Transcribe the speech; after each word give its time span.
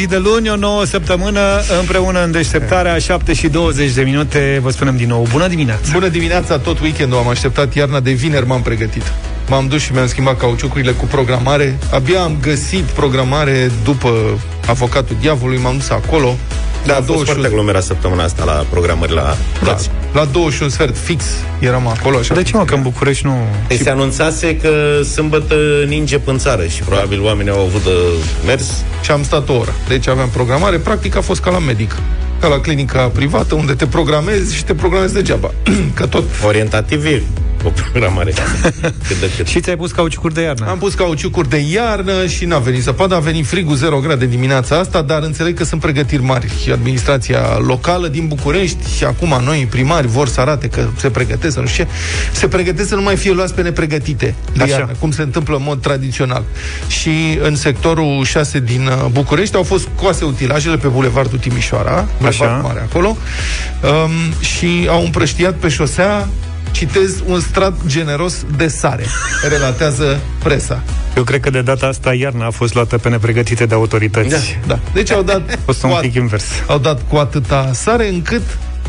zi 0.00 0.06
de 0.06 0.16
luni, 0.16 0.50
o 0.50 0.56
nouă 0.56 0.84
săptămână 0.84 1.40
împreună 1.80 2.24
în 2.24 2.30
deșteptarea 2.30 2.98
7 2.98 3.32
și 3.32 3.48
20 3.48 3.92
de 3.92 4.02
minute. 4.02 4.58
Vă 4.62 4.70
spunem 4.70 4.96
din 4.96 5.08
nou, 5.08 5.26
bună 5.30 5.48
dimineața! 5.48 5.92
Bună 5.92 6.08
dimineața, 6.08 6.58
tot 6.58 6.80
weekendul 6.80 7.18
am 7.18 7.28
așteptat 7.28 7.74
iarna 7.74 8.00
de 8.00 8.10
vineri 8.10 8.46
m-am 8.46 8.62
pregătit. 8.62 9.12
M-am 9.50 9.66
dus 9.68 9.80
și 9.80 9.92
mi-am 9.92 10.06
schimbat 10.06 10.38
cauciucurile 10.38 10.92
cu 10.92 11.04
programare. 11.04 11.78
Abia 11.92 12.22
am 12.22 12.36
găsit 12.42 12.82
programare 12.82 13.70
după 13.84 14.40
avocatul 14.66 15.16
diavolului, 15.20 15.62
m-am 15.62 15.76
dus 15.76 15.88
acolo. 15.90 16.36
Da, 16.86 16.96
a 16.96 17.02
fost 17.02 17.24
foarte 17.24 17.46
aglomerat 17.46 17.82
săptămâna 17.82 18.22
asta 18.22 18.44
la 18.44 18.66
programări 18.70 19.12
la 19.12 19.36
da, 19.64 19.76
la 20.12 20.24
21 20.24 20.70
sfert 20.70 20.96
fix 20.96 21.24
eram 21.58 21.86
acolo. 21.86 22.16
Așa 22.16 22.34
de 22.34 22.42
ce 22.42 22.56
mă, 22.56 22.64
că 22.64 22.74
în 22.74 22.82
București 22.82 23.26
nu... 23.26 23.34
Păi 23.66 23.76
se 23.76 23.90
anunțase 23.90 24.56
că 24.56 25.00
sâmbătă 25.12 25.54
ninge 25.86 26.20
în 26.24 26.38
țară 26.38 26.66
și 26.66 26.82
probabil 26.82 27.18
da. 27.18 27.24
oamenii 27.24 27.52
au 27.52 27.60
avut 27.60 27.84
de 27.84 27.90
mers. 28.46 28.64
Și 29.02 29.10
am 29.10 29.22
stat 29.22 29.48
o 29.48 29.52
oră. 29.52 29.74
Deci 29.88 30.08
aveam 30.08 30.28
programare. 30.28 30.76
Practic 30.76 31.16
a 31.16 31.20
fost 31.20 31.40
ca 31.40 31.50
la 31.50 31.58
medic 31.58 31.96
ca 32.40 32.48
la 32.48 32.60
clinica 32.60 33.10
privată, 33.14 33.54
unde 33.54 33.72
te 33.72 33.86
programezi 33.86 34.56
și 34.56 34.64
te 34.64 34.74
programezi 34.74 35.14
degeaba. 35.14 35.50
că 35.94 36.06
tot... 36.06 36.24
Orientativ 36.46 37.04
e 37.04 37.22
o 37.64 37.68
programare. 37.68 38.32
cât 39.06 39.20
de 39.20 39.30
cât. 39.36 39.46
Și 39.46 39.60
ți-ai 39.60 39.76
pus 39.76 39.92
cauciucuri 39.92 40.34
de 40.34 40.40
iarnă. 40.40 40.66
Am 40.68 40.78
pus 40.78 40.94
cauciucuri 40.94 41.48
de 41.48 41.56
iarnă 41.72 42.26
și 42.26 42.44
n-a 42.44 42.58
venit 42.58 42.82
zăpadă, 42.82 43.14
a 43.14 43.18
venit 43.18 43.46
frigul 43.46 43.76
0 43.76 43.98
grade 44.00 44.26
dimineața 44.26 44.78
asta, 44.78 45.02
dar 45.02 45.22
înțeleg 45.22 45.56
că 45.56 45.64
sunt 45.64 45.80
pregătiri 45.80 46.22
mari. 46.22 46.52
Și 46.62 46.70
administrația 46.70 47.58
locală 47.58 48.08
din 48.08 48.26
București 48.26 48.96
și 48.96 49.04
acum 49.04 49.40
noi, 49.44 49.66
primari, 49.70 50.06
vor 50.06 50.28
să 50.28 50.40
arate 50.40 50.68
că 50.68 50.88
se 50.96 51.10
pregătesc, 51.10 51.56
nu 51.58 51.66
știu 51.66 51.84
ce, 51.84 51.90
se 52.32 52.48
pregătesc 52.48 52.88
să 52.88 52.94
nu 52.94 53.02
mai 53.02 53.16
fie 53.16 53.32
luați 53.32 53.54
pe 53.54 53.62
nepregătite 53.62 54.34
de 54.52 54.62
Așa. 54.62 54.72
iarnă, 54.72 54.92
cum 54.98 55.10
se 55.10 55.22
întâmplă 55.22 55.56
în 55.56 55.62
mod 55.62 55.80
tradițional. 55.80 56.42
Și 56.88 57.38
în 57.42 57.56
sectorul 57.56 58.24
6 58.24 58.60
din 58.60 58.86
uh, 58.86 59.10
București 59.10 59.56
au 59.56 59.62
fost 59.62 59.88
coase 59.94 60.24
utilajele 60.24 60.76
pe 60.76 60.88
Bulevardul 60.88 61.38
Timișoara, 61.38 62.08
Bulevardul 62.18 62.62
Mare 62.62 62.80
acolo, 62.80 63.16
um, 63.82 64.32
și 64.40 64.86
au 64.88 65.04
împrăștiat 65.04 65.54
pe 65.54 65.68
șosea 65.68 66.28
citez 66.70 67.22
un 67.26 67.40
strat 67.40 67.74
generos 67.86 68.44
de 68.56 68.68
sare, 68.68 69.04
relatează 69.48 70.20
presa. 70.42 70.82
Eu 71.16 71.22
cred 71.22 71.40
că 71.40 71.50
de 71.50 71.62
data 71.62 71.86
asta 71.86 72.14
iarna 72.14 72.46
a 72.46 72.50
fost 72.50 72.74
luată 72.74 72.98
pe 72.98 73.08
nepregătite 73.08 73.66
de 73.66 73.74
autorități. 73.74 74.58
Da, 74.66 74.74
da. 74.74 74.78
Deci 74.92 75.10
au 75.10 75.22
dat... 75.22 75.50
A 75.50 75.58
fost 75.64 75.82
un 75.82 75.90
pic 76.00 76.14
invers. 76.14 76.44
Au 76.66 76.78
dat 76.78 77.00
cu 77.08 77.16
atâta 77.16 77.70
sare 77.72 78.08
încât 78.08 78.42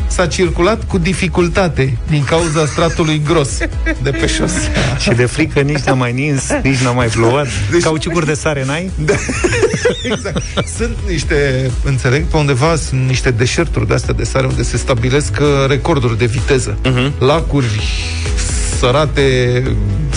s-a 0.06 0.26
circulat 0.26 0.84
cu 0.84 0.98
dificultate 0.98 1.96
din 2.08 2.24
cauza 2.24 2.66
stratului 2.66 3.22
gros 3.24 3.58
de 4.02 4.10
pe 4.10 4.26
șosea. 4.26 4.96
Și 4.98 5.08
de 5.08 5.24
frică 5.24 5.60
nici 5.60 5.78
n-a 5.78 5.92
mai 5.92 6.12
nins, 6.12 6.42
nici 6.62 6.78
n-a 6.78 6.90
mai 6.90 7.06
plouat. 7.06 7.46
Deci... 7.70 7.82
Cauciucuri 7.82 8.26
de 8.26 8.34
sare 8.34 8.64
n-ai? 8.64 8.90
Da. 9.04 9.14
exact. 10.12 10.42
Sunt 10.76 10.96
niște, 11.08 11.70
înțeleg, 11.84 12.24
pe 12.24 12.36
undeva 12.36 12.76
sunt 12.76 13.06
niște 13.08 13.30
deșerturi 13.30 13.88
de 13.88 13.94
astea 13.94 14.14
de 14.14 14.24
sare 14.24 14.46
unde 14.46 14.62
se 14.62 14.76
stabilesc 14.76 15.36
uh, 15.40 15.46
recorduri 15.68 16.18
de 16.18 16.26
viteză. 16.26 16.76
Uh-huh. 16.84 17.18
Lacuri 17.18 17.80
sărate, 18.78 19.62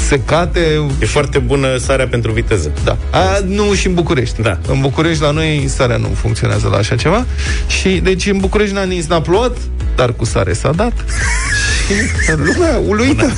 secate. 0.07 0.59
E 0.99 1.05
și... 1.05 1.11
foarte 1.11 1.39
bună 1.39 1.77
sarea 1.77 2.07
pentru 2.07 2.31
viteză. 2.31 2.71
Da. 2.83 2.97
A, 3.11 3.39
nu 3.45 3.73
și 3.73 3.87
în 3.87 3.93
București. 3.93 4.41
Da. 4.41 4.59
În 4.67 4.81
București 4.81 5.21
la 5.21 5.31
noi 5.31 5.65
sarea 5.67 5.97
nu 5.97 6.07
funcționează 6.07 6.67
la 6.67 6.77
așa 6.77 6.95
ceva. 6.95 7.25
Și 7.67 7.89
deci 7.89 8.25
în 8.25 8.37
București 8.37 8.73
n-a 8.73 8.83
nins, 8.83 9.07
n-a 9.07 9.21
plouat, 9.21 9.57
dar 9.95 10.13
cu 10.13 10.25
sare 10.25 10.53
s-a 10.53 10.71
dat. 10.71 10.93
Și 11.87 12.31
lumea 12.35 12.77
uluită. 12.87 13.31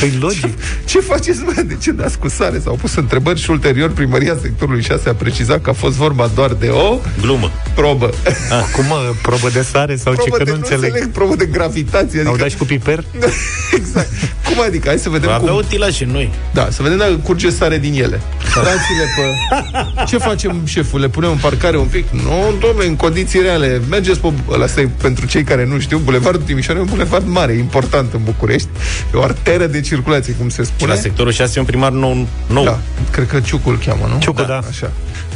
Păi 0.00 0.18
logic. 0.20 0.54
Ce 0.84 1.00
faceți, 1.00 1.44
bă? 1.44 1.62
De 1.66 1.76
ce 1.80 1.90
dați 1.90 2.18
cu 2.18 2.28
sare? 2.28 2.60
S-au 2.64 2.74
pus 2.74 2.94
întrebări 2.94 3.40
și 3.40 3.50
ulterior 3.50 3.90
primăria 3.90 4.36
sectorului 4.42 4.82
6 4.82 5.08
a 5.08 5.14
precizat 5.14 5.62
că 5.62 5.70
a 5.70 5.72
fost 5.72 5.96
vorba 5.96 6.30
doar 6.34 6.52
de 6.52 6.68
o... 6.68 6.98
Glumă. 7.20 7.50
Probă. 7.74 8.10
Ah, 8.50 8.64
cum 8.74 8.84
mă? 8.84 9.14
Probă 9.22 9.48
de 9.52 9.62
sare 9.62 9.96
sau 9.96 10.12
probă 10.12 10.36
ce? 10.36 10.44
Că 10.44 10.50
nu 10.50 10.56
înțeleg. 10.56 10.84
înțeleg. 10.84 11.10
Probă 11.10 11.34
de 11.36 11.46
gravitație. 11.46 12.18
Adică... 12.18 12.28
Au 12.28 12.36
dat 12.36 12.50
și 12.50 12.56
cu 12.56 12.64
piper? 12.64 13.04
exact. 13.78 14.08
Cum 14.44 14.60
adică? 14.66 14.88
Hai 14.88 14.98
să 14.98 15.08
vedem 15.08 15.28
Va 15.28 15.36
cum... 15.36 15.48
avea 15.48 15.58
utilaje 15.58 16.08
noi. 16.12 16.32
Da, 16.52 16.68
să 16.70 16.82
vedem 16.82 16.98
dacă 16.98 17.14
curge 17.14 17.50
sare 17.50 17.78
din 17.78 17.92
ele. 17.92 18.20
Dați-le 18.54 19.06
pe... 19.16 19.24
Ce 20.10 20.18
facem, 20.18 20.60
șeful? 20.64 21.00
Le 21.00 21.08
punem 21.08 21.30
în 21.30 21.36
parcare 21.36 21.78
un 21.78 21.86
pic? 21.86 22.10
Nu, 22.10 22.54
domnule, 22.60 22.86
în 22.86 22.96
condiții 22.96 23.40
reale. 23.40 23.80
Mergeți 23.88 24.20
pe... 24.20 24.32
Asta 24.62 24.80
e 24.80 24.88
pentru 25.02 25.26
cei 25.26 25.42
care 25.42 25.66
nu 25.66 25.78
știu. 25.78 25.98
Bulevardul 25.98 26.42
Timișoara 26.42 26.78
e 26.78 26.82
un 26.82 26.88
bulevard 26.90 27.26
mare, 27.26 27.41
important 27.50 28.12
în 28.12 28.20
București. 28.24 28.68
E 29.14 29.18
o 29.18 29.22
arteră 29.22 29.66
de 29.66 29.80
circulație, 29.80 30.32
cum 30.32 30.48
se 30.48 30.62
spune. 30.62 30.90
Și 30.90 30.96
la 30.96 31.02
sectorul 31.02 31.32
6 31.32 31.52
e 31.56 31.60
un 31.60 31.66
primar 31.66 31.92
nou. 31.92 32.26
nou. 32.46 32.64
Da, 32.64 32.78
cred 33.10 33.26
că 33.26 33.40
Ciucul 33.40 33.72
îl 33.72 33.78
cheamă, 33.78 34.06
nu? 34.12 34.18
Ciucul, 34.18 34.44
da. 34.46 34.60
da. 34.60 34.68
Așa. 34.68 34.90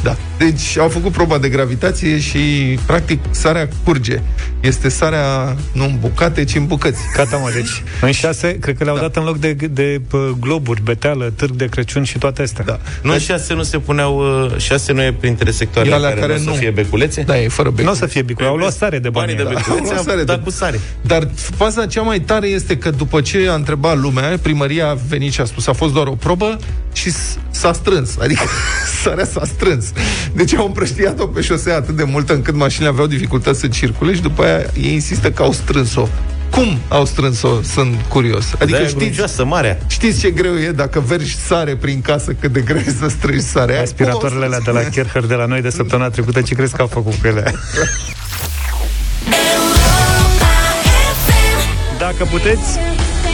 Da. 0.07 0.15
Deci 0.37 0.77
au 0.77 0.87
făcut 0.87 1.11
proba 1.11 1.37
de 1.37 1.49
gravitație 1.49 2.19
și, 2.19 2.37
practic, 2.85 3.19
sarea 3.31 3.67
curge. 3.83 4.21
Este 4.59 4.89
sarea 4.89 5.55
nu 5.71 5.83
în 5.83 5.97
bucate, 5.99 6.43
ci 6.43 6.55
în 6.55 6.65
bucăți. 6.65 6.99
Gata, 7.15 7.37
mă, 7.37 7.49
deci 7.53 7.83
în 8.01 8.11
șase, 8.11 8.57
cred 8.59 8.77
că 8.77 8.83
le-au 8.83 8.95
da. 8.95 9.01
dat 9.01 9.15
în 9.15 9.23
loc 9.23 9.37
de, 9.37 9.53
de, 9.53 9.67
de 9.67 10.01
globuri, 10.39 10.81
beteală, 10.81 11.33
târg 11.35 11.51
de 11.51 11.65
Crăciun 11.65 12.03
și 12.03 12.17
toate 12.17 12.41
astea. 12.41 12.63
Da. 12.63 12.79
Nu 13.01 13.11
deci, 13.11 13.21
șase 13.21 13.53
nu 13.53 13.63
se 13.63 13.77
puneau, 13.77 14.43
uh, 14.43 14.57
șase 14.57 14.93
nu 14.93 15.01
e 15.01 15.13
printre 15.13 15.51
sectoarele 15.51 15.95
care, 15.95 16.19
care 16.19 16.37
nu, 16.37 16.43
nu 16.43 16.51
să 16.51 16.57
fie 16.57 16.69
beculețe? 16.69 17.21
Da, 17.21 17.39
e 17.41 17.47
fără 17.47 17.69
beculețe. 17.69 17.99
Nu 17.99 18.05
o 18.05 18.07
să 18.07 18.13
fie 18.13 18.21
beculețe, 18.21 18.51
au 18.51 18.57
luat 18.57 18.73
sare 18.73 18.99
de 18.99 19.09
bani. 19.09 19.35
de 19.35 19.43
beculețe, 19.43 19.93
da, 19.93 20.01
sare, 20.01 20.23
da, 20.23 20.39
cu 20.39 20.49
sare. 20.49 20.79
Dar 21.01 21.27
faza 21.55 21.85
cea 21.85 22.01
mai 22.01 22.19
tare 22.19 22.47
este 22.47 22.77
că 22.77 22.89
după 22.89 23.21
ce 23.21 23.47
a 23.49 23.53
întrebat 23.53 23.97
lumea, 23.97 24.37
primăria 24.41 24.87
a 24.87 24.97
venit 25.07 25.33
și 25.33 25.41
a 25.41 25.45
spus, 25.45 25.67
a 25.67 25.73
fost 25.73 25.93
doar 25.93 26.07
o 26.07 26.15
probă 26.15 26.57
și 26.93 27.11
s-a 27.49 27.73
strâns. 27.73 28.17
Adică 28.17 28.43
sarea 29.03 29.25
s-a 29.25 29.41
strâns. 29.45 29.85
Deci 30.39 30.53
au 30.53 30.65
împrăștiat-o 30.65 31.27
pe 31.27 31.41
șosea 31.41 31.75
atât 31.75 31.95
de 31.95 32.03
mult 32.03 32.29
încât 32.29 32.55
mașinile 32.55 32.89
aveau 32.89 33.07
dificultăți 33.07 33.59
să 33.59 33.67
circule 33.67 34.13
și 34.13 34.21
după 34.21 34.43
aia 34.43 34.65
ei 34.81 34.93
insistă 34.93 35.31
că 35.31 35.43
au 35.43 35.51
strâns-o. 35.51 36.07
Cum 36.51 36.77
au 36.87 37.05
strâns-o? 37.05 37.61
Sunt 37.61 37.95
curios. 38.07 38.45
Adică 38.59 38.77
de 38.77 38.87
știți, 38.87 39.41
marea. 39.43 39.77
știți 39.87 40.19
ce 40.19 40.29
greu 40.31 40.57
e 40.57 40.71
dacă 40.71 40.99
vergi 40.99 41.35
sare 41.35 41.75
prin 41.75 42.01
casă, 42.01 42.31
cât 42.39 42.51
de 42.51 42.61
greu 42.61 42.77
e 42.77 42.95
să 42.99 43.07
strângi 43.07 43.41
sare. 43.41 43.77
Aspiratoarele 43.77 44.45
alea 44.45 44.59
de 44.59 44.71
la 44.71 44.79
Kercher 44.79 45.25
de 45.25 45.33
la 45.33 45.45
noi 45.45 45.61
de 45.61 45.69
săptămâna 45.69 46.09
trecută, 46.09 46.41
ce 46.41 46.55
crezi 46.55 46.75
că 46.75 46.81
au 46.81 46.87
făcut 46.87 47.13
cu 47.13 47.27
ele? 47.27 47.53
Dacă 51.99 52.27
puteți, 52.31 52.79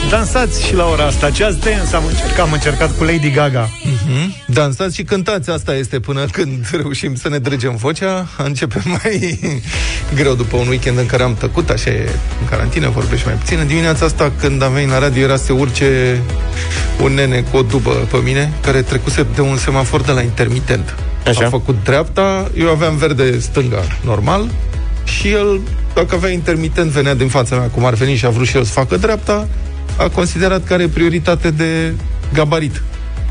Dansați 0.09 0.65
și 0.65 0.75
la 0.75 0.85
ora 0.85 1.05
asta. 1.05 1.27
Just 1.27 1.63
Dance 1.63 1.95
am 1.95 2.03
încercat, 2.05 2.39
am 2.39 2.51
încercat 2.51 2.97
cu 2.97 3.03
Lady 3.03 3.31
Gaga. 3.31 3.69
Mm-hmm. 4.03 4.45
Dansați 4.47 4.95
și 4.95 5.03
cântați. 5.03 5.49
Asta 5.49 5.75
este 5.75 5.99
până 5.99 6.25
când 6.25 6.69
reușim 6.81 7.15
să 7.15 7.29
ne 7.29 7.37
dregem 7.37 7.75
vocea. 7.75 8.27
Începe 8.37 8.81
mai 9.03 9.39
greu 10.15 10.33
după 10.33 10.57
un 10.57 10.67
weekend 10.67 10.97
în 10.97 11.05
care 11.05 11.23
am 11.23 11.35
tăcut, 11.35 11.69
așa 11.69 11.89
e, 11.89 12.09
în 12.39 12.47
carantină, 12.49 12.89
vorbești 12.89 13.27
mai 13.27 13.35
puțin. 13.35 13.59
În 13.59 13.67
dimineața 13.67 14.05
asta, 14.05 14.31
când 14.39 14.61
am 14.61 14.73
venit 14.73 14.89
la 14.89 14.99
radio, 14.99 15.21
era 15.21 15.35
să 15.35 15.43
se 15.43 15.51
urce 15.51 16.21
un 17.03 17.13
nene 17.13 17.41
cu 17.51 17.57
o 17.57 17.61
dubă 17.61 17.91
pe 17.91 18.17
mine, 18.23 18.53
care 18.61 18.81
trecuse 18.81 19.25
de 19.35 19.41
un 19.41 19.57
semafor 19.57 20.01
de 20.01 20.11
la 20.11 20.21
intermitent. 20.21 20.95
Așa. 21.27 21.45
A 21.45 21.49
făcut 21.49 21.75
dreapta, 21.83 22.51
eu 22.57 22.69
aveam 22.69 22.95
verde 22.95 23.39
stânga, 23.39 23.83
normal, 24.05 24.49
și 25.03 25.29
el, 25.29 25.61
dacă 25.93 26.15
avea 26.15 26.29
intermitent, 26.29 26.89
venea 26.89 27.13
din 27.15 27.27
fața 27.27 27.55
mea, 27.55 27.67
cum 27.67 27.85
ar 27.85 27.93
veni 27.93 28.15
și 28.15 28.25
a 28.25 28.29
vrut 28.29 28.47
și 28.47 28.57
el 28.57 28.63
să 28.63 28.71
facă 28.71 28.97
dreapta, 28.97 29.47
a 29.97 30.09
considerat 30.09 30.63
că 30.63 30.73
are 30.73 30.87
prioritate 30.87 31.51
de 31.51 31.93
gabarit, 32.33 32.81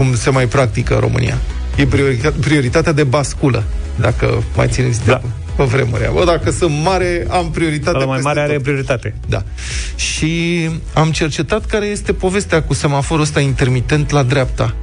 cum 0.03 0.15
se 0.15 0.31
mai 0.31 0.47
practică 0.47 0.95
în 0.95 1.01
România. 1.01 1.39
E 1.77 1.87
prioritatea 2.41 2.93
de 2.93 3.05
basculă, 3.05 3.65
dacă 4.01 4.43
mai 4.57 4.69
țineți 4.69 5.05
da. 5.05 5.21
de 5.23 5.29
pe 5.57 5.65
vremuri. 5.65 6.11
Bă, 6.13 6.25
dacă 6.25 6.51
sunt 6.51 6.83
mare, 6.83 7.27
am 7.31 7.51
prioritate. 7.51 7.99
La 7.99 8.05
mai 8.05 8.21
mare 8.23 8.41
tot. 8.41 8.49
are 8.49 8.59
prioritate. 8.59 9.15
Da. 9.29 9.43
Și 9.97 10.71
am 10.95 11.11
cercetat 11.11 11.67
care 11.67 11.87
este 11.87 12.13
povestea 12.13 12.63
cu 12.63 12.75
semaforul 12.75 13.23
ăsta 13.23 13.41
intermitent 13.41 14.11
la 14.11 14.23
dreapta 14.23 14.75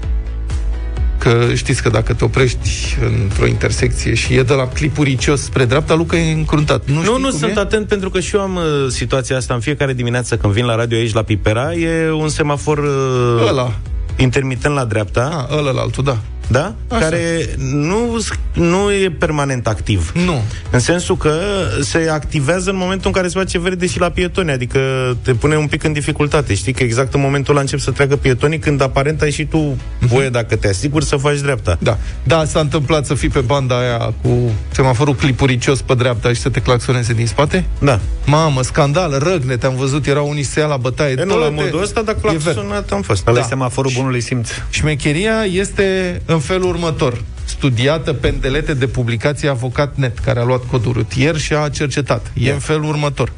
că 1.18 1.54
știți 1.54 1.82
că 1.82 1.90
dacă 1.90 2.14
te 2.14 2.24
oprești 2.24 2.98
într-o 3.22 3.48
intersecție 3.48 4.14
și 4.14 4.34
e 4.34 4.44
de 4.44 4.54
la 4.54 4.68
clipuricios 4.68 5.42
spre 5.42 5.66
dreapta, 5.66 5.94
Luca 5.94 6.18
e 6.18 6.32
încruntat. 6.32 6.84
Nu, 6.86 7.02
nu, 7.02 7.18
nu 7.18 7.30
sunt 7.30 7.56
e? 7.56 7.60
atent 7.60 7.88
pentru 7.88 8.10
că 8.10 8.20
și 8.20 8.36
eu 8.36 8.42
am 8.42 8.56
uh, 8.56 8.64
situația 8.88 9.38
asta 9.38 9.54
în 9.54 9.60
fiecare 9.60 9.94
dimineață 9.94 10.38
când 10.38 10.54
vin 10.54 10.66
la 10.66 10.76
radio 10.76 10.98
aici 10.98 11.14
la 11.14 11.24
Pipera, 11.24 11.74
e 11.74 12.12
un 12.12 12.30
semafor 12.30 12.78
uh, 12.78 13.48
ăla. 13.50 13.74
Intermitent 14.22 14.74
la 14.74 14.86
dreapta. 14.86 15.48
Ah, 15.50 15.58
ăla 15.58 15.72
la 15.72 15.82
altul, 15.82 16.04
da 16.04 16.18
da? 16.52 16.74
Așa. 16.88 17.00
care 17.00 17.50
nu, 17.58 18.24
nu 18.54 18.92
e 18.92 19.12
permanent 19.20 19.68
activ. 19.68 20.12
Nu. 20.26 20.42
În 20.72 20.80
sensul 20.80 21.18
că 21.18 21.34
se 21.82 22.08
activează 22.12 22.70
în 22.70 22.76
momentul 22.78 23.08
în 23.08 23.12
care 23.12 23.28
se 23.28 23.38
face 23.38 23.60
verde 23.60 23.88
și 23.88 24.00
la 24.00 24.10
pietoni, 24.10 24.52
adică 24.52 24.80
te 25.22 25.34
pune 25.34 25.56
un 25.56 25.68
pic 25.68 25.84
în 25.84 25.94
dificultate. 25.94 26.54
Știi 26.54 26.74
că 26.74 26.84
exact 26.84 27.14
în 27.14 27.22
momentul 27.22 27.54
ăla 27.54 27.62
încep 27.62 27.80
să 27.80 27.92
treacă 27.92 28.16
pietonii 28.16 28.60
când 28.60 28.82
aparent 28.82 29.22
ai 29.22 29.32
și 29.32 29.46
tu 29.46 29.76
uh-huh. 29.78 30.08
voie, 30.08 30.30
dacă 30.30 30.56
te 30.56 30.68
asiguri, 30.68 31.06
să 31.06 31.16
faci 31.16 31.40
dreapta. 31.40 31.78
Da. 31.80 31.98
Da, 32.24 32.46
s-a 32.46 32.60
întâmplat 32.60 33.06
să 33.06 33.14
fii 33.14 33.30
pe 33.30 33.40
banda 33.40 33.80
aia 33.80 34.14
cu 34.22 34.52
semaforul 34.72 35.16
clipuricios 35.16 35.82
pe 35.82 35.94
dreapta 35.94 36.30
și 36.30 36.42
să 36.42 36.50
te 36.50 36.60
claxoneze 36.60 37.14
din 37.14 37.28
spate? 37.28 37.66
Da. 37.80 38.00
Mamă, 38.26 38.62
scandal, 38.62 39.20
răgne, 39.20 39.58
te-am 39.58 39.76
văzut, 39.76 40.06
erau 40.06 40.30
unii 40.30 40.44
se 40.44 40.60
ia 40.60 40.66
la 40.66 40.78
bătaie. 40.78 41.16
E, 41.18 41.24
nu 41.24 41.40
la 41.40 41.50
modul 41.50 41.82
ăsta, 41.82 42.02
dar 42.02 42.16
claxonat 42.16 42.92
am 42.92 43.02
fost. 43.02 43.28
Ăla 43.28 43.38
da. 43.38 43.44
e 43.44 43.48
semaforul 43.48 43.92
bunului 43.96 44.22
simț. 44.22 44.50
Șmecheria 44.70 45.44
este 45.52 46.22
în 46.26 46.39
felul 46.40 46.70
următor. 46.70 47.24
studiată 47.46 48.14
pendelete 48.14 48.74
de 48.74 48.88
publicație 48.88 49.50
Avocat.net, 49.50 50.20
care 50.20 50.40
a 50.40 50.44
luat 50.44 50.66
codul 50.66 50.92
rutier 50.92 51.38
și 51.38 51.54
a 51.54 51.70
cercetat. 51.70 52.32
E 52.34 52.52
în 52.52 52.60
felul 52.60 52.84
următor. 52.84 53.32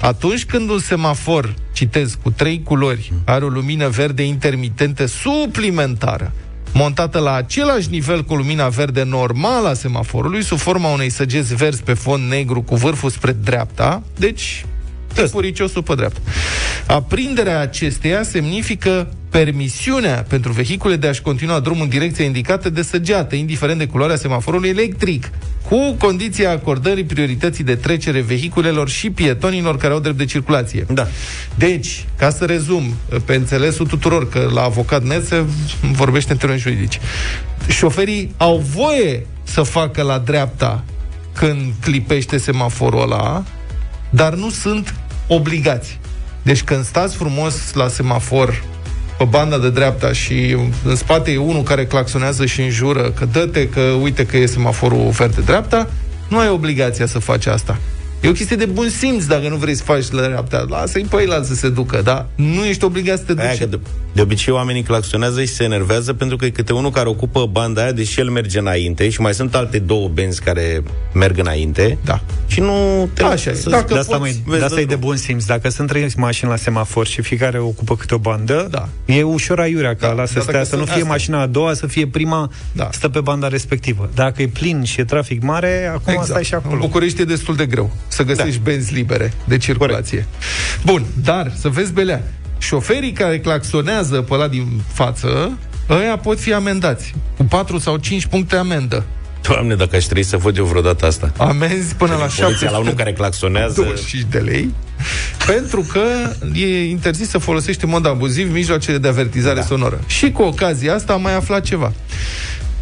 Atunci 0.00 0.44
când 0.44 0.70
un 0.70 0.78
semafor, 0.78 1.54
citez, 1.72 2.18
cu 2.22 2.30
trei 2.30 2.62
culori, 2.64 3.12
are 3.24 3.44
o 3.44 3.48
lumină 3.48 3.88
verde 3.88 4.22
intermitentă 4.22 5.06
suplimentară, 5.06 6.32
montată 6.72 7.18
la 7.18 7.34
același 7.34 7.90
nivel 7.90 8.24
cu 8.24 8.34
lumina 8.34 8.68
verde 8.68 9.02
normală 9.02 9.68
a 9.68 9.74
semaforului, 9.74 10.42
sub 10.44 10.58
forma 10.58 10.88
unei 10.88 11.10
săgeți 11.10 11.54
verzi 11.54 11.82
pe 11.82 11.94
fond 11.94 12.30
negru 12.30 12.62
cu 12.62 12.76
vârful 12.76 13.10
spre 13.10 13.32
dreapta, 13.32 14.02
deci 14.18 14.64
tipuriciosul 15.14 15.82
pe 15.82 15.94
dreapta. 15.94 16.20
Aprinderea 16.86 17.60
acesteia 17.60 18.22
semnifică 18.22 19.08
permisiunea 19.30 20.24
pentru 20.28 20.52
vehicule 20.52 20.96
de 20.96 21.06
a-și 21.06 21.22
continua 21.22 21.60
drumul 21.60 21.82
în 21.82 21.88
direcția 21.88 22.24
indicată 22.24 22.70
de 22.70 22.82
săgeată, 22.82 23.34
indiferent 23.34 23.78
de 23.78 23.86
culoarea 23.86 24.16
semaforului 24.16 24.68
electric, 24.68 25.30
cu 25.68 25.92
condiția 25.98 26.50
acordării 26.50 27.04
priorității 27.04 27.64
de 27.64 27.74
trecere 27.74 28.20
vehiculelor 28.20 28.88
și 28.88 29.10
pietonilor 29.10 29.76
care 29.76 29.92
au 29.92 30.00
drept 30.00 30.16
de 30.16 30.24
circulație. 30.24 30.86
Da. 30.92 31.06
Deci, 31.54 32.04
ca 32.18 32.30
să 32.30 32.44
rezum, 32.44 32.94
pe 33.24 33.34
înțelesul 33.34 33.86
tuturor, 33.86 34.28
că 34.28 34.50
la 34.54 34.62
avocat 34.62 35.02
net 35.02 35.26
se 35.26 35.44
vorbește 35.92 36.32
în 36.32 36.38
termeni 36.38 36.60
juridici, 36.60 37.00
șoferii 37.68 38.34
au 38.36 38.64
voie 38.74 39.26
să 39.42 39.62
facă 39.62 40.02
la 40.02 40.18
dreapta 40.18 40.84
când 41.32 41.72
clipește 41.80 42.36
semaforul 42.36 43.02
ăla, 43.02 43.44
dar 44.10 44.34
nu 44.34 44.50
sunt 44.50 44.94
obligați. 45.26 45.98
Deci 46.46 46.62
când 46.62 46.84
stați 46.84 47.16
frumos 47.16 47.72
la 47.74 47.88
semafor 47.88 48.62
pe 49.18 49.24
banda 49.24 49.58
de 49.58 49.70
dreapta 49.70 50.12
și 50.12 50.56
în 50.84 50.96
spate 50.96 51.30
e 51.30 51.36
unul 51.36 51.62
care 51.62 51.86
claxonează 51.86 52.46
și 52.46 52.60
înjură 52.60 53.10
că 53.10 53.24
dă-te, 53.24 53.68
că 53.68 53.80
uite 53.80 54.26
că 54.26 54.36
e 54.36 54.46
semaforul 54.46 55.08
verde-dreapta, 55.08 55.88
nu 56.28 56.38
ai 56.38 56.48
obligația 56.48 57.06
să 57.06 57.18
faci 57.18 57.46
asta. 57.46 57.78
E 58.20 58.28
o 58.28 58.32
chestie 58.32 58.56
de 58.56 58.64
bun 58.64 58.88
simț 58.88 59.24
dacă 59.24 59.48
nu 59.48 59.56
vrei 59.56 59.74
să 59.74 59.82
faci 59.82 60.10
la 60.10 60.22
dreapta. 60.22 60.64
Lasă-i 60.68 61.06
pe 61.10 61.22
el 61.22 61.44
să 61.44 61.54
se 61.54 61.68
ducă, 61.68 62.00
dar 62.04 62.26
nu 62.34 62.64
ești 62.64 62.84
obligat 62.84 63.18
să 63.18 63.24
te 63.24 63.32
duci. 63.32 63.44
Aia 63.44 63.56
că 63.58 63.66
de, 63.66 63.78
de 64.12 64.20
obicei 64.22 64.52
oamenii 64.54 64.82
claxonează 64.82 65.40
și 65.40 65.46
se 65.46 65.64
enervează 65.64 66.12
pentru 66.12 66.36
că 66.36 66.44
e 66.44 66.50
câte 66.50 66.72
unul 66.72 66.90
care 66.90 67.08
ocupă 67.08 67.46
banda 67.46 67.82
aia, 67.82 67.92
deși 67.92 68.20
el 68.20 68.30
merge 68.30 68.58
înainte 68.58 69.08
și 69.08 69.20
mai 69.20 69.34
sunt 69.34 69.54
alte 69.54 69.78
două 69.78 70.08
benzi 70.08 70.40
care 70.42 70.82
merg 71.14 71.38
înainte. 71.38 71.98
Da. 72.04 72.20
Și 72.46 72.60
nu 72.60 73.08
te 73.14 73.22
Da, 73.22 73.28
așa 73.28 73.50
e. 73.50 73.54
să 73.54 73.70
Dacă 73.70 73.92
De 73.94 73.98
asta, 73.98 74.16
poți, 74.18 74.40
mai, 74.46 74.58
de 74.58 74.64
asta 74.64 74.80
e 74.80 74.84
de 74.84 74.94
bun 74.96 75.16
simț. 75.16 75.44
Dacă 75.44 75.68
sunt 75.68 75.88
trei 75.88 76.08
mașini 76.16 76.50
la 76.50 76.56
semafor 76.56 77.06
și 77.06 77.22
fiecare 77.22 77.58
ocupă 77.58 77.96
câte 77.96 78.14
o 78.14 78.18
bandă, 78.18 78.66
Da. 78.70 78.88
e 79.04 79.22
ușor 79.22 79.60
aiurea 79.60 79.94
ca 79.94 80.06
Da, 80.06 80.12
la 80.12 80.24
să 80.26 80.32
dar 80.34 80.42
stea, 80.42 80.52
dacă 80.54 80.64
să 80.64 80.76
nu 80.76 80.80
sunt 80.80 80.92
fie 80.92 81.00
astea. 81.02 81.12
mașina 81.12 81.40
a 81.40 81.46
doua, 81.46 81.74
să 81.74 81.86
fie 81.86 82.06
prima, 82.06 82.50
Da. 82.72 82.88
stă 82.92 83.08
pe 83.08 83.20
banda 83.20 83.48
respectivă. 83.48 84.10
Dacă 84.14 84.42
e 84.42 84.46
plin 84.46 84.82
și 84.84 85.00
e 85.00 85.04
trafic 85.04 85.42
mare, 85.42 85.86
acum 85.94 86.12
Exact. 86.12 86.28
stai 86.28 86.44
și 86.44 86.54
În 86.54 86.60
acolo. 86.64 86.80
București 86.80 87.20
e 87.20 87.24
destul 87.24 87.56
de 87.56 87.66
greu 87.66 87.90
să 88.08 88.22
găsești 88.22 88.56
da. 88.56 88.70
benzi 88.70 88.94
libere 88.94 89.32
de 89.44 89.56
circulație. 89.56 90.26
Bun, 90.84 91.04
dar 91.22 91.52
să 91.58 91.68
vezi 91.68 91.92
belea. 91.92 92.22
Șoferii 92.58 93.12
care 93.12 93.38
claxonează 93.38 94.20
pe 94.20 94.34
ăla 94.34 94.48
din 94.48 94.82
față, 94.92 95.58
ăia 95.88 96.16
pot 96.16 96.40
fi 96.40 96.52
amendați 96.52 97.14
cu 97.36 97.44
4 97.44 97.78
sau 97.78 97.96
5 97.96 98.26
puncte 98.26 98.56
amendă. 98.56 99.04
Doamne, 99.42 99.74
dacă 99.74 99.96
aș 99.96 100.04
trebui 100.04 100.22
să 100.22 100.36
văd 100.36 100.56
eu 100.56 100.64
vreodată 100.64 101.06
asta. 101.06 101.32
Amenzi 101.36 101.94
până 101.94 102.12
la 102.12 102.18
Poliția 102.18 102.48
7 102.48 102.70
la 102.70 102.78
unul 102.78 102.92
care 102.92 103.12
claxonează 103.12 103.80
25 103.80 104.26
de 104.30 104.38
lei 104.38 104.74
pentru 105.46 105.86
că 105.92 106.02
e 106.52 106.88
interzis 106.88 107.28
să 107.28 107.38
folosești 107.38 107.84
în 107.84 107.90
mod 107.90 108.06
abuziv 108.06 108.52
mijloacele 108.52 108.98
de 108.98 109.08
avertizare 109.08 109.60
da. 109.60 109.66
sonoră. 109.66 110.00
Și 110.06 110.30
cu 110.30 110.42
ocazia 110.42 110.94
asta 110.94 111.12
am 111.12 111.22
mai 111.22 111.34
aflat 111.34 111.62
ceva. 111.62 111.92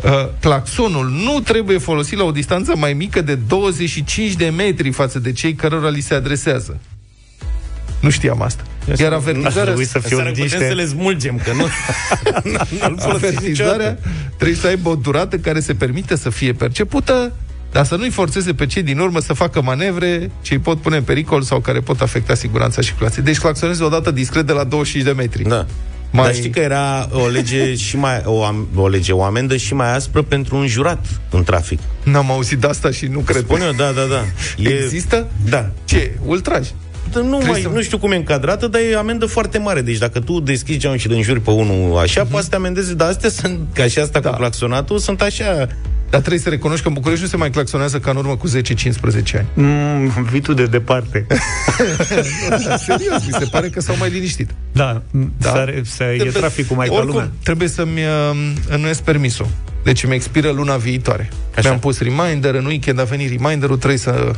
Uh, 0.05 0.29
claxonul 0.41 1.09
nu 1.09 1.41
trebuie 1.41 1.79
folosit 1.79 2.19
la 2.19 2.25
o 2.25 2.31
distanță 2.31 2.77
mai 2.77 2.93
mică 2.93 3.21
de 3.21 3.35
25 3.35 4.33
de 4.33 4.49
metri 4.57 4.91
față 4.91 5.19
de 5.19 5.33
cei 5.33 5.55
cărora 5.55 5.89
li 5.89 6.01
se 6.01 6.15
adresează. 6.15 6.81
Nu 8.01 8.11
știam 8.11 8.43
asta. 8.43 8.63
Iar 8.99 9.13
Ar 9.13 9.19
avertizarea, 9.19 9.63
trebui 9.63 9.85
să 9.85 9.99
fie 9.99 10.17
Să 10.17 10.23
ne 10.23 10.29
putem 10.29 10.43
niște... 10.43 10.69
să 10.69 10.75
le 10.75 10.87
smulgem, 10.87 11.41
că 11.45 11.53
nu... 11.59 11.67
nu-l 12.53 12.97
folosim 12.99 13.11
avertizarea 13.11 13.91
niciodată. 13.91 13.99
trebuie 14.37 14.57
să 14.57 14.67
aibă 14.67 14.89
o 14.89 14.95
durată 14.95 15.37
care 15.37 15.61
se 15.61 15.75
permite 15.75 16.17
să 16.17 16.31
fie 16.31 16.53
percepută, 16.53 17.33
dar 17.73 17.85
să 17.85 17.97
nu-i 17.97 18.11
forțeze 18.11 18.55
pe 18.55 18.67
cei 18.67 18.83
din 18.83 18.99
urmă 18.99 19.21
să 19.21 19.33
facă 19.33 19.63
manevre 19.63 20.31
ce 20.43 20.55
îi 20.55 20.61
pot 20.61 20.81
pune 20.81 20.97
în 20.97 21.03
pericol 21.03 21.43
sau 21.43 21.61
care 21.61 21.81
pot 21.81 22.01
afecta 22.01 22.35
siguranța 22.35 22.83
circulației. 22.83 23.25
Deci 23.25 23.39
claxonezi 23.39 23.83
odată 23.83 24.11
discret 24.11 24.47
de 24.47 24.53
la 24.53 24.65
25 24.65 25.05
de 25.05 25.13
metri. 25.13 25.43
Da. 25.43 25.67
Mai- 26.15 26.23
Mai... 26.23 26.25
Dar 26.25 26.35
știi 26.35 26.51
că 26.51 26.59
era 26.61 27.09
o 27.13 27.27
lege 27.27 27.75
și 27.87 27.97
mai 27.97 28.23
o, 28.25 28.45
am, 28.45 28.69
o 28.77 28.89
lege, 28.89 29.13
o 29.13 29.23
amendă 29.23 29.57
și 29.57 29.75
mai 29.75 29.95
aspră 29.95 30.23
pentru 30.23 30.57
un 30.57 30.67
jurat 30.67 31.07
în 31.31 31.43
trafic. 31.45 31.79
N-am 32.03 32.31
auzit 32.31 32.59
de 32.59 32.67
asta 32.67 32.91
și 32.91 33.07
nu 33.07 33.19
cred. 33.19 33.43
Spun 33.43 33.61
eu, 33.61 33.73
da, 33.73 33.91
da, 33.91 34.03
da. 34.11 34.25
Există? 34.71 35.27
Da. 35.49 35.71
Ce? 35.85 36.13
Ultraj. 36.27 36.69
Dar 37.13 37.23
Nu, 37.23 37.41
mai, 37.47 37.61
să- 37.61 37.69
nu 37.69 37.83
știu 37.83 37.99
cum 37.99 38.13
e 38.13 38.17
încadrată, 38.17 38.67
dar 38.67 38.81
e 38.91 38.97
amendă 38.97 39.27
foarte 39.27 39.59
mare. 39.59 39.81
Deci 39.81 39.99
dacă 39.99 40.21
tu 40.21 40.41
deschizi 40.41 40.79
geamul 40.79 40.99
și 40.99 41.07
îl 41.07 41.13
înjuri 41.15 41.41
pe 41.41 41.51
unul 41.51 41.99
așa, 41.99 42.25
uh-huh. 42.27 42.29
poate 42.31 42.45
să 42.45 42.51
te 42.51 42.57
amendeze. 42.57 42.95
Dar 42.95 43.09
astea 43.09 43.31
sunt, 43.31 43.59
ca 43.75 43.87
și 43.87 43.99
asta 43.99 44.21
Da. 44.21 44.31
cu 44.31 44.37
claxonatul, 44.37 44.99
sunt 44.99 45.21
așa... 45.21 45.67
Dar 46.15 46.23
trebuie 46.23 46.43
să 46.43 46.49
recunoști 46.49 46.83
că 46.83 46.89
în 46.89 46.95
București 46.95 47.23
nu 47.25 47.29
se 47.31 47.37
mai 47.37 47.51
claxonează 47.51 47.99
ca 47.99 48.11
în 48.11 48.17
urmă 48.17 48.37
cu 48.37 48.49
10-15 48.49 48.53
ani. 49.37 49.47
Mm, 49.55 50.25
vii 50.31 50.41
tu 50.41 50.53
de 50.53 50.65
departe. 50.67 51.27
Da, 52.49 52.77
serios, 52.87 53.27
mi 53.27 53.33
se 53.39 53.45
pare 53.51 53.69
că 53.69 53.81
s-au 53.81 53.97
mai 53.99 54.11
liniștit. 54.11 54.51
Da, 54.73 55.03
Da. 55.11 55.23
da. 55.39 55.51
Să, 55.51 55.73
să 55.83 56.03
e 56.05 56.31
traficul 56.33 56.77
mai 56.77 56.87
ca 56.87 56.93
Oricum, 56.95 57.13
lumea. 57.13 57.31
trebuie 57.43 57.69
să-mi 57.69 58.01
uh, 58.01 58.53
înnoiesc 58.69 59.03
permisul. 59.03 59.47
Deci 59.85 60.05
îmi 60.05 60.15
expiră 60.15 60.51
luna 60.51 60.77
viitoare. 60.77 61.29
Așa. 61.57 61.69
Mi-am 61.69 61.79
pus 61.81 62.01
reminder, 62.01 62.55
în 62.55 62.65
weekend 62.65 63.01
a 63.01 63.05
venit 63.05 63.31
reminderul, 63.31 63.77
trebuie 63.77 63.99
să 63.99 64.31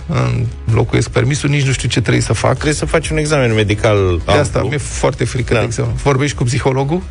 înlocuiesc 0.66 1.08
permisul, 1.10 1.50
nici 1.50 1.64
nu 1.66 1.72
știu 1.72 1.88
ce 1.88 2.00
trebuie 2.00 2.22
să 2.22 2.32
fac. 2.32 2.52
Trebuie 2.52 2.74
să 2.74 2.84
faci 2.86 3.08
un 3.08 3.16
examen 3.16 3.54
medical 3.54 4.20
De 4.24 4.32
asta 4.32 4.58
amplu. 4.58 4.68
mi-e 4.68 4.78
foarte 4.78 5.24
frică 5.24 5.52
Da. 5.52 5.58
de 5.58 5.64
examen. 5.64 5.94
Vorbești 5.94 6.36
cu 6.36 6.44
psihologul? 6.44 7.02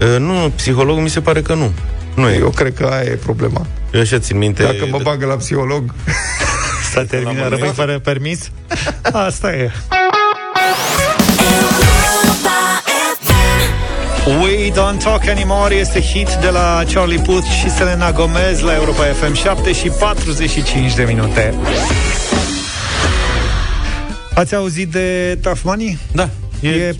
Uh, 0.00 0.18
nu, 0.18 0.52
psihologul 0.56 1.02
mi 1.02 1.10
se 1.10 1.20
pare 1.20 1.42
că 1.42 1.54
nu. 1.54 1.72
Nu 2.14 2.28
e. 2.28 2.36
Eu 2.38 2.50
cred 2.50 2.74
că 2.74 2.84
aia 2.84 3.10
e 3.10 3.14
problema. 3.14 3.66
Eu 3.92 4.00
așa 4.00 4.18
țin 4.18 4.38
minte... 4.38 4.62
Dacă 4.62 4.86
mă 4.90 4.98
bagă 5.02 5.26
la 5.26 5.34
psiholog, 5.34 5.94
S-a 6.92 7.04
terminat, 7.04 7.48
rămâi 7.48 7.72
fără 7.74 7.98
permis? 7.98 8.50
Asta 9.12 9.52
e. 9.52 9.70
We 14.26 14.70
Don't 14.70 15.02
Talk 15.02 15.28
Anymore 15.28 15.74
este 15.74 16.00
hit 16.00 16.28
de 16.40 16.48
la 16.48 16.82
Charlie 16.92 17.18
Puth 17.18 17.46
și 17.60 17.70
Selena 17.70 18.12
Gomez 18.12 18.60
la 18.60 18.74
Europa 18.74 19.02
FM 19.04 19.34
7 19.34 19.72
și 19.72 19.88
45 19.88 20.94
de 20.94 21.02
minute. 21.02 21.54
Ați 24.34 24.54
auzit 24.54 24.88
de 24.88 25.38
Tough 25.42 25.60
Money? 25.62 25.98
Da. 26.12 26.28
E, 26.60 26.68
e 26.68 26.96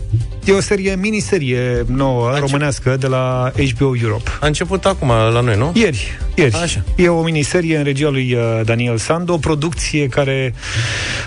o 0.52 0.60
serie, 0.60 0.96
miniserie 1.00 1.84
nouă, 1.86 2.30
ce- 2.34 2.40
românească, 2.40 2.96
de 2.96 3.06
la 3.06 3.52
HBO 3.74 3.96
Europe. 4.02 4.30
A 4.40 4.46
început 4.46 4.84
acum 4.84 5.08
la 5.08 5.40
noi, 5.40 5.56
nu? 5.56 5.72
Ieri, 5.74 6.18
ieri. 6.34 6.54
Așa. 6.54 6.82
E 6.96 7.08
o 7.08 7.22
miniserie 7.22 7.76
în 7.76 7.84
regia 7.84 8.08
lui 8.08 8.34
uh, 8.34 8.60
Daniel 8.64 8.96
Sandu, 8.96 9.32
o 9.32 9.36
producție 9.36 10.06
care 10.08 10.54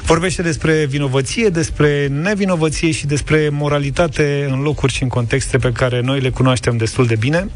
vorbește 0.05 0.41
despre 0.41 0.85
vinovăție, 0.89 1.49
despre 1.49 2.07
nevinovăție 2.07 2.91
și 2.91 3.05
despre 3.05 3.49
moralitate 3.51 4.47
în 4.51 4.61
locuri 4.61 4.93
și 4.93 5.03
în 5.03 5.09
contexte 5.09 5.57
pe 5.57 5.71
care 5.71 6.01
noi 6.01 6.19
le 6.19 6.29
cunoaștem 6.29 6.77
destul 6.77 7.05
de 7.05 7.15
bine. 7.15 7.47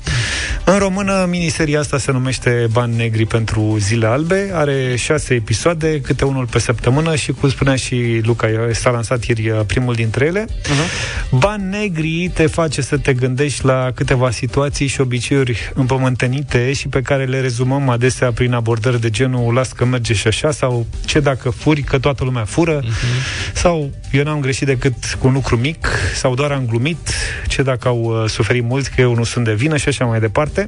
În 0.66 0.78
română, 0.78 1.26
miniseria 1.30 1.80
asta 1.80 1.98
se 1.98 2.12
numește 2.12 2.68
Bani 2.72 2.96
Negri 2.96 3.26
pentru 3.26 3.78
Zile 3.80 4.06
Albe, 4.06 4.50
are 4.54 4.96
șase 4.96 5.34
episoade, 5.34 6.02
câte 6.02 6.26
unul 6.26 6.46
pe 6.46 6.60
săptămână 6.60 7.16
și, 7.16 7.32
cum 7.32 7.50
spunea 7.50 7.76
și 7.76 8.22
Luca, 8.24 8.48
s-a 8.72 8.90
lansat 8.90 9.24
ieri 9.24 9.50
uh, 9.50 9.60
primul 9.68 9.94
dintre 9.94 10.26
ele. 10.26 10.46
Uh-huh. 10.46 11.30
Bani 11.32 11.51
Negri 11.56 12.32
te 12.34 12.48
face 12.48 12.82
să 12.82 12.98
te 12.98 13.14
gândești 13.14 13.66
la 13.66 13.92
câteva 13.96 14.32
situații 14.32 14.88
și 14.88 15.02
obiceiuri 15.02 15.72
împământenite 15.74 16.74
și 16.74 16.88
pe 16.88 17.02
care 17.02 17.26
le 17.26 17.42
rezumăm 17.42 17.90
adesea 17.90 18.32
prin 18.32 18.54
abordări 18.54 19.02
de 19.02 19.10
genul 19.10 19.54
las 19.54 19.72
că 19.72 19.86
merge 19.86 20.14
și 20.14 20.28
așa 20.28 20.52
sau 20.52 20.86
ce 21.06 21.20
dacă 21.20 21.50
furi, 21.50 21.82
că 21.82 22.00
toată 22.00 22.24
lumea 22.24 22.46
fură 22.46 22.80
uh-huh. 22.80 23.54
sau 23.54 23.92
eu 24.12 24.24
n-am 24.24 24.40
greșit 24.40 24.68
decât 24.68 24.94
cu 25.20 25.28
un 25.28 25.34
lucru 25.34 25.58
mic 25.58 25.88
sau 26.16 26.36
doar 26.36 26.52
am 26.52 26.66
glumit, 26.66 27.10
ce 27.48 27.62
dacă 27.62 27.88
au 27.88 28.02
uh, 28.02 28.30
suferit 28.30 28.64
mulți, 28.64 28.92
că 28.92 29.02
eu 29.02 29.16
nu 29.16 29.24
sunt 29.24 29.46
de 29.46 29.54
vină 29.54 29.78
și 29.78 29.88
așa 29.88 30.06
mai 30.06 30.20
departe. 30.20 30.68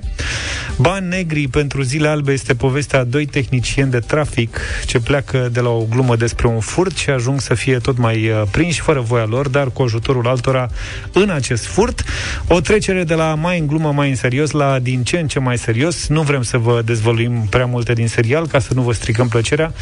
Bani 0.78 1.08
negri 1.08 1.48
pentru 1.48 1.82
zile 1.82 2.08
albe 2.08 2.32
este 2.32 2.56
povestea 2.56 3.00
a 3.00 3.04
doi 3.04 3.26
tehnicieni 3.26 3.92
de 3.92 4.00
trafic 4.00 4.60
ce 4.86 5.00
pleacă 5.00 5.50
de 5.52 5.60
la 5.60 5.70
o 5.70 5.86
glumă 5.90 6.16
despre 6.16 6.48
un 6.48 6.60
furt 6.60 6.98
și 6.98 7.10
ajung 7.10 7.42
să 7.42 7.54
fie 7.54 7.78
tot 7.78 7.98
mai 7.98 8.30
uh, 8.30 8.42
prinși 8.52 8.82
fără 8.82 9.00
voia 9.00 9.26
lor, 9.26 9.48
dar 9.48 9.72
cu 9.72 9.82
ajutorul 9.82 10.28
altora 10.28 10.70
în 11.12 11.30
acest 11.30 11.66
furt. 11.66 12.04
O 12.48 12.60
trecere 12.60 13.04
de 13.04 13.14
la 13.14 13.36
mai 13.36 13.60
în 13.60 13.68
glumă, 13.68 13.92
mai 13.92 14.10
în 14.10 14.16
serios, 14.16 14.52
la 14.52 14.80
din 14.80 15.04
ce 15.04 15.20
în 15.20 15.28
ce 15.28 15.40
mai 15.40 15.58
serios. 15.58 16.08
Nu 16.08 16.22
vrem 16.22 16.42
să 16.42 16.58
vă 16.58 16.82
dezvăluim 16.86 17.48
prea 17.50 17.66
multe 17.66 17.94
din 17.94 18.08
serial 18.08 18.48
ca 18.48 18.60
să 18.60 18.74
nu 18.74 18.82
vă 18.82 18.94
stricăm 18.94 19.28
plăcerea, 19.28 19.74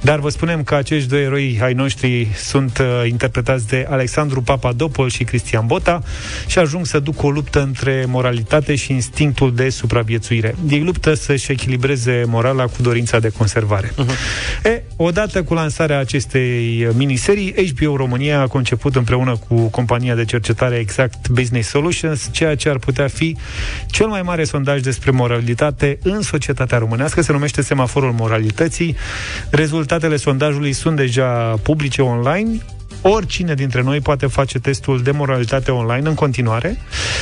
dar 0.00 0.18
vă 0.18 0.28
spunem 0.28 0.62
că 0.62 0.74
acești 0.74 1.08
doi 1.08 1.22
eroi 1.22 1.58
ai 1.62 1.72
noștri 1.72 2.28
sunt 2.36 2.78
uh, 2.78 3.08
interpretați 3.08 3.66
de 3.66 3.86
Alexandru 3.90 4.42
Papadopol 4.42 5.08
și 5.08 5.24
Cristian 5.24 5.66
Bota, 5.66 6.02
și 6.46 6.58
ajung 6.58 6.86
să 6.86 6.98
ducă 6.98 7.26
o 7.26 7.30
luptă 7.30 7.62
între 7.62 8.04
moralitate 8.08 8.74
și 8.74 8.92
instinctul 8.92 9.54
de 9.54 9.68
supraviețuire. 9.68 10.54
Ei 10.68 10.82
luptă 10.82 11.14
să-și 11.14 11.52
echilibreze 11.52 12.24
morala 12.26 12.64
cu 12.64 12.82
dorința 12.82 13.18
de 13.18 13.28
conservare. 13.28 13.88
Uh-huh. 13.88 14.64
E, 14.64 14.82
odată 14.96 15.42
cu 15.42 15.54
lansarea 15.54 15.98
acestei 15.98 16.88
miniserii, 16.92 17.72
HBO 17.74 17.96
România 17.96 18.40
a 18.40 18.46
conceput 18.46 18.96
împreună 18.96 19.36
cu 19.48 19.54
compania 19.68 20.14
de 20.14 20.24
cercetare 20.40 20.76
Exact 20.76 21.28
Business 21.28 21.68
Solutions 21.68 22.28
ceea 22.30 22.54
ce 22.56 22.68
ar 22.68 22.78
putea 22.78 23.08
fi 23.08 23.36
cel 23.86 24.06
mai 24.06 24.22
mare 24.22 24.44
sondaj 24.44 24.80
despre 24.80 25.10
moralitate 25.10 25.98
în 26.02 26.22
societatea 26.22 26.78
românească. 26.78 27.22
Se 27.22 27.32
numește 27.32 27.62
Semaforul 27.62 28.12
Moralității. 28.12 28.96
Rezultatele 29.50 30.16
sondajului 30.16 30.72
sunt 30.72 30.96
deja 30.96 31.58
publice 31.62 32.02
online 32.02 32.60
oricine 33.02 33.54
dintre 33.54 33.82
noi 33.82 34.00
poate 34.00 34.26
face 34.26 34.58
testul 34.58 35.02
de 35.02 35.10
moralitate 35.10 35.70
online 35.70 36.08
în 36.08 36.14
continuare 36.14 36.78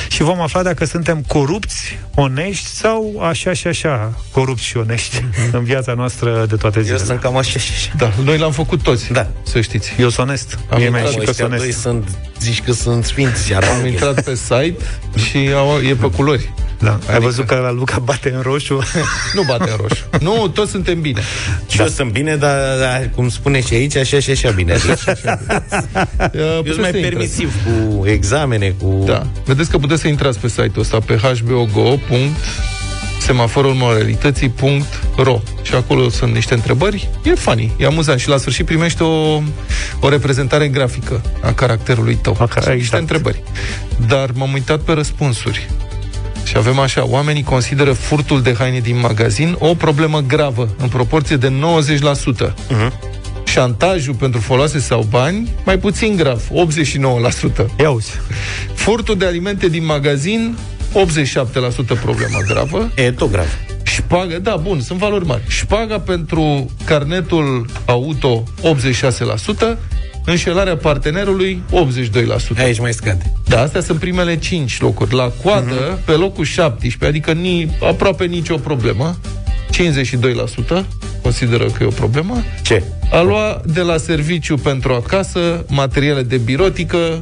și 0.08 0.22
vom 0.22 0.40
afla 0.40 0.62
dacă 0.62 0.84
suntem 0.84 1.22
corupți, 1.26 1.98
onești 2.14 2.66
sau 2.66 3.20
așa 3.20 3.52
și 3.52 3.66
așa 3.66 4.12
corupți 4.32 4.64
și 4.64 4.76
onești 4.76 5.20
mm-hmm. 5.20 5.50
în 5.52 5.64
viața 5.64 5.92
noastră 5.92 6.46
de 6.48 6.56
toate 6.56 6.80
zilele. 6.80 7.00
Eu 7.00 7.06
sunt 7.06 7.20
cam 7.20 7.36
așa 7.36 7.58
și 7.58 7.72
așa. 7.72 7.92
Da, 7.96 8.12
noi 8.24 8.38
l-am 8.38 8.52
făcut 8.52 8.82
toți, 8.82 9.12
da. 9.12 9.26
să 9.42 9.60
știți. 9.60 9.92
Eu 9.98 10.08
sunt 10.08 10.28
onest. 10.28 10.58
Am 10.70 10.78
Mie 10.78 11.06
și 11.10 11.16
că 11.16 11.32
sunt 11.32 11.52
onest. 11.52 11.78
sunt, 11.78 12.18
zici 12.40 12.62
că 12.62 12.72
sunt 12.72 13.04
sfinți. 13.04 13.50
Iar 13.50 13.64
am 13.64 13.86
intrat 13.86 14.22
pe 14.24 14.34
site 14.34 14.76
și 15.16 15.50
au, 15.54 15.80
e 15.80 15.94
pe 15.94 16.10
culori. 16.10 16.52
Da. 16.78 16.92
Adică... 16.92 17.12
Ai 17.12 17.20
văzut 17.20 17.46
că 17.46 17.54
la 17.54 17.70
Luca 17.70 17.98
bate 17.98 18.32
în 18.34 18.40
roșu? 18.40 18.78
nu 19.36 19.42
bate 19.46 19.70
în 19.70 19.76
roșu. 19.80 20.04
Nu, 20.20 20.48
toți 20.48 20.70
suntem 20.70 21.00
bine. 21.00 21.20
Și 21.68 21.76
da. 21.76 21.82
eu 21.82 21.88
sunt 21.88 22.12
bine, 22.12 22.36
dar, 22.36 22.78
dar 22.78 23.10
cum 23.14 23.28
spune 23.28 23.60
și 23.60 23.74
aici, 23.74 23.96
așa 23.96 24.20
și 24.20 24.30
așa 24.30 24.50
bine. 24.50 24.72
eu 26.32 26.64
sunt 26.64 26.80
mai 26.80 26.90
permisiv 26.90 27.54
cu 27.64 28.06
examene, 28.06 28.74
cu... 28.82 29.02
Da. 29.06 29.26
Vedeți 29.44 29.70
că 29.70 29.78
puteți 29.78 30.00
să 30.00 30.08
intrați 30.08 30.38
pe 30.38 30.48
site-ul 30.48 30.78
ăsta 30.78 30.98
pe 30.98 31.16
hbogo 31.16 31.98
semaforul 33.28 33.72
moralității.ro 33.72 35.40
și 35.62 35.74
acolo 35.74 36.08
sunt 36.08 36.34
niște 36.34 36.54
întrebări. 36.54 37.08
E 37.24 37.34
funny, 37.34 37.72
e 37.78 37.86
amuzant 37.86 38.20
și 38.20 38.28
la 38.28 38.36
sfârșit 38.36 38.66
primește 38.66 39.04
o, 39.04 39.42
o 40.00 40.08
reprezentare 40.08 40.68
grafică 40.68 41.22
a 41.42 41.52
caracterului 41.52 42.14
tău. 42.14 42.36
A, 42.38 42.44
exact. 42.44 42.76
niște 42.76 42.96
întrebări. 42.96 43.42
Dar 44.06 44.30
m-am 44.34 44.52
uitat 44.52 44.80
pe 44.80 44.92
răspunsuri. 44.92 45.70
Și 46.44 46.56
avem 46.56 46.78
așa, 46.78 47.06
oamenii 47.06 47.42
consideră 47.42 47.92
furtul 47.92 48.42
de 48.42 48.54
haine 48.58 48.78
din 48.78 48.98
magazin 48.98 49.56
o 49.58 49.74
problemă 49.74 50.20
gravă, 50.20 50.68
în 50.78 50.88
proporție 50.88 51.36
de 51.36 51.48
90%. 51.48 51.52
Uh-huh. 51.52 52.52
Mhm. 52.68 52.92
Șantajul 53.44 54.14
pentru 54.14 54.40
foloase 54.40 54.78
sau 54.78 55.06
bani, 55.10 55.52
mai 55.64 55.78
puțin 55.78 56.16
grav, 56.16 56.42
89%. 56.50 57.66
Iauzi. 57.80 58.10
Furtul 58.74 59.16
de 59.16 59.24
alimente 59.24 59.68
din 59.68 59.84
magazin, 59.84 60.56
87% 60.94 62.00
problemă 62.02 62.38
gravă. 62.46 62.90
E 62.94 63.12
tot 63.12 63.30
grav. 63.30 63.58
Șpagă, 63.82 64.38
da, 64.38 64.56
bun, 64.56 64.80
sunt 64.80 64.98
valori 64.98 65.26
mari. 65.26 65.42
Șpaga 65.48 66.00
pentru 66.00 66.70
carnetul 66.84 67.66
auto, 67.84 68.42
86%, 69.74 69.76
înșelarea 70.24 70.76
partenerului 70.76 71.62
82%. 71.72 72.58
Aici 72.58 72.78
mai 72.78 72.92
scade. 72.92 73.32
Da, 73.46 73.60
astea 73.60 73.80
sunt 73.80 73.98
primele 73.98 74.38
5 74.38 74.80
locuri. 74.80 75.14
La 75.14 75.32
coadă, 75.42 75.96
uh-huh. 75.96 76.04
pe 76.04 76.12
locul 76.12 76.44
17, 76.44 77.04
adică 77.06 77.32
ni, 77.32 77.76
aproape 77.82 78.24
nicio 78.24 78.56
problemă, 78.56 79.16
52% 80.80 80.84
consideră 81.22 81.64
că 81.64 81.82
e 81.82 81.86
o 81.86 81.90
problemă. 81.90 82.42
Ce? 82.62 82.82
A 83.12 83.20
lua 83.20 83.60
de 83.64 83.80
la 83.80 83.96
serviciu 83.96 84.56
pentru 84.56 84.92
acasă, 84.92 85.64
materiale 85.68 86.22
de 86.22 86.36
birotică, 86.36 87.20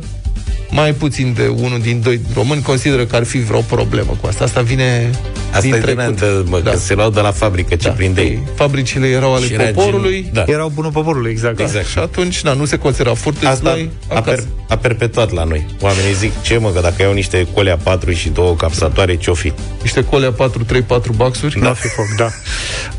mai 0.70 0.92
puțin 0.92 1.32
de 1.36 1.46
unul 1.46 1.80
din 1.80 2.00
doi 2.02 2.20
români 2.34 2.62
consideră 2.62 3.04
că 3.04 3.16
ar 3.16 3.24
fi 3.24 3.38
vreo 3.38 3.60
problemă 3.60 4.16
cu 4.20 4.26
asta. 4.26 4.44
Asta 4.44 4.60
vine 4.60 5.10
Asta 5.50 5.60
din 5.60 5.74
e 5.74 5.78
trecut. 5.78 6.48
Mă, 6.48 6.60
da. 6.60 6.70
că 6.70 6.76
se 6.76 6.94
luau 6.94 7.10
de 7.10 7.20
la 7.20 7.30
fabrică 7.30 7.74
ce 7.74 7.88
da. 7.88 7.94
prindei. 7.94 8.42
Fabricile 8.54 9.06
erau 9.06 9.34
ale 9.34 9.46
și 9.46 9.52
poporului. 9.52 10.22
Gen... 10.22 10.32
Da. 10.32 10.44
Erau 10.46 10.68
bunul 10.74 10.90
poporului, 10.90 11.30
exact. 11.30 11.56
Da. 11.56 11.62
exact. 11.62 11.86
Și 11.86 11.98
atunci, 11.98 12.40
na, 12.40 12.52
nu 12.52 12.64
se 12.64 12.76
considera 12.76 13.14
furt, 13.14 13.44
Asta 13.44 13.78
a, 14.08 14.20
per, 14.20 14.42
a 14.68 14.76
perpetuat 14.76 15.32
la 15.32 15.44
noi. 15.44 15.66
Oamenii 15.80 16.14
zic, 16.14 16.42
ce 16.42 16.58
mă, 16.58 16.70
că 16.70 16.80
dacă 16.80 17.02
iau 17.02 17.12
niște 17.12 17.46
colea 17.54 17.76
4 17.76 18.12
și 18.12 18.28
două 18.28 18.54
capsatoare, 18.54 19.16
ce-o 19.16 19.34
fi? 19.34 19.52
Niște 19.82 20.04
colea 20.04 20.32
4, 20.32 20.64
3, 20.64 20.82
4 20.82 21.12
baxuri? 21.12 21.60
Da, 21.60 21.72
fi 21.72 21.88
foc, 21.88 22.06
da. 22.16 22.30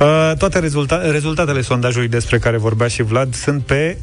Uh, 0.06 0.38
toate 0.38 0.60
rezulta- 0.60 1.12
rezultatele 1.12 1.62
sondajului 1.62 2.08
despre 2.08 2.40
care 2.40 2.58
vorbea 2.58 2.88
și 2.88 3.04
Vlad 3.04 3.36
sunt 3.36 3.62
pe 3.64 3.98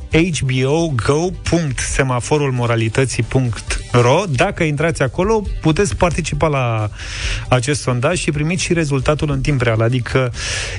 hbogo.semaforulmoralității.ro 3.54 4.25
Dacă 4.37 4.62
intrați 4.62 5.02
acolo, 5.02 5.42
puteți 5.61 5.96
participa 5.96 6.46
la 6.46 6.90
acest 7.49 7.80
sondaj 7.80 8.18
și 8.18 8.30
primiți 8.30 8.62
și 8.62 8.73
rezultatul 8.73 9.30
în 9.30 9.40
timp 9.40 9.61
real, 9.61 9.80
adică 9.80 10.32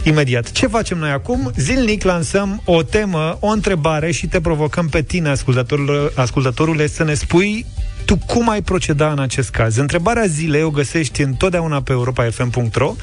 imediat. 0.04 0.52
Ce 0.52 0.68
facem 0.68 0.98
noi 0.98 1.10
acum? 1.10 1.52
Zilnic 1.58 2.04
lansăm 2.04 2.62
o 2.66 2.84
temă, 2.84 3.38
o 3.40 3.48
întrebare 3.48 4.12
și 4.12 4.28
te 4.28 4.42
provocăm 4.42 4.88
pe 4.88 5.02
tine, 5.02 5.30
ascultătorul, 5.30 6.12
ascultătorule, 6.16 6.88
să 6.88 7.04
ne 7.04 7.14
spui 7.14 7.66
tu 8.06 8.18
cum 8.26 8.50
ai 8.50 8.62
proceda 8.62 9.12
în 9.12 9.20
acest 9.20 9.50
caz? 9.50 9.78
Întrebarea 9.78 10.26
zilei 10.26 10.64
o 10.64 10.70
găsești 10.70 11.22
întotdeauna 11.22 11.82
pe 11.82 11.92
europa.fm.ro 11.92 12.96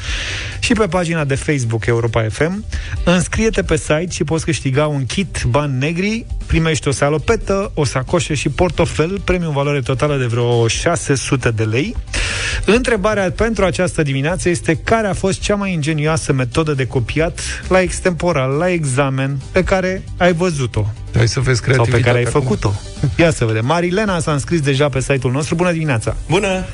și 0.61 0.73
pe 0.73 0.87
pagina 0.87 1.25
de 1.25 1.35
Facebook 1.35 1.87
Europa 1.87 2.27
FM. 2.31 2.65
Înscrie-te 3.05 3.63
pe 3.63 3.77
site 3.77 4.09
și 4.11 4.25
poți 4.25 4.45
câștiga 4.45 4.87
un 4.87 5.07
kit 5.07 5.45
bani 5.49 5.79
negri, 5.79 6.27
primești 6.47 6.89
o 6.89 6.91
salopetă, 6.91 7.71
o 7.75 7.85
sacoșă 7.85 8.35
și 8.35 8.49
portofel, 8.49 9.21
premiu 9.25 9.47
în 9.47 9.55
valoare 9.55 9.81
totală 9.81 10.17
de 10.17 10.27
vreo 10.27 10.69
600 10.69 11.51
de 11.51 11.65
lei. 11.65 11.97
Întrebarea 12.67 13.31
pentru 13.31 13.65
această 13.65 14.03
dimineață 14.03 14.49
este 14.49 14.75
care 14.75 15.07
a 15.07 15.15
fost 15.15 15.41
cea 15.41 15.55
mai 15.55 15.73
ingenioasă 15.73 16.33
metodă 16.33 16.73
de 16.73 16.87
copiat 16.87 17.41
la 17.69 17.81
extemporal, 17.81 18.51
la 18.51 18.71
examen, 18.71 19.41
pe 19.53 19.65
care 19.65 20.03
ai 20.17 20.33
văzut-o? 20.33 20.87
Hai 21.17 21.29
să 21.29 21.41
vezi 21.41 21.63
Sau 21.73 21.85
pe 21.85 22.01
care 22.01 22.19
ai 22.19 22.25
făcut-o. 22.25 22.73
Ia 23.17 23.31
să 23.31 23.45
vedem. 23.45 23.67
Marilena 23.67 24.19
s-a 24.19 24.33
înscris 24.33 24.61
deja 24.61 24.89
pe 24.89 25.01
site-ul 25.01 25.33
nostru. 25.33 25.55
Bună 25.55 25.73
dimineața! 25.73 26.17
Bună! 26.29 26.65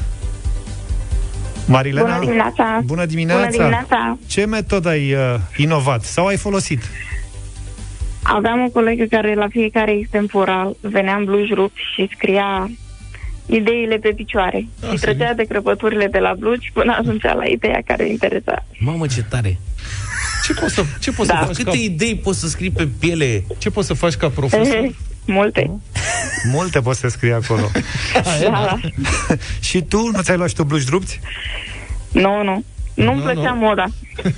Marilena, 1.67 2.07
bună 2.07 2.19
dimineața! 2.21 2.81
Bună 2.85 3.05
dimineața! 3.05 3.41
Bună 3.41 3.51
dimineața. 3.51 4.19
Ce 4.27 4.45
metodă 4.45 4.89
ai 4.89 5.13
uh, 5.13 5.35
inovat 5.57 6.03
sau 6.03 6.27
ai 6.27 6.37
folosit? 6.37 6.83
Aveam 8.23 8.65
o 8.65 8.69
colegă 8.69 9.05
care 9.11 9.35
la 9.35 9.49
fiecare 9.49 9.93
extemporal 9.93 10.77
venea 10.81 11.15
în 11.15 11.25
blugi 11.25 11.55
rupt 11.55 11.77
și 11.95 12.09
scria 12.15 12.71
ideile 13.49 13.97
pe 13.97 14.13
picioare. 14.17 14.67
A, 14.89 14.93
și 14.93 15.01
trăgea 15.01 15.35
de 15.35 15.43
crăpăturile 15.43 16.07
de 16.07 16.19
la 16.19 16.35
blugi 16.39 16.71
până 16.73 16.97
ajungea 16.99 17.35
la 17.35 17.45
ideea 17.45 17.81
care 17.87 18.03
îi 18.03 18.11
interesa. 18.11 18.65
Mamă, 18.79 19.07
ce 19.07 19.23
tare! 19.23 19.59
Ce 20.45 20.55
poți 20.55 20.75
să, 20.75 20.85
ce 21.01 21.13
poți 21.13 21.29
da. 21.29 21.39
să 21.39 21.45
faci 21.45 21.57
Câte 21.57 21.71
ca... 21.71 21.77
idei 21.77 22.17
poți 22.17 22.41
să 22.41 22.49
scrii 22.49 22.71
pe 22.71 22.89
piele? 22.99 23.45
Ce 23.59 23.71
poți 23.71 23.87
să 23.87 23.95
faci 23.95 24.15
ca 24.15 24.29
profesor? 24.29 24.75
Eh, 24.75 24.91
multe. 25.27 25.71
Multe 26.53 26.81
poți 26.81 27.01
să 27.01 27.09
scrii 27.09 27.33
acolo. 27.33 27.71
da. 28.43 28.79
și 29.61 29.83
tu 29.83 30.11
nu 30.11 30.23
ți-ai 30.23 30.37
luat 30.37 30.49
și 30.49 30.55
tu 30.55 30.65
blugi 30.65 30.87
rupți? 30.91 31.21
Nu, 32.13 32.43
nu. 32.43 32.65
Nu-mi 32.95 33.19
no, 33.19 33.23
plăcea 33.23 33.53
no. 33.53 33.67
moda. 33.67 33.85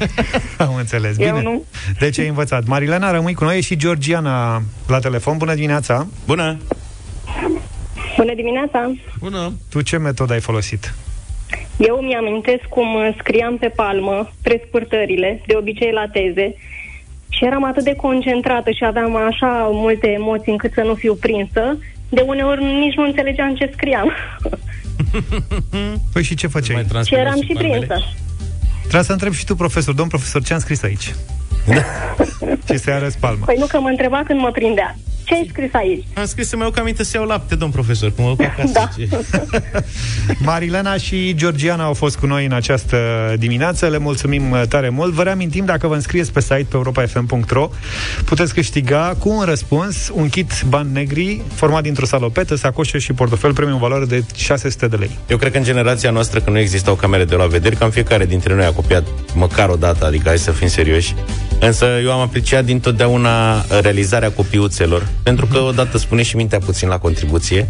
Am 0.66 0.74
înțeles. 0.74 1.16
Bine. 1.16 1.28
Eu 1.28 1.42
nu. 1.42 1.64
Deci 1.98 2.18
ai 2.18 2.28
învățat. 2.28 2.66
Marilena, 2.66 3.10
rămâi 3.10 3.34
cu 3.34 3.44
noi 3.44 3.60
și 3.60 3.76
Georgiana 3.76 4.62
la 4.86 4.98
telefon. 4.98 5.36
Bună 5.36 5.54
dimineața! 5.54 6.06
Bună! 6.26 6.58
Bună 8.20 8.34
dimineața! 8.34 8.92
Bună! 9.18 9.52
Tu 9.70 9.82
ce 9.82 9.96
metodă 9.96 10.32
ai 10.32 10.40
folosit? 10.40 10.94
Eu 11.78 11.96
mi-amintesc 11.96 12.64
cum 12.68 12.86
scriam 13.18 13.56
pe 13.58 13.68
palmă 13.68 14.30
prescurtările, 14.42 15.42
de 15.46 15.54
obicei 15.56 15.92
la 15.92 16.06
teze, 16.12 16.54
și 17.28 17.44
eram 17.44 17.64
atât 17.64 17.84
de 17.84 17.94
concentrată 17.94 18.70
și 18.70 18.84
aveam 18.84 19.16
așa 19.16 19.68
multe 19.72 20.08
emoții 20.08 20.52
încât 20.52 20.72
să 20.72 20.80
nu 20.80 20.94
fiu 20.94 21.14
prinsă, 21.14 21.78
de 22.08 22.20
uneori 22.20 22.62
nici 22.64 22.94
nu 22.94 23.04
înțelegeam 23.04 23.54
ce 23.54 23.70
scriam. 23.72 24.12
Păi 26.12 26.22
și 26.22 26.34
ce 26.34 26.46
făceai? 26.46 26.86
Și 27.06 27.14
eram 27.14 27.42
și 27.42 27.52
prinsă. 27.52 27.96
Trebuie 28.80 29.02
să 29.02 29.12
întreb 29.12 29.32
și 29.32 29.44
tu, 29.44 29.54
profesor. 29.54 29.94
Domn 29.94 30.08
profesor, 30.08 30.42
ce 30.42 30.52
am 30.52 30.58
scris 30.58 30.82
aici? 30.82 31.14
Da. 31.66 31.82
și 32.68 32.78
să-i 32.78 32.92
arăți 32.92 33.18
palma. 33.18 33.44
Păi 33.44 33.56
nu 33.58 33.66
că 33.66 33.80
mă 33.80 33.88
întreba 33.88 34.22
când 34.26 34.40
mă 34.40 34.50
prindea. 34.50 34.96
Ce 35.30 35.36
ai 35.36 35.46
scris 35.48 35.70
aici? 35.72 36.04
Am 36.14 36.24
scris 36.26 36.48
să-mi 36.48 36.62
iau 36.62 36.72
aminte 36.78 37.04
să 37.04 37.16
iau 37.16 37.26
lapte, 37.26 37.54
domn 37.54 37.72
profesor, 37.72 38.12
cum 38.12 38.24
mă 38.24 38.44
acasă. 38.44 38.72
da. 38.72 38.88
Marilena 40.50 40.96
și 40.96 41.34
Georgiana 41.34 41.84
au 41.84 41.94
fost 41.94 42.16
cu 42.16 42.26
noi 42.26 42.44
în 42.44 42.52
această 42.52 42.96
dimineață. 43.38 43.88
Le 43.88 43.98
mulțumim 43.98 44.50
uh, 44.50 44.62
tare 44.68 44.88
mult. 44.88 45.12
Vă 45.12 45.22
reamintim, 45.22 45.64
dacă 45.64 45.86
vă 45.86 45.94
înscrieți 45.94 46.32
pe 46.32 46.40
site 46.40 46.66
pe 46.68 46.76
europa.fm.ro, 46.76 47.70
puteți 48.24 48.54
câștiga 48.54 49.16
cu 49.18 49.28
un 49.28 49.44
răspuns 49.44 50.10
un 50.14 50.28
kit 50.28 50.62
bani 50.68 50.92
negri 50.92 51.42
format 51.54 51.82
dintr-o 51.82 52.06
salopetă, 52.06 52.54
sacoșă 52.54 52.98
și 52.98 53.12
portofel 53.12 53.52
premium 53.52 53.74
în 53.74 53.80
valoare 53.80 54.04
de 54.04 54.24
600 54.34 54.86
de 54.86 54.96
lei. 54.96 55.18
Eu 55.28 55.36
cred 55.36 55.52
că 55.52 55.58
în 55.58 55.64
generația 55.64 56.10
noastră, 56.10 56.40
când 56.40 56.56
nu 56.56 56.62
existau 56.62 56.94
camere 56.94 57.24
de 57.24 57.34
la 57.34 57.46
vedere, 57.46 57.74
cam 57.74 57.90
fiecare 57.90 58.26
dintre 58.26 58.54
noi 58.54 58.64
a 58.64 58.72
copiat 58.72 59.06
măcar 59.34 59.68
o 59.68 59.76
dată, 59.76 60.06
adică 60.06 60.28
hai 60.28 60.38
să 60.38 60.50
fim 60.50 60.68
serioși, 60.68 61.14
Însă 61.60 61.86
eu 62.02 62.12
am 62.12 62.20
apreciat 62.20 62.64
dintotdeauna 62.64 63.64
realizarea 63.80 64.30
copiuțelor, 64.30 65.08
pentru 65.22 65.46
că 65.46 65.58
odată 65.58 65.98
spune 65.98 66.22
și 66.22 66.36
mintea 66.36 66.58
puțin 66.58 66.88
la 66.88 66.98
contribuție 66.98 67.68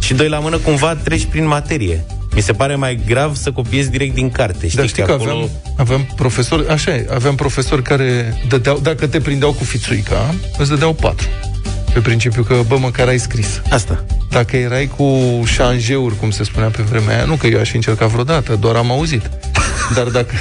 și 0.00 0.14
doi 0.14 0.28
la 0.28 0.38
mână 0.38 0.56
cumva 0.56 0.94
treci 0.94 1.24
prin 1.24 1.46
materie. 1.46 2.04
Mi 2.34 2.40
se 2.40 2.52
pare 2.52 2.74
mai 2.74 3.00
grav 3.06 3.36
să 3.36 3.50
copiezi 3.50 3.90
direct 3.90 4.14
din 4.14 4.30
carte. 4.30 4.66
Știi, 4.66 4.78
Dar 4.78 4.88
știi 4.88 5.02
că, 5.02 5.12
acolo... 5.12 5.30
aveam, 5.30 5.48
aveam 5.76 6.12
profesori, 6.16 6.68
așa 6.68 6.94
e, 6.94 7.06
aveam 7.10 7.34
profesori 7.34 7.82
care 7.82 8.40
dădeau, 8.48 8.78
dacă 8.78 9.06
te 9.06 9.20
prindeau 9.20 9.52
cu 9.52 9.64
fițuica, 9.64 10.34
îți 10.58 10.68
dădeau 10.68 10.92
patru. 10.92 11.28
Pe 11.92 12.00
principiu 12.00 12.42
că, 12.42 12.60
bă, 12.66 12.76
măcar 12.78 13.08
ai 13.08 13.18
scris. 13.18 13.62
Asta. 13.70 14.04
Dacă 14.30 14.56
erai 14.56 14.90
cu 14.96 15.20
șanjeuri, 15.44 16.16
cum 16.16 16.30
se 16.30 16.44
spunea 16.44 16.68
pe 16.68 16.82
vremea 16.82 17.14
aia, 17.16 17.24
nu 17.24 17.34
că 17.34 17.46
eu 17.46 17.60
aș 17.60 17.68
fi 17.68 17.76
încercat 17.76 18.08
vreodată, 18.08 18.56
doar 18.60 18.76
am 18.76 18.90
auzit. 18.90 19.30
Dar 19.94 20.06
dacă... 20.06 20.34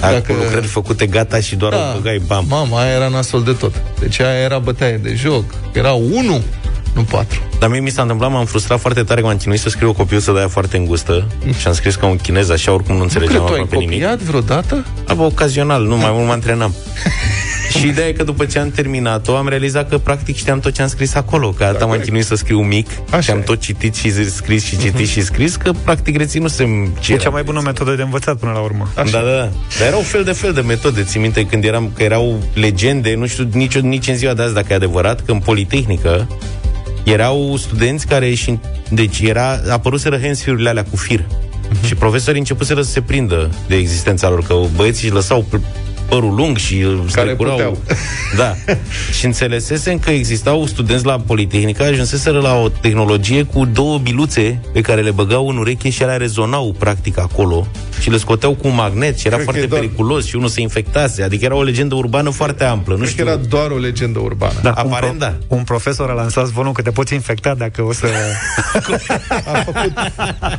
dacă... 0.00 0.32
Cu 0.32 0.38
lucrări 0.42 0.66
făcute 0.66 1.06
gata 1.06 1.40
și 1.40 1.56
doar 1.56 1.72
da, 1.72 1.90
o 1.90 1.96
băgai, 1.96 2.22
bam. 2.26 2.44
Mama, 2.48 2.80
aia 2.80 2.92
era 2.92 3.08
nasol 3.08 3.42
de 3.42 3.52
tot. 3.52 3.82
Deci 4.00 4.20
aia 4.20 4.38
era 4.38 4.58
bătaie 4.58 4.96
de 4.96 5.14
joc. 5.14 5.44
Era 5.72 5.92
unu, 5.92 6.42
nu 6.94 7.02
patru. 7.02 7.40
Dar 7.58 7.68
mie 7.68 7.80
mi 7.80 7.90
s-a 7.90 8.02
întâmplat, 8.02 8.30
m-am 8.30 8.44
frustrat 8.44 8.80
foarte 8.80 9.02
tare 9.02 9.20
că 9.20 9.26
m-am 9.26 9.36
chinuit 9.36 9.60
să 9.60 9.68
scriu 9.68 9.88
o 9.88 9.92
copiuță 9.92 10.32
de 10.32 10.38
aia 10.38 10.48
foarte 10.48 10.76
îngustă 10.76 11.26
și 11.58 11.66
am 11.66 11.72
scris 11.72 11.94
ca 11.94 12.06
un 12.06 12.16
chinez, 12.16 12.50
așa 12.50 12.72
oricum 12.72 12.96
nu 12.96 13.02
înțelegeam 13.02 13.36
nu 13.36 13.46
aproape 13.46 13.76
nimic. 13.76 14.02
Nu 14.02 14.18
vreodată? 14.24 14.86
Abă, 15.06 15.22
ocazional, 15.22 15.82
nu, 15.82 15.96
mai 15.96 16.10
mult 16.12 16.26
mă 16.26 16.32
antrenam. 16.32 16.74
și 17.78 17.86
ideea 17.86 18.06
e 18.06 18.12
că 18.12 18.24
după 18.24 18.44
ce 18.44 18.58
am 18.58 18.70
terminat-o, 18.70 19.36
am 19.36 19.48
realizat 19.48 19.88
că 19.88 19.98
practic 19.98 20.36
știam 20.36 20.60
tot 20.60 20.72
ce 20.72 20.82
am 20.82 20.88
scris 20.88 21.14
acolo, 21.14 21.50
că 21.50 21.64
atât 21.64 21.86
m-am 21.86 21.98
chinuit 21.98 22.24
să 22.24 22.34
scriu 22.34 22.62
mic 22.62 22.86
Așa 23.10 23.20
și 23.20 23.30
am 23.30 23.42
tot 23.42 23.60
citit 23.60 23.94
și 23.94 24.30
scris 24.30 24.64
și 24.64 24.78
citit 24.78 25.00
uh-huh. 25.00 25.10
și 25.10 25.22
scris, 25.22 25.56
că 25.56 25.72
practic 25.84 26.16
reținusem 26.16 26.92
ce 27.00 27.12
E 27.12 27.16
cea 27.16 27.30
mai 27.30 27.42
bună 27.42 27.60
metodă 27.64 27.94
de 27.94 28.02
învățat 28.02 28.36
până 28.36 28.52
la 28.52 28.58
urmă. 28.58 28.88
Așa. 28.94 29.10
Da, 29.10 29.18
da, 29.18 29.36
da. 29.36 29.48
Dar 29.78 29.86
erau 29.86 30.00
fel 30.00 30.24
de 30.24 30.32
fel 30.32 30.52
de 30.52 30.60
metode. 30.60 31.02
Ți 31.02 31.18
minte 31.18 31.46
când 31.46 31.64
eram, 31.64 31.90
că 31.94 32.02
erau 32.02 32.42
legende, 32.54 33.14
nu 33.14 33.26
știu 33.26 33.48
nici, 33.52 33.78
nici 33.78 34.08
în 34.08 34.16
ziua 34.16 34.34
de 34.34 34.42
azi 34.42 34.54
dacă 34.54 34.66
e 34.70 34.74
adevărat, 34.74 35.24
că 35.24 35.32
în 35.32 35.38
Politehnică 35.38 36.28
erau 37.04 37.56
studenți 37.56 38.06
care 38.06 38.34
și 38.34 38.58
deci 38.90 39.20
era 39.20 39.60
apăruseră 39.70 40.18
hands 40.20 40.44
alea 40.46 40.84
cu 40.84 40.96
fir. 40.96 41.20
Uh-huh. 41.20 41.86
Și 41.86 41.94
profesorii 41.94 42.38
începuseră 42.38 42.82
să 42.82 42.90
se 42.90 43.00
prindă 43.00 43.50
de 43.66 43.76
existența 43.76 44.28
lor, 44.28 44.42
că 44.42 44.54
băieții 44.76 45.06
își 45.06 45.14
lăsau 45.14 45.46
părul 46.08 46.34
lung 46.34 46.56
și 46.56 46.78
îl 46.80 47.04
strecurau. 47.08 47.78
Da. 48.36 48.54
și 49.18 49.24
înțelesesem 49.24 49.98
că 49.98 50.10
existau 50.10 50.66
studenți 50.66 51.04
la 51.04 51.18
Politehnică, 51.26 51.82
ajunseseră 51.82 52.40
la 52.40 52.54
o 52.54 52.68
tehnologie 52.68 53.42
cu 53.42 53.64
două 53.64 53.98
biluțe 53.98 54.60
pe 54.72 54.80
care 54.80 55.00
le 55.00 55.10
băgau 55.10 55.48
în 55.48 55.56
ureche 55.56 55.90
și 55.90 56.02
ele 56.02 56.16
rezonau 56.16 56.74
practic 56.78 57.18
acolo 57.18 57.66
și 58.00 58.10
le 58.10 58.16
scoteau 58.16 58.54
cu 58.54 58.68
un 58.68 58.74
magnet 58.74 59.18
și 59.18 59.26
era 59.26 59.36
Cred 59.36 59.48
foarte 59.48 59.66
doar... 59.66 59.80
periculos 59.80 60.26
și 60.26 60.36
unul 60.36 60.48
se 60.48 60.60
infectase. 60.60 61.22
Adică 61.22 61.44
era 61.44 61.54
o 61.54 61.62
legendă 61.62 61.94
urbană 61.94 62.30
foarte 62.30 62.64
amplă. 62.64 62.96
Nu 62.98 63.04
știu. 63.04 63.26
era 63.26 63.36
doar 63.36 63.70
o 63.70 63.76
legendă 63.76 64.18
urbană. 64.18 64.54
Da, 64.62 64.70
Aparent, 64.70 65.12
un, 65.12 65.18
pro- 65.18 65.26
da. 65.26 65.56
un 65.56 65.62
profesor 65.62 66.10
a 66.10 66.12
lansat 66.12 66.46
zvonul 66.46 66.72
că 66.72 66.82
te 66.82 66.90
poți 66.90 67.14
infecta 67.14 67.54
dacă 67.54 67.82
o 67.82 67.92
să... 67.92 68.06
a 69.52 69.58
făcut 69.64 69.92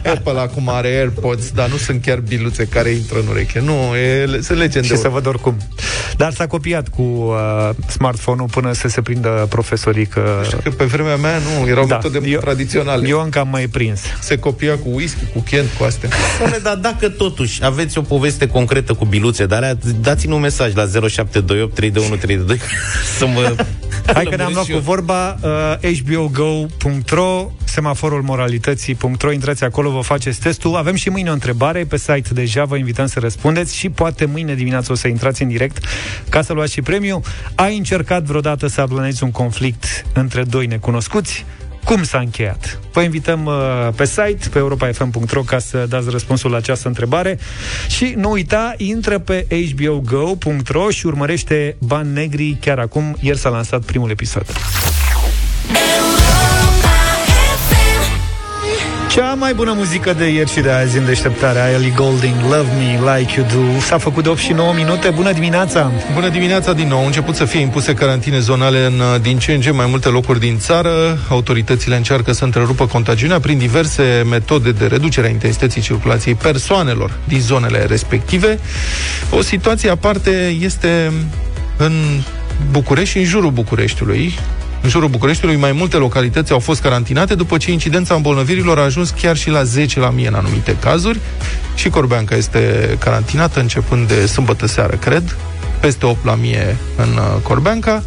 Apple 0.04 0.40
acum 0.40 0.70
are 0.70 0.88
AirPods, 0.88 1.52
dar 1.52 1.70
nu 1.70 1.78
sunt 1.78 2.02
chiar 2.02 2.20
biluțe 2.20 2.66
care 2.66 2.90
intră 2.90 3.20
în 3.20 3.28
ureche. 3.30 3.62
Nu, 3.66 3.96
e, 3.96 4.40
sunt 4.42 4.58
legende. 4.58 4.88
Și 4.88 4.96
să 4.96 5.08
văd 5.08 5.26
oricum. 5.36 5.58
Dar 6.18 6.34
s-a 6.34 6.48
copiat 6.48 6.88
cu 6.88 7.02
uh, 7.02 7.70
smartphone-ul 7.88 8.48
până 8.48 8.74
să 8.74 8.88
se 8.88 9.02
prindă 9.02 9.46
profesorii 9.50 10.06
că... 10.06 10.42
Știu 10.44 10.58
că 10.58 10.70
pe 10.70 10.84
vremea 10.84 11.16
mea 11.16 11.38
nu, 11.38 11.68
erau 11.68 11.86
da, 11.86 11.96
metode 11.96 12.30
eu, 12.30 12.40
tradiționale. 12.40 13.08
Eu 13.08 13.22
încă 13.22 13.40
am 13.40 13.48
mai 13.48 13.68
prins. 13.68 14.02
Se 14.20 14.38
copia 14.38 14.78
cu 14.78 14.90
whisky, 14.90 15.26
cu 15.34 15.40
Kent, 15.40 15.70
cu 15.78 15.84
astea. 15.84 16.10
Doamne, 16.38 16.58
dar 16.58 16.76
dacă 16.76 17.10
totuși 17.10 17.64
aveți 17.64 17.98
o 17.98 18.02
poveste 18.02 18.48
concretă 18.48 18.94
cu 18.94 19.06
biluțe, 19.06 19.46
dar 19.46 19.78
dați-mi 20.02 20.34
un 20.34 20.40
mesaj 20.40 20.74
la 20.74 20.86
0728 21.08 21.74
321 21.76 22.60
să 23.18 23.26
mă... 23.26 23.56
Hai 24.14 24.24
că 24.24 24.36
ne-am 24.36 24.52
luat 24.54 24.66
cu 24.66 24.78
vorba 24.78 25.38
uh, 25.82 25.94
hbogo.ro 25.98 27.52
semaforul 27.76 28.22
moralității.ro 28.22 29.32
Intrați 29.32 29.64
acolo, 29.64 29.90
vă 29.92 30.02
faceți 30.02 30.40
testul. 30.40 30.76
Avem 30.76 30.96
și 30.96 31.10
mâine 31.10 31.30
o 31.30 31.34
întrebare 31.34 31.86
pe 31.86 31.98
site 31.98 32.34
deja, 32.34 32.66
vă 32.66 32.78
invităm 32.78 33.06
să 33.06 33.20
răspundeți 33.20 33.76
și 33.76 33.90
poate 33.90 34.26
mâine 34.26 34.56
dimineață 34.56 34.92
o 34.92 34.96
să 34.96 35.08
intrați 35.08 35.42
în 35.42 35.48
direct 35.48 35.86
ca 36.30 36.42
să 36.42 36.54
luați 36.54 36.74
și 36.74 36.82
premiu. 36.82 37.22
Ai 37.56 37.78
încercat 37.78 38.24
vreodată 38.24 38.68
să 38.68 38.82
aplanezi 38.82 39.24
un 39.24 39.32
conflict 39.32 40.06
între 40.14 40.44
doi 40.44 40.66
necunoscuți? 40.66 41.46
Cum 41.84 42.04
s-a 42.04 42.18
încheiat? 42.20 42.80
Vă 42.92 43.02
invităm 43.02 43.46
uh, 43.46 43.54
pe 43.96 44.06
site, 44.06 44.50
pe 44.52 44.58
europafm.ro 44.58 45.42
ca 45.42 45.60
să 45.60 45.86
dați 45.90 46.10
răspunsul 46.10 46.52
la 46.52 46.58
această 46.58 46.88
întrebare 46.88 47.40
și 47.88 48.14
nu 48.18 48.32
uita, 48.32 48.74
intră 48.78 49.20
pe 49.20 49.46
hbogo.ro 49.50 50.90
și 50.90 51.06
urmărește 51.06 51.76
Bani 51.80 52.14
Negri 52.14 52.58
chiar 52.62 52.80
acum. 52.80 53.18
Ieri 53.20 53.38
s-a 53.38 53.50
lansat 53.50 53.82
primul 53.82 54.10
episod. 54.10 54.46
Cea 59.16 59.34
mai 59.34 59.54
bună 59.54 59.74
muzică 59.76 60.14
de 60.14 60.28
ieri 60.28 60.52
și 60.52 60.60
de 60.60 60.70
azi 60.70 60.98
în 60.98 61.06
deșteptarea 61.06 61.72
Ellie 61.72 61.94
Golding, 61.96 62.36
Love 62.42 62.68
Me 62.78 63.18
Like 63.18 63.40
You 63.40 63.48
Do. 63.48 63.80
S-a 63.80 63.98
făcut 63.98 64.24
de 64.24 64.30
8 64.30 64.40
și 64.40 64.52
9 64.52 64.74
minute, 64.74 65.10
bună 65.10 65.32
dimineața! 65.32 65.92
Bună 66.14 66.30
dimineața 66.30 66.74
din 66.74 66.88
nou, 66.88 67.06
început 67.06 67.36
să 67.36 67.46
fie 67.46 67.60
impuse 67.60 67.94
carantine 67.94 68.40
zonale 68.40 68.86
în 68.86 69.00
uh, 69.00 69.22
din 69.22 69.38
ce 69.38 69.54
în 69.54 69.62
ce 69.62 69.72
mai 69.72 69.86
multe 69.90 70.10
locuri 70.10 70.40
din 70.40 70.58
țară. 70.58 71.18
Autoritățile 71.30 71.96
încearcă 71.96 72.32
să 72.32 72.44
întrerupă 72.44 72.88
contagiunea 72.88 73.40
prin 73.40 73.58
diverse 73.58 74.24
metode 74.30 74.72
de 74.72 74.86
reducere 74.86 75.28
a 75.28 75.30
intensității 75.30 75.82
circulației 75.82 76.36
persoanelor 76.36 77.12
din 77.28 77.40
zonele 77.40 77.86
respective. 77.86 78.60
O 79.30 79.42
situație 79.42 79.90
aparte 79.90 80.56
este 80.62 81.12
în 81.78 81.94
București 82.72 83.10
și 83.10 83.18
în 83.18 83.26
jurul 83.26 83.52
Bucureștiului 83.52 84.34
în 84.86 84.92
jurul 84.92 85.10
Bucureștiului, 85.10 85.56
mai 85.56 85.72
multe 85.72 85.98
localități 85.98 86.52
au 86.52 86.60
fost 86.60 86.82
carantinate 86.82 87.36
după 87.36 87.58
ce 87.58 87.72
incidența 87.72 88.16
îmbolnăvirilor 88.16 88.80
a 88.80 88.82
ajuns 88.82 89.10
chiar 89.10 89.38
și 89.38 89.50
la 89.50 89.64
10 89.64 90.00
la 90.00 90.10
mie 90.10 90.28
în 90.28 90.34
anumite 90.34 90.78
cazuri 90.80 91.20
și 91.76 91.90
Corbeanca 91.90 92.36
este 92.36 92.96
carantinată 93.00 93.60
începând 93.60 94.08
de 94.08 94.26
sâmbătă 94.26 94.68
seară, 94.68 94.96
cred, 94.96 95.38
peste 95.80 96.06
8 96.06 96.26
la 96.26 96.36
mie 96.36 96.78
în 96.96 97.08
uh, 97.08 97.42
Corbeanca. 97.44 98.04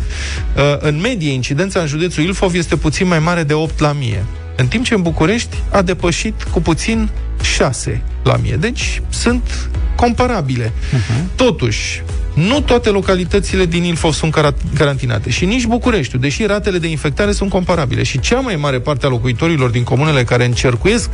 Uh, 0.56 0.62
în 0.78 1.00
medie, 1.00 1.32
incidența 1.32 1.80
în 1.80 1.86
județul 1.86 2.22
Ilfov 2.22 2.54
este 2.54 2.76
puțin 2.76 3.06
mai 3.06 3.18
mare 3.18 3.42
de 3.42 3.54
8 3.54 3.78
la 3.80 3.92
mie. 3.92 4.24
În 4.56 4.66
timp 4.66 4.84
ce 4.84 4.94
în 4.94 5.02
București 5.02 5.56
a 5.70 5.82
depășit 5.82 6.42
cu 6.42 6.60
puțin 6.60 7.08
6 7.42 8.02
la 8.22 8.36
mie. 8.36 8.56
Deci 8.56 9.02
sunt 9.08 9.68
comparabile. 9.96 10.72
Uh-huh. 10.72 11.34
Totuși, 11.34 12.02
nu 12.34 12.60
toate 12.60 12.88
localitățile 12.88 13.66
din 13.66 13.84
Ilfov 13.84 14.12
sunt 14.12 14.34
carantinate 14.74 15.30
și 15.30 15.44
nici 15.44 15.66
Bucureștiul, 15.66 16.20
deși 16.20 16.46
ratele 16.46 16.78
de 16.78 16.88
infectare 16.88 17.32
sunt 17.32 17.50
comparabile. 17.50 18.02
Și 18.02 18.20
cea 18.20 18.40
mai 18.40 18.56
mare 18.56 18.80
parte 18.80 19.06
a 19.06 19.08
locuitorilor 19.08 19.70
din 19.70 19.82
comunele 19.82 20.24
care 20.24 20.44
încercuiesc 20.44 21.10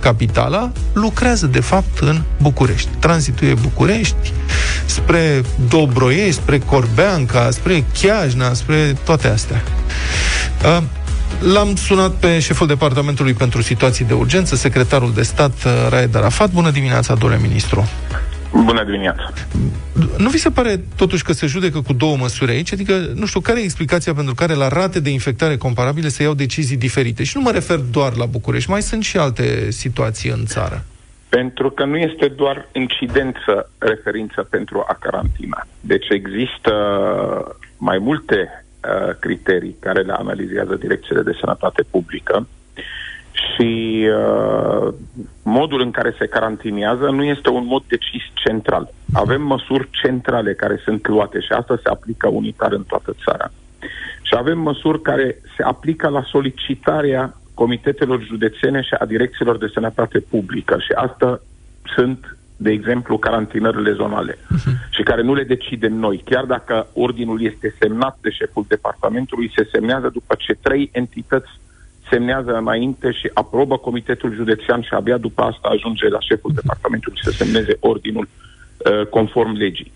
capitala 0.00 0.72
lucrează, 0.92 1.46
de 1.46 1.60
fapt, 1.60 1.98
în 1.98 2.22
București. 2.42 2.88
Tranzitul 2.98 3.48
e 3.48 3.54
București, 3.54 4.32
spre 4.84 5.42
Dobroiești, 5.68 6.40
spre 6.40 6.58
Corbeanca, 6.58 7.50
spre 7.50 7.84
Chiajna, 8.00 8.52
spre 8.52 8.96
toate 9.04 9.28
astea. 9.28 9.62
L-am 11.38 11.76
sunat 11.76 12.10
pe 12.10 12.38
șeful 12.38 12.66
Departamentului 12.66 13.32
pentru 13.32 13.62
Situații 13.62 14.04
de 14.04 14.12
Urgență, 14.12 14.56
secretarul 14.56 15.12
de 15.14 15.22
stat 15.22 15.52
Raed 15.88 16.16
Arafat. 16.16 16.50
Bună 16.50 16.70
dimineața, 16.70 17.14
domnule 17.14 17.40
ministru! 17.42 17.88
Bună 18.62 18.84
dimineața! 18.84 19.32
Nu 20.18 20.28
vi 20.28 20.38
se 20.38 20.50
pare 20.50 20.80
totuși 20.96 21.24
că 21.24 21.32
se 21.32 21.46
judecă 21.46 21.80
cu 21.80 21.92
două 21.92 22.16
măsuri 22.16 22.50
aici? 22.50 22.72
Adică, 22.72 22.92
nu 23.14 23.26
știu, 23.26 23.40
care 23.40 23.60
e 23.60 23.62
explicația 23.62 24.14
pentru 24.14 24.34
care 24.34 24.54
la 24.54 24.68
rate 24.68 25.00
de 25.00 25.10
infectare 25.10 25.56
comparabile 25.56 26.08
se 26.08 26.22
iau 26.22 26.34
decizii 26.34 26.76
diferite? 26.76 27.24
Și 27.24 27.36
nu 27.36 27.42
mă 27.42 27.50
refer 27.50 27.78
doar 27.78 28.16
la 28.16 28.26
București, 28.26 28.70
mai 28.70 28.82
sunt 28.82 29.02
și 29.02 29.16
alte 29.16 29.70
situații 29.70 30.30
în 30.30 30.44
țară. 30.44 30.84
Pentru 31.28 31.70
că 31.70 31.84
nu 31.84 31.96
este 31.96 32.28
doar 32.28 32.68
incidență 32.72 33.70
referință 33.78 34.46
pentru 34.50 34.84
a 34.88 34.96
carantina. 35.00 35.66
Deci 35.80 36.06
există 36.08 36.72
mai 37.76 37.98
multe 37.98 38.36
uh, 38.38 39.14
criterii 39.20 39.76
care 39.80 40.00
le 40.00 40.12
analizează 40.12 40.74
direcțiile 40.74 41.22
de 41.22 41.36
sănătate 41.40 41.82
publică 41.90 42.46
și 43.52 44.00
uh, 44.08 44.94
modul 45.42 45.80
în 45.80 45.90
care 45.90 46.14
se 46.18 46.26
carantinează 46.26 47.04
nu 47.04 47.24
este 47.24 47.48
un 47.48 47.64
mod 47.66 47.82
decis 47.88 48.22
central. 48.34 48.88
Avem 49.12 49.42
măsuri 49.42 49.88
centrale 49.90 50.54
care 50.54 50.80
sunt 50.84 51.08
luate 51.08 51.40
și 51.40 51.52
asta 51.52 51.78
se 51.82 51.88
aplică 51.88 52.28
unitar 52.28 52.72
în 52.72 52.82
toată 52.82 53.14
țara. 53.24 53.50
Și 54.22 54.34
avem 54.36 54.58
măsuri 54.58 55.02
care 55.02 55.36
se 55.56 55.62
aplică 55.62 56.08
la 56.08 56.22
solicitarea 56.22 57.34
comitetelor 57.54 58.22
județene 58.22 58.82
și 58.82 58.94
a 58.98 59.04
direcțiilor 59.04 59.58
de 59.58 59.70
sănătate 59.72 60.20
publică 60.20 60.76
și 60.78 60.92
asta 60.94 61.40
sunt, 61.94 62.36
de 62.56 62.70
exemplu, 62.70 63.18
carantinările 63.18 63.92
zonale 63.92 64.32
uh-huh. 64.32 64.90
și 64.90 65.02
care 65.02 65.22
nu 65.22 65.34
le 65.34 65.44
decidem 65.44 65.92
noi. 65.92 66.22
Chiar 66.24 66.44
dacă 66.44 66.86
ordinul 66.92 67.42
este 67.42 67.74
semnat 67.80 68.18
de 68.20 68.30
șeful 68.30 68.64
departamentului, 68.68 69.52
se 69.56 69.68
semnează 69.72 70.08
după 70.08 70.34
ce 70.38 70.52
trei 70.62 70.88
entități 70.92 71.50
semnează 72.14 72.50
înainte 72.50 73.12
și 73.12 73.30
aprobă 73.34 73.76
Comitetul 73.76 74.34
Județean 74.34 74.82
și 74.82 74.94
abia 74.94 75.16
după 75.16 75.42
asta 75.42 75.68
ajunge 75.68 76.08
la 76.08 76.20
șeful 76.20 76.52
departamentului 76.54 77.18
să 77.22 77.30
semneze 77.30 77.76
ordinul 77.80 78.28
uh, 78.28 79.06
conform 79.06 79.52
legii. 79.52 79.92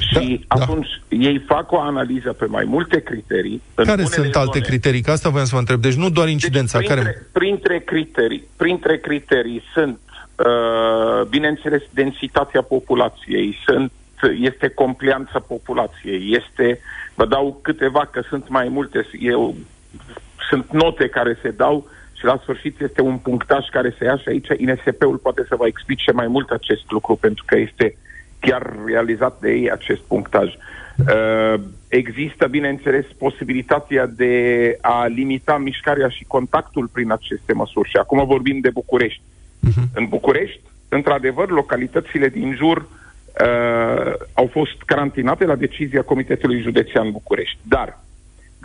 Și 0.00 0.44
da, 0.48 0.54
atunci 0.56 0.88
da. 1.08 1.16
ei 1.16 1.38
fac 1.46 1.72
o 1.72 1.80
analiză 1.80 2.32
pe 2.32 2.46
mai 2.46 2.64
multe 2.64 3.00
criterii. 3.00 3.62
Care 3.74 4.04
sunt 4.04 4.34
alte 4.34 4.58
zone. 4.58 4.66
criterii? 4.70 5.00
Că 5.00 5.10
asta 5.10 5.28
voiam 5.28 5.46
să 5.46 5.54
vă 5.54 5.60
întreb. 5.60 5.80
Deci 5.80 5.94
nu 5.94 6.10
doar 6.10 6.28
incidența. 6.28 6.78
Deci, 6.78 6.86
printre, 6.86 7.10
care... 7.12 7.26
printre, 7.32 7.78
criterii, 7.78 8.44
printre 8.56 8.96
criterii 8.98 9.62
sunt, 9.74 9.98
uh, 10.36 11.26
bineînțeles, 11.28 11.82
densitatea 11.90 12.62
populației, 12.62 13.58
sunt 13.66 13.92
este 14.40 14.68
complianța 14.68 15.38
populației, 15.38 16.34
este, 16.34 16.80
vă 17.14 17.26
dau 17.26 17.58
câteva 17.62 18.08
că 18.12 18.22
sunt 18.28 18.48
mai 18.48 18.68
multe, 18.68 19.06
eu, 19.20 19.54
sunt 20.48 20.72
note 20.72 21.08
care 21.08 21.38
se 21.42 21.50
dau 21.50 21.86
și 22.12 22.24
la 22.24 22.38
sfârșit 22.42 22.80
este 22.80 23.00
un 23.00 23.16
punctaj 23.16 23.68
care 23.68 23.94
se 23.98 24.04
ia 24.04 24.16
și 24.16 24.28
aici 24.28 24.48
INSP-ul 24.56 25.16
poate 25.16 25.44
să 25.48 25.56
vă 25.56 25.66
explice 25.66 26.12
mai 26.12 26.26
mult 26.26 26.50
acest 26.50 26.90
lucru 26.90 27.16
pentru 27.16 27.44
că 27.46 27.56
este 27.56 27.96
chiar 28.40 28.72
realizat 28.86 29.40
de 29.40 29.50
ei 29.50 29.70
acest 29.70 30.00
punctaj. 30.00 30.54
Uh, 30.96 31.60
există, 31.88 32.46
bineînțeles, 32.46 33.04
posibilitatea 33.18 34.06
de 34.06 34.34
a 34.80 35.06
limita 35.06 35.58
mișcarea 35.58 36.08
și 36.08 36.24
contactul 36.24 36.88
prin 36.92 37.10
aceste 37.10 37.52
măsuri. 37.52 37.88
Și 37.88 37.96
acum 37.96 38.26
vorbim 38.26 38.60
de 38.60 38.70
București. 38.70 39.20
Uh-huh. 39.68 39.92
În 39.94 40.06
București, 40.08 40.60
într-adevăr, 40.88 41.50
localitățile 41.50 42.28
din 42.28 42.54
jur 42.54 42.76
uh, 42.78 44.12
au 44.32 44.46
fost 44.46 44.82
carantinate 44.86 45.44
la 45.44 45.54
decizia 45.54 46.02
Comitetului 46.02 46.60
Județean 46.60 47.10
București. 47.10 47.58
Dar 47.62 47.98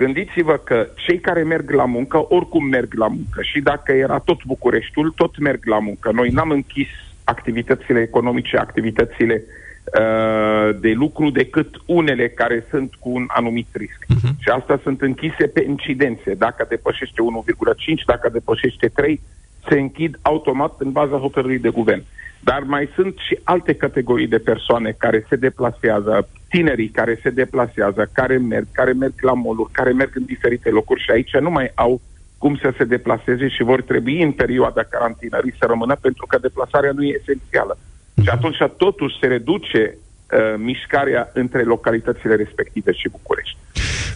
gândiți-vă 0.03 0.55
că 0.57 0.87
cei 0.95 1.19
care 1.19 1.43
merg 1.43 1.71
la 1.71 1.85
muncă, 1.85 2.25
oricum 2.29 2.65
merg 2.65 2.93
la 2.93 3.07
muncă. 3.07 3.41
Și 3.41 3.59
dacă 3.59 3.91
era 3.91 4.19
tot 4.19 4.43
Bucureștiul, 4.43 5.13
tot 5.15 5.39
merg 5.39 5.65
la 5.65 5.79
muncă. 5.79 6.11
Noi 6.11 6.29
n-am 6.29 6.49
închis 6.49 6.87
activitățile 7.23 7.99
economice, 8.01 8.57
activitățile 8.57 9.43
uh, 9.43 10.69
de 10.79 10.91
lucru 10.91 11.29
decât 11.29 11.69
unele 11.85 12.29
care 12.29 12.65
sunt 12.69 12.95
cu 12.95 13.09
un 13.09 13.25
anumit 13.27 13.67
risc. 13.71 14.05
Uh-huh. 14.05 14.33
Și 14.43 14.49
astea 14.49 14.79
sunt 14.83 15.01
închise 15.01 15.45
pe 15.47 15.65
incidențe. 15.67 16.33
Dacă 16.33 16.65
depășește 16.69 17.21
1,5, 17.21 18.05
dacă 18.05 18.29
depășește 18.29 18.87
3, 18.87 19.21
se 19.69 19.79
închid 19.79 20.19
automat 20.21 20.73
în 20.79 20.91
baza 20.91 21.17
hotărârii 21.17 21.65
de 21.67 21.69
guvern. 21.69 22.03
Dar 22.43 22.61
mai 22.63 22.89
sunt 22.95 23.17
și 23.17 23.39
alte 23.43 23.73
categorii 23.73 24.27
de 24.27 24.37
persoane 24.37 24.95
care 24.97 25.25
se 25.29 25.35
deplasează, 25.35 26.27
tinerii 26.49 26.89
care 26.89 27.19
se 27.23 27.29
deplasează, 27.29 28.09
care 28.11 28.37
merg, 28.37 28.67
care 28.71 28.91
merg 28.91 29.13
la 29.21 29.33
moluri, 29.33 29.71
care 29.71 29.91
merg 29.91 30.11
în 30.15 30.25
diferite 30.25 30.69
locuri 30.69 31.01
și 31.01 31.11
aici 31.11 31.37
nu 31.37 31.49
mai 31.49 31.71
au 31.75 32.01
cum 32.37 32.55
să 32.55 32.73
se 32.77 32.83
deplaseze 32.83 33.47
și 33.47 33.63
vor 33.63 33.81
trebui 33.81 34.21
în 34.21 34.31
perioada 34.31 34.83
carantinării 34.83 35.55
să 35.59 35.65
rămână 35.65 35.95
pentru 36.01 36.25
că 36.25 36.37
deplasarea 36.37 36.91
nu 36.91 37.03
e 37.03 37.17
esențială. 37.19 37.77
Și 38.23 38.29
atunci 38.29 38.57
totuși 38.77 39.17
se 39.19 39.27
reduce 39.27 39.97
uh, 39.97 40.53
mișcarea 40.57 41.29
între 41.33 41.63
localitățile 41.63 42.35
respective 42.35 42.91
și 42.91 43.09
București. 43.09 43.57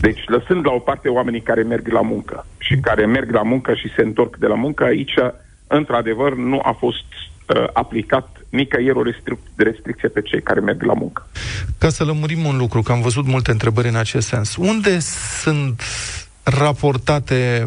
Deci, 0.01 0.23
lăsând 0.27 0.65
la 0.65 0.71
o 0.71 0.79
parte 0.79 1.09
oamenii 1.09 1.41
care 1.41 1.63
merg 1.63 1.87
la 1.87 2.01
muncă 2.01 2.45
și 2.57 2.75
care 2.75 3.05
merg 3.05 3.31
la 3.31 3.41
muncă 3.41 3.73
și 3.73 3.93
se 3.95 4.01
întorc 4.01 4.35
de 4.37 4.47
la 4.47 4.55
muncă, 4.55 4.83
aici, 4.83 5.15
într-adevăr, 5.67 6.35
nu 6.35 6.59
a 6.63 6.71
fost 6.71 7.05
uh, 7.45 7.67
aplicat 7.73 8.45
nicăieri 8.49 8.97
o 8.97 9.03
restric- 9.03 9.55
restricție 9.55 10.09
pe 10.09 10.21
cei 10.21 10.41
care 10.41 10.59
merg 10.59 10.83
la 10.83 10.93
muncă. 10.93 11.27
Ca 11.77 11.89
să 11.89 12.03
lămurim 12.03 12.45
un 12.45 12.57
lucru, 12.57 12.81
că 12.81 12.91
am 12.91 13.01
văzut 13.01 13.25
multe 13.25 13.51
întrebări 13.51 13.87
în 13.87 13.95
acest 13.95 14.27
sens. 14.27 14.55
Unde 14.55 14.99
sunt 15.41 15.81
raportate, 16.43 17.65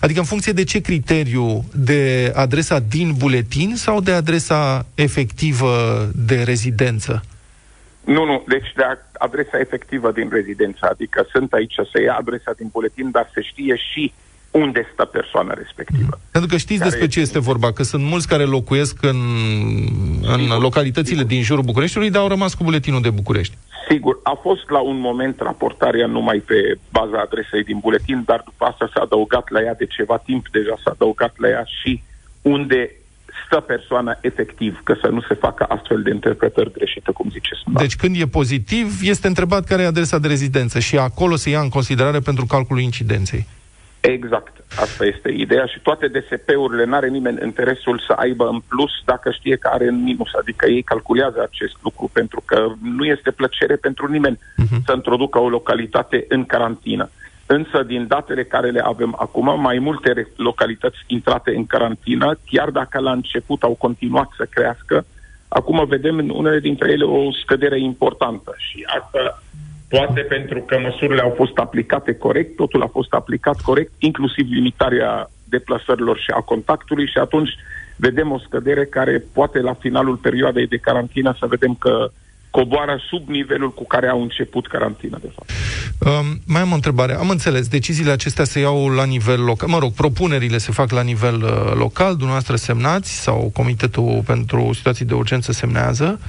adică 0.00 0.18
în 0.18 0.24
funcție 0.24 0.52
de 0.52 0.64
ce 0.64 0.80
criteriu, 0.80 1.64
de 1.74 2.32
adresa 2.34 2.78
din 2.78 3.14
buletin 3.18 3.76
sau 3.76 4.00
de 4.00 4.12
adresa 4.12 4.86
efectivă 4.94 5.72
de 6.14 6.42
rezidență? 6.42 7.22
Nu, 8.04 8.24
nu, 8.24 8.44
deci 8.48 8.72
de 8.76 8.82
adresa 9.12 9.58
efectivă 9.58 10.12
din 10.12 10.28
rezidență, 10.32 10.88
adică 10.90 11.26
sunt 11.30 11.52
aici 11.52 11.74
să 11.92 12.00
ia 12.00 12.14
adresa 12.14 12.52
din 12.56 12.68
buletin, 12.72 13.10
dar 13.10 13.30
se 13.34 13.42
știe 13.42 13.76
și 13.76 14.12
unde 14.50 14.90
stă 14.92 15.04
persoana 15.04 15.54
respectivă. 15.54 16.20
Pentru 16.30 16.50
că 16.50 16.56
știți 16.56 16.82
despre 16.82 17.06
ce 17.06 17.20
este 17.20 17.38
vorba, 17.38 17.72
că 17.72 17.82
sunt 17.82 18.02
mulți 18.02 18.28
care 18.28 18.44
locuiesc 18.44 19.02
în, 19.02 19.20
în 20.22 20.40
sigur, 20.40 20.60
localitățile 20.60 21.16
sigur. 21.16 21.32
din 21.32 21.42
jurul 21.42 21.64
Bucureștiului, 21.64 22.10
dar 22.10 22.22
au 22.22 22.28
rămas 22.28 22.54
cu 22.54 22.64
buletinul 22.64 23.02
de 23.02 23.10
București. 23.10 23.56
Sigur, 23.88 24.20
a 24.22 24.38
fost 24.42 24.70
la 24.70 24.78
un 24.78 24.98
moment 25.00 25.40
raportarea 25.40 26.06
numai 26.06 26.38
pe 26.38 26.78
baza 26.90 27.20
adresei 27.20 27.64
din 27.64 27.78
buletin, 27.78 28.22
dar 28.26 28.42
după 28.44 28.64
asta 28.64 28.90
s-a 28.94 29.00
adăugat 29.00 29.50
la 29.50 29.60
ea 29.60 29.74
de 29.74 29.86
ceva 29.86 30.16
timp, 30.24 30.48
deja 30.50 30.74
s-a 30.84 30.90
adăugat 30.90 31.34
la 31.36 31.48
ea 31.48 31.64
și 31.80 32.02
unde 32.42 32.90
stă 33.46 33.60
persoana 33.60 34.18
efectiv, 34.20 34.80
că 34.84 34.96
să 35.00 35.08
nu 35.08 35.20
se 35.20 35.34
facă 35.34 35.64
astfel 35.64 36.02
de 36.02 36.10
interpretări 36.10 36.72
greșite, 36.72 37.10
cum 37.12 37.30
ziceți. 37.30 37.60
Deci 37.66 37.96
când 37.96 38.20
e 38.20 38.26
pozitiv, 38.26 38.98
este 39.02 39.26
întrebat 39.26 39.64
care 39.64 39.82
e 39.82 39.86
adresa 39.86 40.18
de 40.18 40.28
rezidență 40.28 40.78
și 40.78 40.98
acolo 40.98 41.36
se 41.36 41.50
ia 41.50 41.60
în 41.60 41.68
considerare 41.68 42.18
pentru 42.18 42.46
calculul 42.46 42.82
incidenței. 42.82 43.46
Exact. 44.00 44.64
Asta 44.76 45.04
este 45.04 45.30
ideea 45.30 45.66
și 45.66 45.80
toate 45.80 46.08
DSP-urile, 46.08 46.84
n-are 46.84 47.08
nimeni 47.08 47.38
interesul 47.42 48.02
să 48.06 48.12
aibă 48.12 48.48
în 48.48 48.60
plus 48.68 48.90
dacă 49.04 49.30
știe 49.30 49.56
că 49.56 49.68
are 49.72 49.88
în 49.88 50.02
minus. 50.02 50.34
Adică 50.40 50.66
ei 50.66 50.82
calculează 50.82 51.42
acest 51.42 51.76
lucru 51.82 52.10
pentru 52.12 52.42
că 52.44 52.66
nu 52.82 53.04
este 53.04 53.30
plăcere 53.30 53.76
pentru 53.76 54.06
nimeni 54.06 54.36
uh-huh. 54.36 54.84
să 54.86 54.92
introducă 54.94 55.38
o 55.38 55.48
localitate 55.48 56.24
în 56.28 56.44
carantină. 56.44 57.10
Însă, 57.46 57.82
din 57.82 58.06
datele 58.06 58.44
care 58.44 58.70
le 58.70 58.80
avem 58.84 59.16
acum, 59.18 59.60
mai 59.60 59.78
multe 59.78 60.28
localități 60.36 60.98
intrate 61.06 61.54
în 61.56 61.66
carantină, 61.66 62.38
chiar 62.50 62.70
dacă 62.70 62.98
la 62.98 63.12
început 63.12 63.62
au 63.62 63.74
continuat 63.74 64.28
să 64.36 64.46
crească, 64.50 65.06
acum 65.48 65.86
vedem 65.86 66.18
în 66.18 66.30
unele 66.30 66.60
dintre 66.60 66.92
ele 66.92 67.04
o 67.04 67.32
scădere 67.32 67.80
importantă. 67.80 68.54
Și 68.56 68.86
asta 69.00 69.42
Poate 69.88 70.20
pentru 70.20 70.60
că 70.60 70.78
măsurile 70.78 71.20
au 71.22 71.32
fost 71.36 71.56
aplicate 71.56 72.14
corect, 72.14 72.56
totul 72.56 72.82
a 72.82 72.86
fost 72.86 73.12
aplicat 73.12 73.60
corect, 73.60 73.92
inclusiv 73.98 74.46
limitarea 74.50 75.30
deplasărilor 75.44 76.18
și 76.18 76.30
a 76.30 76.40
contactului 76.40 77.06
și 77.06 77.18
atunci 77.18 77.50
vedem 77.96 78.30
o 78.30 78.38
scădere 78.38 78.84
care 78.84 79.24
poate 79.32 79.60
la 79.60 79.74
finalul 79.74 80.16
perioadei 80.16 80.66
de 80.66 80.76
carantină 80.76 81.36
să 81.38 81.46
vedem 81.46 81.74
că 81.74 82.10
coboară 82.50 83.00
sub 83.08 83.28
nivelul 83.28 83.72
cu 83.72 83.86
care 83.86 84.08
au 84.08 84.22
început 84.22 84.66
carantina, 84.66 85.18
de 85.20 85.30
fapt. 85.34 85.50
Um, 85.98 86.40
mai 86.46 86.60
am 86.60 86.70
o 86.70 86.74
întrebare. 86.74 87.12
Am 87.12 87.28
înțeles, 87.28 87.68
deciziile 87.68 88.10
acestea 88.10 88.44
se 88.44 88.60
iau 88.60 88.88
la 88.88 89.04
nivel 89.04 89.44
local, 89.44 89.68
mă 89.68 89.78
rog, 89.78 89.92
propunerile 89.92 90.58
se 90.58 90.72
fac 90.72 90.90
la 90.90 91.02
nivel 91.02 91.42
uh, 91.42 91.72
local, 91.74 92.10
dumneavoastră 92.10 92.56
semnați 92.56 93.22
sau 93.22 93.50
Comitetul 93.54 94.22
pentru 94.26 94.70
Situații 94.72 95.04
de 95.04 95.14
Urgență 95.14 95.52
semnează? 95.52 96.20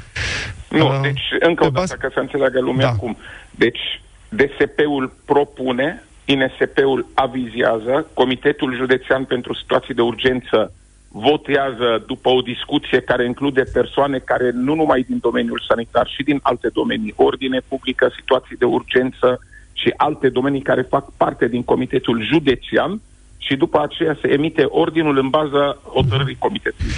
Nu, 0.69 0.88
uh, 0.88 0.99
deci, 1.01 1.21
încă 1.39 1.65
o 1.65 1.69
dată, 1.69 1.86
bas... 1.89 1.99
ca 1.99 2.10
să 2.13 2.19
înțeleagă 2.19 2.60
lumea 2.60 2.86
da. 2.86 2.95
cum. 2.95 3.17
Deci, 3.51 4.01
DSP-ul 4.29 5.13
propune, 5.25 6.03
INSP-ul 6.25 7.05
avizează, 7.13 8.08
Comitetul 8.13 8.75
Județean 8.75 9.23
pentru 9.25 9.53
Situații 9.53 9.93
de 9.93 10.01
Urgență 10.01 10.73
votează 11.12 12.04
după 12.08 12.30
o 12.30 12.41
discuție 12.41 13.00
care 13.00 13.26
include 13.26 13.63
persoane 13.74 14.17
care 14.17 14.52
nu 14.54 14.76
numai 14.76 15.06
din 15.08 15.17
domeniul 15.22 15.63
sanitar, 15.67 16.08
și 16.15 16.24
din 16.24 16.39
alte 16.41 16.69
domenii, 16.74 17.13
ordine 17.15 17.62
publică, 17.67 18.12
situații 18.19 18.56
de 18.56 18.65
urgență 18.65 19.39
și 19.74 19.93
alte 19.98 20.30
domenii 20.30 20.62
care 20.62 20.82
fac 20.82 21.12
parte 21.17 21.48
din 21.48 21.63
Comitetul 21.63 22.26
Județean 22.26 23.02
și 23.38 23.56
după 23.56 23.82
aceea 23.82 24.17
se 24.22 24.32
emite 24.32 24.63
ordinul 24.63 25.17
în 25.17 25.30
baza 25.30 25.78
hotărârii 25.93 26.36
comitetului. 26.39 26.91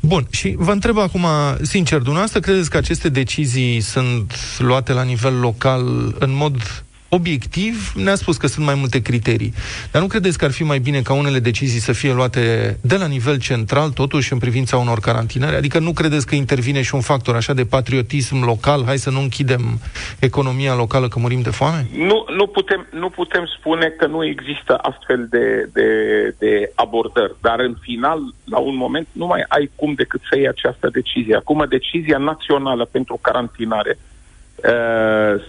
Bun, 0.00 0.26
și 0.30 0.54
vă 0.58 0.72
întreb 0.72 0.98
acum, 0.98 1.26
sincer, 1.62 1.98
dumneavoastră 1.98 2.40
credeți 2.40 2.70
că 2.70 2.76
aceste 2.76 3.08
decizii 3.08 3.80
sunt 3.80 4.32
luate 4.58 4.92
la 4.92 5.02
nivel 5.02 5.40
local 5.40 6.14
în 6.18 6.34
mod 6.36 6.83
obiectiv, 7.14 7.92
ne-a 7.96 8.14
spus 8.14 8.36
că 8.36 8.46
sunt 8.46 8.66
mai 8.66 8.74
multe 8.74 9.02
criterii. 9.02 9.52
Dar 9.90 10.02
nu 10.02 10.08
credeți 10.08 10.38
că 10.38 10.44
ar 10.44 10.50
fi 10.50 10.62
mai 10.62 10.78
bine 10.78 11.00
ca 11.00 11.12
unele 11.12 11.38
decizii 11.38 11.80
să 11.80 11.92
fie 11.92 12.12
luate 12.12 12.76
de 12.80 12.96
la 12.96 13.06
nivel 13.06 13.38
central, 13.38 13.90
totuși, 13.90 14.32
în 14.32 14.38
privința 14.38 14.76
unor 14.76 14.98
carantinări? 14.98 15.56
Adică 15.56 15.78
nu 15.78 15.92
credeți 15.92 16.26
că 16.26 16.34
intervine 16.34 16.82
și 16.82 16.94
un 16.94 17.00
factor 17.00 17.34
așa 17.36 17.54
de 17.54 17.64
patriotism 17.64 18.44
local? 18.44 18.84
Hai 18.84 18.98
să 18.98 19.10
nu 19.10 19.20
închidem 19.20 19.62
economia 20.18 20.74
locală 20.74 21.08
că 21.08 21.18
murim 21.18 21.42
de 21.42 21.50
foame? 21.50 21.86
Nu, 21.96 22.24
nu, 22.36 22.46
putem, 22.46 22.86
nu 22.90 23.08
putem 23.08 23.44
spune 23.58 23.86
că 23.98 24.06
nu 24.06 24.24
există 24.24 24.78
astfel 24.82 25.26
de, 25.30 25.68
de, 25.72 25.88
de 26.38 26.72
abordări, 26.74 27.34
dar 27.40 27.58
în 27.60 27.76
final, 27.80 28.20
la 28.44 28.58
un 28.58 28.76
moment, 28.76 29.06
nu 29.12 29.26
mai 29.26 29.44
ai 29.48 29.70
cum 29.76 29.92
decât 29.94 30.20
să 30.28 30.36
iei 30.36 30.48
această 30.48 30.88
decizie. 30.92 31.36
Acum, 31.36 31.66
decizia 31.68 32.18
națională 32.18 32.84
pentru 32.84 33.18
carantinare 33.22 33.98
Uh, 33.98 34.13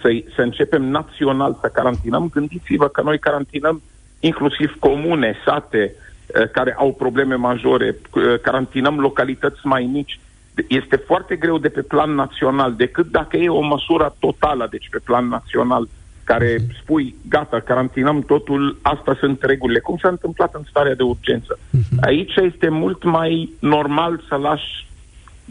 să, 0.01 0.23
să 0.35 0.41
începem 0.41 0.83
național 0.83 1.57
să 1.61 1.67
carantinăm, 1.73 2.29
gândiți-vă 2.33 2.87
că 2.87 3.01
noi 3.01 3.19
carantinăm 3.19 3.81
inclusiv 4.19 4.75
comune, 4.79 5.35
sate 5.45 5.93
uh, 5.93 6.49
care 6.51 6.75
au 6.77 6.93
probleme 6.93 7.35
majore, 7.35 7.95
uh, 8.13 8.39
carantinăm 8.41 8.99
localități 8.99 9.59
mai 9.63 9.89
mici. 9.91 10.19
Este 10.67 10.95
foarte 10.95 11.35
greu 11.35 11.57
de 11.57 11.69
pe 11.69 11.81
plan 11.81 12.11
național, 12.11 12.73
decât 12.73 13.11
dacă 13.11 13.37
e 13.37 13.49
o 13.49 13.61
măsură 13.61 14.15
totală, 14.19 14.67
deci 14.71 14.87
pe 14.91 14.99
plan 15.03 15.27
național, 15.27 15.87
care 16.23 16.57
spui, 16.81 17.15
gata, 17.29 17.59
carantinăm 17.59 18.21
totul, 18.21 18.77
astea 18.81 19.17
sunt 19.19 19.43
regulile. 19.43 19.79
Cum 19.79 19.97
s-a 20.01 20.09
întâmplat 20.09 20.53
în 20.55 20.63
starea 20.69 20.95
de 20.95 21.03
urgență? 21.03 21.59
Mhm. 21.69 21.97
Aici 22.01 22.35
este 22.35 22.69
mult 22.69 23.03
mai 23.03 23.49
normal 23.59 24.21
să 24.27 24.35
lași 24.35 24.87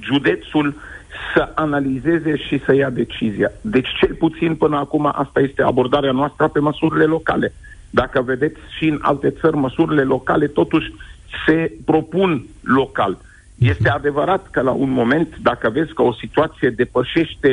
județul 0.00 0.74
să 1.34 1.52
analizeze 1.54 2.36
și 2.36 2.62
să 2.64 2.74
ia 2.74 2.90
decizia. 2.90 3.50
Deci, 3.60 3.88
cel 4.00 4.14
puțin 4.14 4.54
până 4.54 4.76
acum, 4.76 5.10
asta 5.14 5.40
este 5.40 5.62
abordarea 5.62 6.12
noastră 6.12 6.48
pe 6.48 6.58
măsurile 6.58 7.04
locale. 7.04 7.52
Dacă 7.90 8.22
vedeți 8.22 8.58
și 8.78 8.88
în 8.88 8.98
alte 9.02 9.30
țări, 9.30 9.56
măsurile 9.56 10.02
locale 10.02 10.46
totuși 10.46 10.92
se 11.46 11.72
propun 11.84 12.44
local. 12.62 13.18
Este 13.58 13.88
adevărat 13.88 14.50
că 14.50 14.60
la 14.60 14.70
un 14.70 14.90
moment, 14.90 15.38
dacă 15.42 15.70
vezi 15.70 15.92
că 15.92 16.02
o 16.02 16.12
situație 16.12 16.70
depășește, 16.70 17.50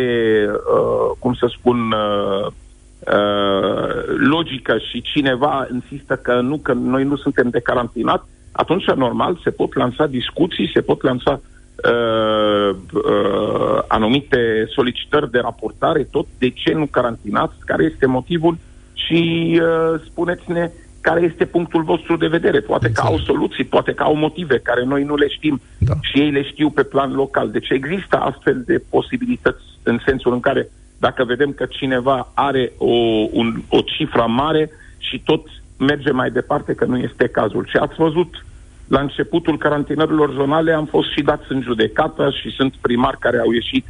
uh, 0.49 1.15
cum 1.19 1.33
să 1.33 1.53
spun, 1.57 1.91
uh, 1.91 2.45
uh, 2.45 4.03
logică 4.17 4.77
și 4.77 5.01
cineva 5.01 5.67
insistă 5.73 6.15
că 6.15 6.39
nu, 6.41 6.57
că 6.57 6.73
noi 6.73 7.03
nu 7.03 7.15
suntem 7.15 7.49
de 7.49 7.59
carantinat, 7.59 8.25
atunci, 8.51 8.85
normal, 8.85 9.39
se 9.43 9.49
pot 9.49 9.75
lansa 9.75 10.05
discuții, 10.05 10.71
se 10.73 10.81
pot 10.81 11.01
lansa 11.01 11.41
uh, 11.85 12.75
uh, 12.93 13.83
anumite 13.87 14.65
solicitări 14.69 15.31
de 15.31 15.39
raportare, 15.39 16.03
tot 16.03 16.27
de 16.37 16.49
ce 16.49 16.73
nu 16.73 16.85
carantinați, 16.85 17.55
care 17.65 17.83
este 17.83 18.05
motivul 18.05 18.57
și 18.93 19.61
uh, 19.61 20.01
spuneți-ne 20.09 20.71
care 21.01 21.21
este 21.21 21.45
punctul 21.45 21.83
vostru 21.83 22.17
de 22.17 22.27
vedere. 22.27 22.59
Poate 22.59 22.87
Înțeleg. 22.87 23.09
că 23.09 23.15
au 23.15 23.25
soluții, 23.25 23.63
poate 23.63 23.93
că 23.93 24.03
au 24.03 24.15
motive 24.15 24.59
care 24.59 24.83
noi 24.83 25.03
nu 25.03 25.15
le 25.15 25.27
știm 25.27 25.61
da. 25.77 25.93
și 26.01 26.19
ei 26.19 26.31
le 26.31 26.43
știu 26.43 26.69
pe 26.69 26.83
plan 26.83 27.13
local. 27.13 27.51
Deci 27.51 27.69
există 27.69 28.17
astfel 28.17 28.63
de 28.65 28.83
posibilități 28.89 29.63
în 29.83 29.99
sensul 30.05 30.33
în 30.33 30.39
care 30.39 30.69
dacă 30.97 31.23
vedem 31.23 31.51
că 31.51 31.65
cineva 31.65 32.31
are 32.33 32.71
o, 32.77 32.95
un, 33.31 33.61
o 33.69 33.81
cifră 33.81 34.25
mare 34.27 34.69
și 34.97 35.21
tot 35.25 35.47
merge 35.77 36.11
mai 36.11 36.31
departe, 36.31 36.73
că 36.73 36.85
nu 36.85 36.97
este 36.97 37.27
cazul. 37.27 37.65
Și 37.65 37.77
ați 37.77 37.95
văzut, 37.95 38.45
la 38.91 38.99
începutul 38.99 39.57
carantinărilor 39.57 40.33
zonale 40.33 40.71
am 40.71 40.85
fost 40.85 41.11
și 41.11 41.21
dați 41.21 41.45
în 41.47 41.61
judecată 41.61 42.29
și 42.41 42.49
sunt 42.49 42.73
primari 42.81 43.17
care 43.19 43.37
au 43.37 43.51
ieșit 43.51 43.85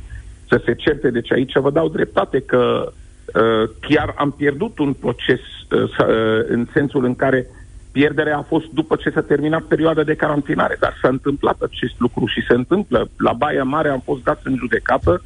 să 0.50 0.62
se 0.66 0.74
certe. 0.76 1.10
Deci 1.10 1.32
aici 1.32 1.58
vă 1.58 1.72
dau 1.72 1.90
dreptate 1.90 2.42
că 2.42 2.92
uh, 2.92 3.70
chiar 3.80 4.14
am 4.18 4.32
pierdut 4.32 4.80
un 4.80 4.94
proces 4.94 5.40
uh, 5.40 5.82
uh, 5.82 6.46
în 6.48 6.68
sensul 6.74 7.06
în 7.06 7.16
care 7.16 7.48
pierderea 7.92 8.38
a 8.38 8.46
fost 8.48 8.66
după 8.74 8.96
ce 8.96 9.10
s-a 9.10 9.22
terminat 9.22 9.62
perioada 9.62 10.04
de 10.04 10.16
carantinare, 10.16 10.78
dar 10.80 10.98
s-a 11.02 11.08
întâmplat 11.08 11.62
acest 11.62 11.96
lucru 11.98 12.26
și 12.26 12.46
se 12.48 12.54
întâmplă. 12.54 13.10
La 13.18 13.34
Baia 13.34 13.64
Mare 13.64 13.90
am 13.90 14.02
fost 14.06 14.24
dați 14.24 14.48
în 14.48 14.56
judecată 14.58 15.24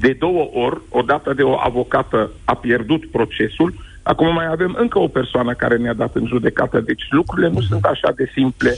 de 0.00 0.16
două 0.18 0.50
ori, 0.52 0.80
odată 0.88 1.32
de 1.32 1.42
o 1.42 1.58
avocată 1.58 2.30
a 2.44 2.54
pierdut 2.54 3.06
procesul, 3.06 3.74
acum 4.02 4.32
mai 4.32 4.46
avem 4.46 4.76
încă 4.78 4.98
o 4.98 5.08
persoană 5.08 5.54
care 5.54 5.76
ne-a 5.76 5.94
dat 5.94 6.14
în 6.14 6.26
judecată, 6.26 6.80
deci 6.80 7.02
lucrurile 7.10 7.48
nu 7.48 7.60
sunt 7.60 7.84
așa 7.84 8.12
de 8.16 8.30
simple 8.34 8.76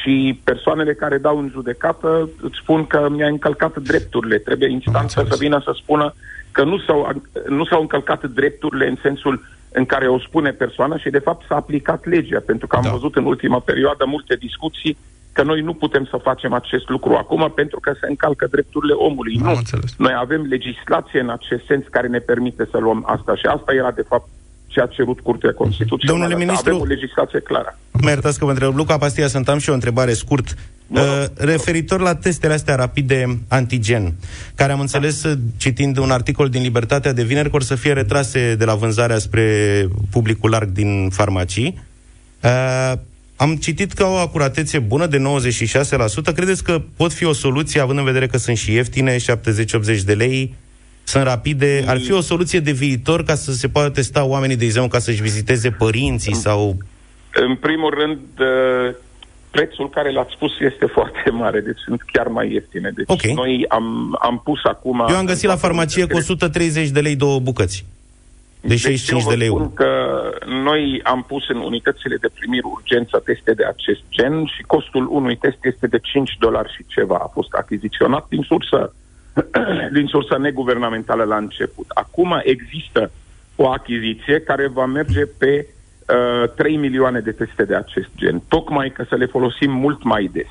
și 0.00 0.40
persoanele 0.44 0.94
care 0.94 1.18
dau 1.18 1.38
în 1.38 1.48
judecată 1.52 2.28
îți 2.40 2.58
spun 2.62 2.86
că 2.86 3.08
mi-a 3.10 3.26
încălcat 3.26 3.78
drepturile. 3.78 4.38
Trebuie 4.38 4.70
instanța 4.70 5.24
să 5.28 5.36
vină 5.38 5.60
să 5.64 5.72
spună 5.82 6.14
că 6.52 6.64
nu 6.64 6.78
s-au, 6.78 7.22
nu 7.48 7.64
s-au 7.64 7.80
încălcat 7.80 8.24
drepturile 8.24 8.88
în 8.88 8.96
sensul 9.02 9.46
în 9.72 9.86
care 9.86 10.08
o 10.08 10.18
spune 10.18 10.50
persoana 10.50 10.98
și 10.98 11.10
de 11.10 11.18
fapt 11.18 11.46
s-a 11.46 11.56
aplicat 11.56 12.06
legea, 12.06 12.40
pentru 12.46 12.66
că 12.66 12.76
am 12.76 12.82
da. 12.82 12.90
văzut 12.90 13.16
în 13.16 13.24
ultima 13.24 13.58
perioadă 13.58 14.04
multe 14.06 14.34
discuții 14.34 14.96
că 15.32 15.42
noi 15.42 15.60
nu 15.60 15.74
putem 15.74 16.04
să 16.10 16.16
facem 16.16 16.52
acest 16.52 16.88
lucru 16.88 17.14
acum 17.14 17.52
pentru 17.54 17.80
că 17.80 17.92
se 18.00 18.06
încalcă 18.08 18.46
drepturile 18.50 18.92
omului. 18.92 19.34
nu. 19.34 19.50
Înțeles. 19.50 19.94
Noi 19.96 20.14
avem 20.16 20.42
legislație 20.48 21.20
în 21.20 21.30
acest 21.30 21.64
sens 21.66 21.84
care 21.90 22.08
ne 22.08 22.18
permite 22.18 22.68
să 22.70 22.78
luăm 22.78 23.04
asta 23.06 23.36
și 23.36 23.46
asta 23.46 23.74
era 23.74 23.90
de 23.90 24.04
fapt 24.08 24.28
ce 24.66 24.80
a 24.80 24.86
cerut 24.86 25.20
Curtea 25.20 25.52
Constituțională. 25.52 26.18
Domnule 26.18 26.44
ministru, 26.44 26.70
avem 26.70 26.80
o 26.80 26.84
legislație 26.84 27.40
clară. 27.40 27.78
Mă 28.00 28.08
iertați 28.08 28.38
că 28.38 28.44
vă 28.44 28.50
întreb. 28.50 28.76
Luca 28.76 28.98
Pastia, 28.98 29.28
sunt 29.28 29.48
am 29.48 29.58
și 29.58 29.70
o 29.70 29.72
întrebare 29.72 30.12
scurt. 30.12 30.54
Uh, 30.88 31.24
referitor 31.34 32.00
la 32.00 32.14
testele 32.14 32.52
astea 32.52 32.74
rapide 32.74 33.38
antigen, 33.48 34.14
care 34.54 34.72
am 34.72 34.80
înțeles, 34.80 35.22
da. 35.22 35.34
citind 35.56 35.96
un 35.96 36.10
articol 36.10 36.48
din 36.48 36.62
Libertatea 36.62 37.12
de 37.12 37.22
vineri, 37.22 37.50
că 37.50 37.56
or 37.56 37.62
să 37.62 37.74
fie 37.74 37.92
retrase 37.92 38.54
de 38.54 38.64
la 38.64 38.74
vânzarea 38.74 39.18
spre 39.18 39.88
publicul 40.10 40.50
larg 40.50 40.68
din 40.68 41.10
farmacii. 41.12 41.82
Uh, 42.42 42.92
am 43.36 43.56
citit 43.56 43.92
că 43.92 44.02
au 44.02 44.12
o 44.12 44.16
acuratețe 44.16 44.78
bună 44.78 45.06
de 45.06 45.22
96%. 46.30 46.34
Credeți 46.34 46.64
că 46.64 46.82
pot 46.96 47.12
fi 47.12 47.24
o 47.24 47.32
soluție, 47.32 47.80
având 47.80 47.98
în 47.98 48.04
vedere 48.04 48.26
că 48.26 48.38
sunt 48.38 48.56
și 48.56 48.72
ieftine, 48.72 49.16
70-80 49.16 49.20
de 50.04 50.12
lei, 50.12 50.54
sunt 51.04 51.24
rapide? 51.24 51.84
Ar 51.86 52.00
fi 52.00 52.12
o 52.12 52.20
soluție 52.20 52.60
de 52.60 52.72
viitor 52.72 53.24
ca 53.24 53.34
să 53.34 53.52
se 53.52 53.68
poată 53.68 53.88
testa 53.88 54.24
oamenii, 54.24 54.56
de 54.56 54.64
exemplu, 54.64 54.90
ca 54.90 54.98
să-și 54.98 55.22
viziteze 55.22 55.70
părinții 55.70 56.34
sau... 56.34 56.76
În 57.40 57.54
primul 57.56 57.90
rând, 57.90 58.18
uh, 58.38 58.94
prețul 59.50 59.90
care 59.90 60.12
l-ați 60.12 60.32
spus 60.32 60.52
este 60.60 60.86
foarte 60.96 61.30
mare, 61.30 61.60
deci 61.60 61.78
sunt 61.84 62.02
chiar 62.12 62.26
mai 62.26 62.52
ieftine. 62.52 62.90
Deci 62.94 63.06
okay. 63.08 63.32
noi 63.32 63.64
am, 63.68 64.18
am 64.20 64.40
pus 64.44 64.64
acum... 64.64 65.06
Eu 65.08 65.16
am 65.16 65.26
găsit 65.26 65.48
la 65.48 65.56
farmacie 65.56 66.06
cu 66.06 66.16
130 66.16 66.88
de 66.88 67.00
lei 67.00 67.16
două 67.16 67.38
bucăți. 67.38 67.84
De 68.60 68.76
65 68.76 69.22
deci 69.22 69.32
de 69.32 69.38
lei. 69.38 69.48
Spun 69.48 69.74
că 69.74 69.90
noi 70.46 71.00
am 71.04 71.24
pus 71.26 71.48
în 71.48 71.56
unitățile 71.56 72.16
de 72.16 72.28
primiri 72.38 72.66
urgență 72.66 73.22
teste 73.24 73.52
de 73.52 73.64
acest 73.64 74.00
gen 74.10 74.44
și 74.44 74.62
costul 74.62 75.08
unui 75.10 75.36
test 75.36 75.58
este 75.60 75.86
de 75.86 75.98
5 75.98 76.36
dolari 76.38 76.72
și 76.72 76.84
ceva. 76.86 77.18
A 77.22 77.30
fost 77.32 77.52
achiziționat 77.52 78.26
din 78.28 78.42
sursă, 78.42 78.94
din 79.96 80.06
sursă 80.06 80.38
neguvernamentală 80.38 81.24
la 81.24 81.36
început. 81.36 81.86
Acum 81.88 82.40
există 82.44 83.10
o 83.56 83.68
achiziție 83.68 84.40
care 84.40 84.68
va 84.68 84.86
merge 84.86 85.24
pe 85.38 85.66
uh, 86.08 86.50
3 86.56 86.76
milioane 86.76 87.20
de 87.20 87.32
teste 87.32 87.64
de 87.64 87.74
acest 87.74 88.08
gen, 88.16 88.42
tocmai 88.48 88.90
că 88.90 89.04
să 89.08 89.14
le 89.14 89.26
folosim 89.26 89.70
mult 89.70 90.02
mai 90.02 90.30
des. 90.32 90.46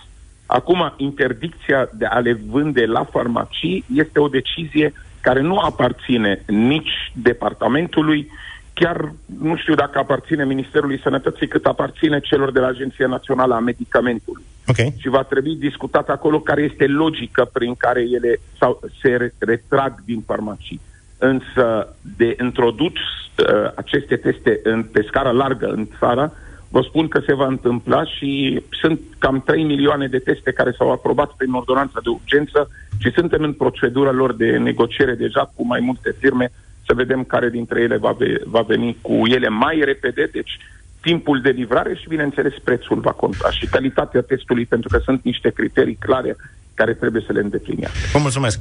Acum, 0.45 0.93
interdicția 0.97 1.89
de 1.93 2.05
a 2.05 2.19
le 2.19 2.39
vânde 2.49 2.85
la 2.85 3.03
farmacii 3.03 3.83
este 3.93 4.19
o 4.19 4.27
decizie 4.27 4.93
care 5.21 5.41
nu 5.41 5.57
aparține 5.57 6.43
nici 6.47 7.11
departamentului, 7.13 8.31
chiar 8.73 9.11
nu 9.39 9.55
știu 9.55 9.75
dacă 9.75 9.99
aparține 9.99 10.45
Ministerului 10.45 10.99
Sănătății, 10.99 11.47
cât 11.47 11.65
aparține 11.65 12.19
celor 12.19 12.51
de 12.51 12.59
la 12.59 12.67
Agenția 12.67 13.07
Națională 13.07 13.53
a 13.55 13.59
Medicamentului. 13.59 14.43
Okay. 14.67 14.93
Și 14.97 15.09
va 15.09 15.23
trebui 15.23 15.55
discutat 15.55 16.09
acolo 16.09 16.39
care 16.39 16.61
este 16.61 16.87
logica 16.87 17.49
prin 17.53 17.75
care 17.75 18.01
ele 18.01 18.39
sau 18.59 18.79
se 19.01 19.31
retrag 19.37 19.93
din 20.05 20.21
farmacii. 20.25 20.81
Însă 21.17 21.95
de 22.17 22.35
introdus 22.41 22.93
uh, 22.93 23.71
aceste 23.75 24.15
teste 24.15 24.59
în, 24.63 24.83
pe 24.83 25.05
scară 25.07 25.31
largă 25.31 25.67
în 25.67 25.87
țară, 25.99 26.33
Vă 26.69 26.81
spun 26.81 27.07
că 27.07 27.21
se 27.25 27.33
va 27.33 27.45
întâmpla 27.45 28.05
și 28.05 28.61
sunt 28.81 28.99
cam 29.17 29.41
3 29.45 29.63
milioane 29.63 30.07
de 30.07 30.19
teste 30.19 30.51
care 30.51 30.73
s-au 30.77 30.91
aprobat 30.91 31.31
prin 31.31 31.51
ordonanța 31.51 31.99
de 32.03 32.09
urgență 32.09 32.69
și 32.97 33.11
suntem 33.11 33.43
în 33.43 33.53
procedura 33.53 34.11
lor 34.11 34.33
de 34.33 34.57
negociere 34.57 35.13
deja 35.13 35.51
cu 35.55 35.65
mai 35.65 35.79
multe 35.79 36.15
firme 36.19 36.51
să 36.85 36.93
vedem 36.93 37.23
care 37.23 37.49
dintre 37.49 37.81
ele 37.81 37.97
va, 37.97 38.11
ve- 38.11 38.41
va 38.45 38.61
veni 38.61 38.97
cu 39.01 39.21
ele 39.25 39.47
mai 39.47 39.81
repede, 39.85 40.29
deci 40.31 40.59
timpul 41.01 41.41
de 41.41 41.49
livrare 41.49 41.95
și, 41.95 42.07
bineînțeles, 42.07 42.53
prețul 42.63 42.99
va 42.99 43.11
conta 43.11 43.51
și 43.51 43.65
calitatea 43.65 44.21
testului, 44.21 44.65
pentru 44.65 44.89
că 44.89 44.97
sunt 44.97 45.23
niște 45.23 45.49
criterii 45.49 45.97
clare 45.99 46.35
care 46.73 46.93
trebuie 46.93 47.23
să 47.25 47.33
le 47.33 47.39
îndeplinească. 47.39 47.97
Vă 48.13 48.19
mulțumesc! 48.19 48.59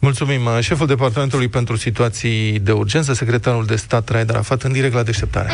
Mulțumim. 0.00 0.48
Șeful 0.60 0.86
Departamentului 0.86 1.48
pentru 1.48 1.76
Situații 1.76 2.58
de 2.58 2.72
Urgență, 2.72 3.12
secretarul 3.12 3.66
de 3.66 3.76
stat 3.76 4.08
Raed 4.08 4.30
Arafat, 4.30 4.62
în 4.62 4.72
direct 4.72 4.94
la 4.94 5.02
deșteptare. 5.02 5.50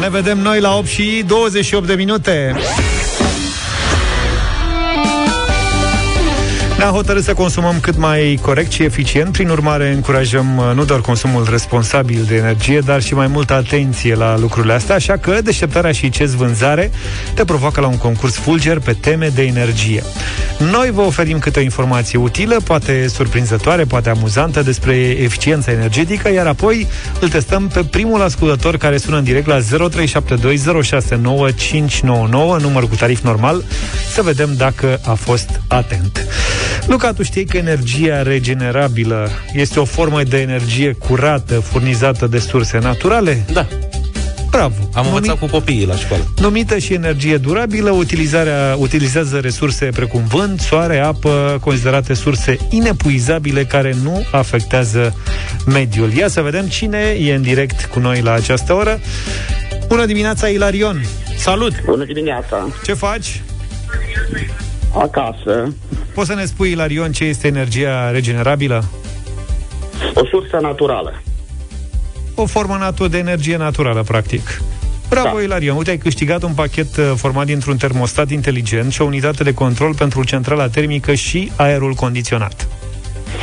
Ne 0.00 0.08
vedem 0.08 0.38
noi 0.38 0.60
la 0.60 0.76
8 0.76 0.86
și 0.86 1.24
28 1.26 1.86
de 1.86 1.94
minute. 1.94 2.56
Ne-am 6.78 6.92
hotărât 6.92 7.24
să 7.24 7.34
consumăm 7.34 7.80
cât 7.80 7.96
mai 7.96 8.38
corect 8.42 8.72
și 8.72 8.82
eficient, 8.82 9.32
prin 9.32 9.48
urmare 9.48 9.92
încurajăm 9.92 10.56
uh, 10.56 10.70
nu 10.74 10.84
doar 10.84 11.00
consumul 11.00 11.46
responsabil 11.50 12.24
de 12.28 12.36
energie, 12.36 12.78
dar 12.78 13.02
și 13.02 13.14
mai 13.14 13.26
multă 13.26 13.52
atenție 13.52 14.14
la 14.14 14.38
lucrurile 14.38 14.72
astea, 14.72 14.94
așa 14.94 15.16
că 15.16 15.38
deșteptarea 15.44 15.92
și 15.92 16.10
CES 16.10 16.34
Vânzare 16.34 16.90
te 17.34 17.44
provoacă 17.44 17.80
la 17.80 17.86
un 17.86 17.96
concurs 17.96 18.36
fulger 18.36 18.78
pe 18.78 18.92
teme 18.92 19.28
de 19.28 19.42
energie. 19.42 20.02
Noi 20.70 20.90
vă 20.90 21.00
oferim 21.00 21.38
câte 21.38 21.58
o 21.58 21.62
informație 21.62 22.18
utilă, 22.18 22.56
poate 22.64 23.08
surprinzătoare, 23.08 23.84
poate 23.84 24.10
amuzantă 24.10 24.62
despre 24.62 24.94
eficiența 24.96 25.72
energetică, 25.72 26.32
iar 26.32 26.46
apoi 26.46 26.86
îl 27.20 27.28
testăm 27.28 27.68
pe 27.68 27.84
primul 27.84 28.22
ascultător 28.22 28.76
care 28.76 28.96
sună 28.96 29.16
în 29.16 29.24
direct 29.24 29.46
la 29.46 29.58
0372069599, 29.58 29.62
număr 32.60 32.88
cu 32.88 32.94
tarif 32.98 33.20
normal, 33.20 33.64
să 34.14 34.22
vedem 34.22 34.54
dacă 34.56 35.00
a 35.04 35.14
fost 35.14 35.60
atent. 35.68 36.26
Luca, 36.86 37.12
tu 37.12 37.22
știi 37.22 37.44
că 37.44 37.56
energia 37.56 38.22
regenerabilă 38.22 39.30
este 39.52 39.80
o 39.80 39.84
formă 39.84 40.22
de 40.22 40.40
energie 40.40 40.92
curată, 40.92 41.54
furnizată 41.54 42.26
de 42.26 42.38
surse 42.38 42.78
naturale? 42.78 43.44
Da. 43.52 43.66
Bravo. 44.50 44.74
Am 44.94 45.04
Numi... 45.04 45.16
învățat 45.16 45.38
cu 45.38 45.46
copiii 45.46 45.86
la 45.86 45.96
școală. 45.96 46.22
Numită 46.40 46.78
și 46.78 46.92
energie 46.92 47.36
durabilă, 47.36 47.90
utilizarea, 47.90 48.76
utilizează 48.78 49.38
resurse 49.38 49.84
precum 49.84 50.22
vânt, 50.26 50.60
soare, 50.60 50.98
apă, 50.98 51.58
considerate 51.60 52.14
surse 52.14 52.58
inepuizabile 52.70 53.64
care 53.64 53.96
nu 54.02 54.26
afectează 54.30 55.14
mediul. 55.66 56.12
Ia 56.12 56.28
să 56.28 56.40
vedem 56.40 56.66
cine 56.66 56.98
e 56.98 57.34
în 57.34 57.42
direct 57.42 57.84
cu 57.84 57.98
noi 57.98 58.20
la 58.20 58.32
această 58.32 58.72
oră. 58.72 59.00
Bună 59.88 60.04
dimineața, 60.04 60.48
Ilarion! 60.48 61.04
Salut! 61.36 61.72
Bună 61.84 62.04
dimineața! 62.04 62.68
Ce 62.84 62.92
faci? 62.92 63.42
Acasă. 64.94 65.74
Poți 66.14 66.28
să 66.28 66.34
ne 66.34 66.44
spui, 66.44 66.70
Ilarion, 66.70 67.12
ce 67.12 67.24
este 67.24 67.46
energia 67.46 68.10
regenerabilă? 68.10 68.84
O 70.14 70.26
sursă 70.26 70.58
naturală. 70.60 71.22
O 72.34 72.46
formă 72.46 72.76
natu- 72.76 73.08
de 73.08 73.18
energie 73.18 73.56
naturală, 73.56 74.02
practic. 74.02 74.60
Bravo, 75.08 75.36
da. 75.36 75.42
Ilarion! 75.42 75.76
Uite, 75.76 75.90
ai 75.90 75.98
câștigat 75.98 76.42
un 76.42 76.52
pachet 76.52 76.96
uh, 76.96 77.12
format 77.16 77.46
dintr-un 77.46 77.76
termostat 77.76 78.30
inteligent 78.30 78.92
și 78.92 79.02
o 79.02 79.04
unitate 79.04 79.42
de 79.42 79.54
control 79.54 79.94
pentru 79.94 80.24
centrala 80.24 80.68
termică 80.68 81.14
și 81.14 81.52
aerul 81.56 81.92
condiționat. 81.92 82.68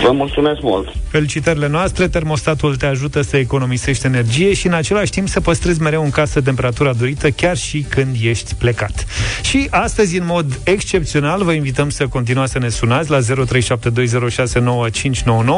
Vă 0.04 0.12
mulțumesc 0.12 0.62
mult! 0.62 0.94
Felicitările 1.08 1.68
noastre, 1.68 2.08
termostatul 2.08 2.76
te 2.76 2.86
ajută 2.86 3.22
să 3.22 3.38
economisești 3.38 4.06
energie 4.06 4.54
și 4.54 4.68
în 4.68 4.74
același 4.74 5.12
timp 5.12 5.28
să 5.28 5.42
păstrezi 5.42 5.82
mereu 5.82 6.04
în 6.04 6.10
casă 6.10 6.42
temperatura 6.42 6.94
dorită 6.94 7.30
chiar 7.30 7.58
și 7.58 7.86
când 7.90 8.16
ești 8.22 8.56
plecat. 8.56 9.06
Și 9.42 9.68
astăzi, 9.70 10.18
în 10.18 10.26
mod 10.26 10.60
excepțional, 10.64 11.44
vă 11.44 11.52
invităm 11.52 11.90
să 11.90 12.08
continuați 12.08 12.52
să 12.52 12.60
ne 12.60 12.70
sunați 12.70 13.10
la 13.10 13.20
0372069599. 13.20 13.24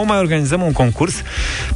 Mai 0.06 0.18
organizăm 0.18 0.62
un 0.62 0.72
concurs 0.72 1.22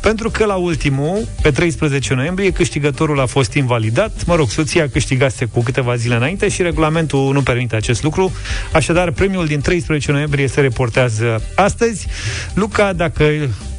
pentru 0.01 0.29
că 0.29 0.45
la 0.45 0.55
ultimul, 0.55 1.27
pe 1.41 1.51
13 1.51 2.13
noiembrie, 2.13 2.51
câștigătorul 2.51 3.19
a 3.19 3.25
fost 3.25 3.53
invalidat. 3.53 4.25
Mă 4.25 4.35
rog, 4.35 4.49
soția 4.49 4.89
câștigase 4.89 5.45
cu 5.45 5.61
câteva 5.63 5.95
zile 5.95 6.15
înainte 6.15 6.49
și 6.49 6.61
regulamentul 6.61 7.33
nu 7.33 7.41
permite 7.41 7.75
acest 7.75 8.03
lucru. 8.03 8.31
Așadar, 8.71 9.11
premiul 9.11 9.45
din 9.45 9.61
13 9.61 10.11
noiembrie 10.11 10.47
se 10.47 10.61
reportează 10.61 11.41
astăzi. 11.55 12.07
Luca, 12.53 12.93
dacă 12.93 13.23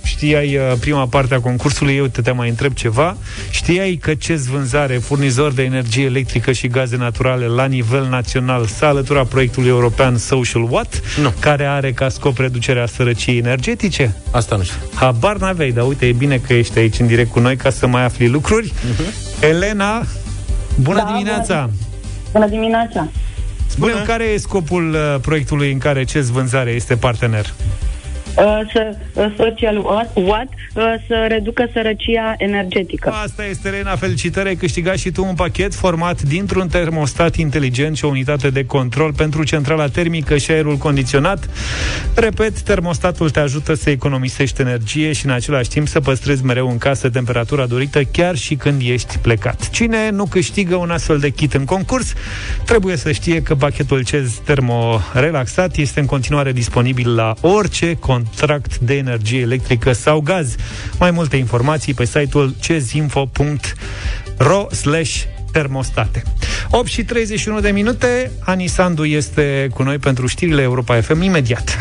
știai 0.05 0.57
uh, 0.57 0.73
prima 0.81 1.07
parte 1.07 1.35
a 1.35 1.41
concursului, 1.41 1.97
eu 1.97 2.07
te, 2.07 2.21
te 2.21 2.31
mai 2.31 2.49
întreb 2.49 2.73
ceva. 2.73 3.17
Știai 3.51 3.99
că 4.01 4.15
CES 4.15 4.47
Vânzare, 4.47 4.97
furnizor 4.97 5.53
de 5.53 5.63
energie 5.63 6.05
electrică 6.05 6.53
și 6.53 6.67
gaze 6.67 6.97
naturale 6.97 7.47
la 7.47 7.65
nivel 7.65 8.07
național, 8.09 8.67
s-a 8.67 8.87
alăturat 8.87 9.27
proiectului 9.27 9.69
european 9.69 10.17
Social 10.17 10.67
Watt, 10.71 11.03
nu. 11.23 11.33
care 11.39 11.65
are 11.65 11.93
ca 11.93 12.09
scop 12.09 12.39
reducerea 12.39 12.87
sărăciei 12.87 13.39
energetice? 13.39 14.17
Asta 14.31 14.57
nu 14.57 14.63
știu. 14.63 14.77
Habar 14.95 15.37
n-aveai, 15.37 15.71
dar 15.71 15.87
uite, 15.87 16.07
e 16.07 16.13
bine 16.13 16.37
că 16.37 16.53
ești 16.53 16.79
aici 16.79 16.99
în 16.99 17.07
direct 17.07 17.31
cu 17.31 17.41
noi 17.41 17.57
ca 17.57 17.71
să 17.71 17.87
mai 17.87 18.05
afli 18.05 18.29
lucruri. 18.29 18.73
Uh-huh. 18.73 19.41
Elena, 19.41 20.07
bună 20.81 20.99
Da, 20.99 21.05
dimineața! 21.05 21.61
bună. 21.61 21.77
Bună 22.33 22.47
dimineața! 22.49 23.09
Spune 23.67 23.93
care 24.07 24.25
e 24.25 24.37
scopul 24.37 24.95
uh, 24.95 25.21
proiectului 25.21 25.73
în 25.73 25.79
care 25.79 26.05
CES 26.05 26.29
Vânzare 26.29 26.71
este 26.71 26.97
partener? 26.97 27.45
Uh, 27.45 27.92
să, 28.73 28.97
uh, 29.15 29.35
social 29.37 29.77
what, 29.77 30.11
what 30.15 30.47
uh, 30.75 30.85
să 31.07 31.27
reducă 31.29 31.69
sărăcia 31.73 32.35
energetică. 32.39 33.09
Asta 33.11 33.45
este, 33.45 33.69
Elena, 33.69 33.97
felicitări, 33.97 34.49
ai 34.49 34.55
câștigat 34.55 34.97
și 34.97 35.11
tu 35.11 35.25
un 35.25 35.35
pachet 35.35 35.75
format 35.75 36.23
dintr-un 36.23 36.69
termostat 36.69 37.37
inteligent 37.37 37.97
și 37.97 38.05
o 38.05 38.09
unitate 38.09 38.51
de 38.51 38.65
control 38.65 39.13
pentru 39.13 39.45
centrala 39.45 39.89
termică 39.89 40.37
și 40.37 40.51
aerul 40.51 40.77
condiționat. 40.77 41.49
Repet, 42.15 42.61
termostatul 42.61 43.31
te 43.31 43.41
ajută 43.41 43.75
să 43.75 43.91
economisești 43.91 44.61
energie 44.61 45.13
și 45.13 45.27
în 45.27 45.33
același 45.33 45.69
timp 45.69 45.89
să 45.89 46.01
păstrezi 46.01 46.45
mereu 46.45 46.69
în 46.69 46.79
casă 46.79 47.11
temperatura 47.11 47.67
dorită 47.67 48.03
chiar 48.03 48.37
și 48.37 48.55
când 48.55 48.81
ești 48.85 49.19
plecat. 49.19 49.71
Cine 49.71 50.11
nu 50.11 50.25
câștigă 50.25 50.77
un 50.77 50.91
astfel 50.91 51.19
de 51.19 51.31
kit 51.31 51.55
în 51.55 51.65
concurs, 51.65 52.13
trebuie 52.65 52.97
să 52.97 53.13
știe 53.13 53.43
că 53.43 53.55
pachetul 53.55 54.05
CEZ 54.05 54.33
Termo 54.45 55.01
Relaxat 55.13 55.77
este 55.77 56.01
în 56.01 56.07
continuare 56.07 56.53
disponibil 56.53 57.15
la 57.15 57.35
orice 57.41 57.97
contract 58.25 58.79
de 58.79 58.97
energie 58.97 59.41
electrică 59.41 59.93
sau 59.93 60.21
gaz. 60.21 60.55
Mai 60.99 61.11
multe 61.11 61.37
informații 61.37 61.95
pe 61.95 62.05
site-ul 62.05 62.55
cezinfo.ro 62.61 64.67
slash 64.71 65.23
termostate. 65.53 66.23
8 66.71 66.87
și 66.87 67.05
31 67.05 67.61
de 67.61 67.71
minute, 67.71 68.31
Ani 68.41 68.67
Sandu 68.67 69.05
este 69.05 69.69
cu 69.75 69.83
noi 69.83 69.99
pentru 69.99 70.27
știrile 70.27 70.63
Europa 70.63 71.01
FM 71.01 71.23
imediat. 71.23 71.77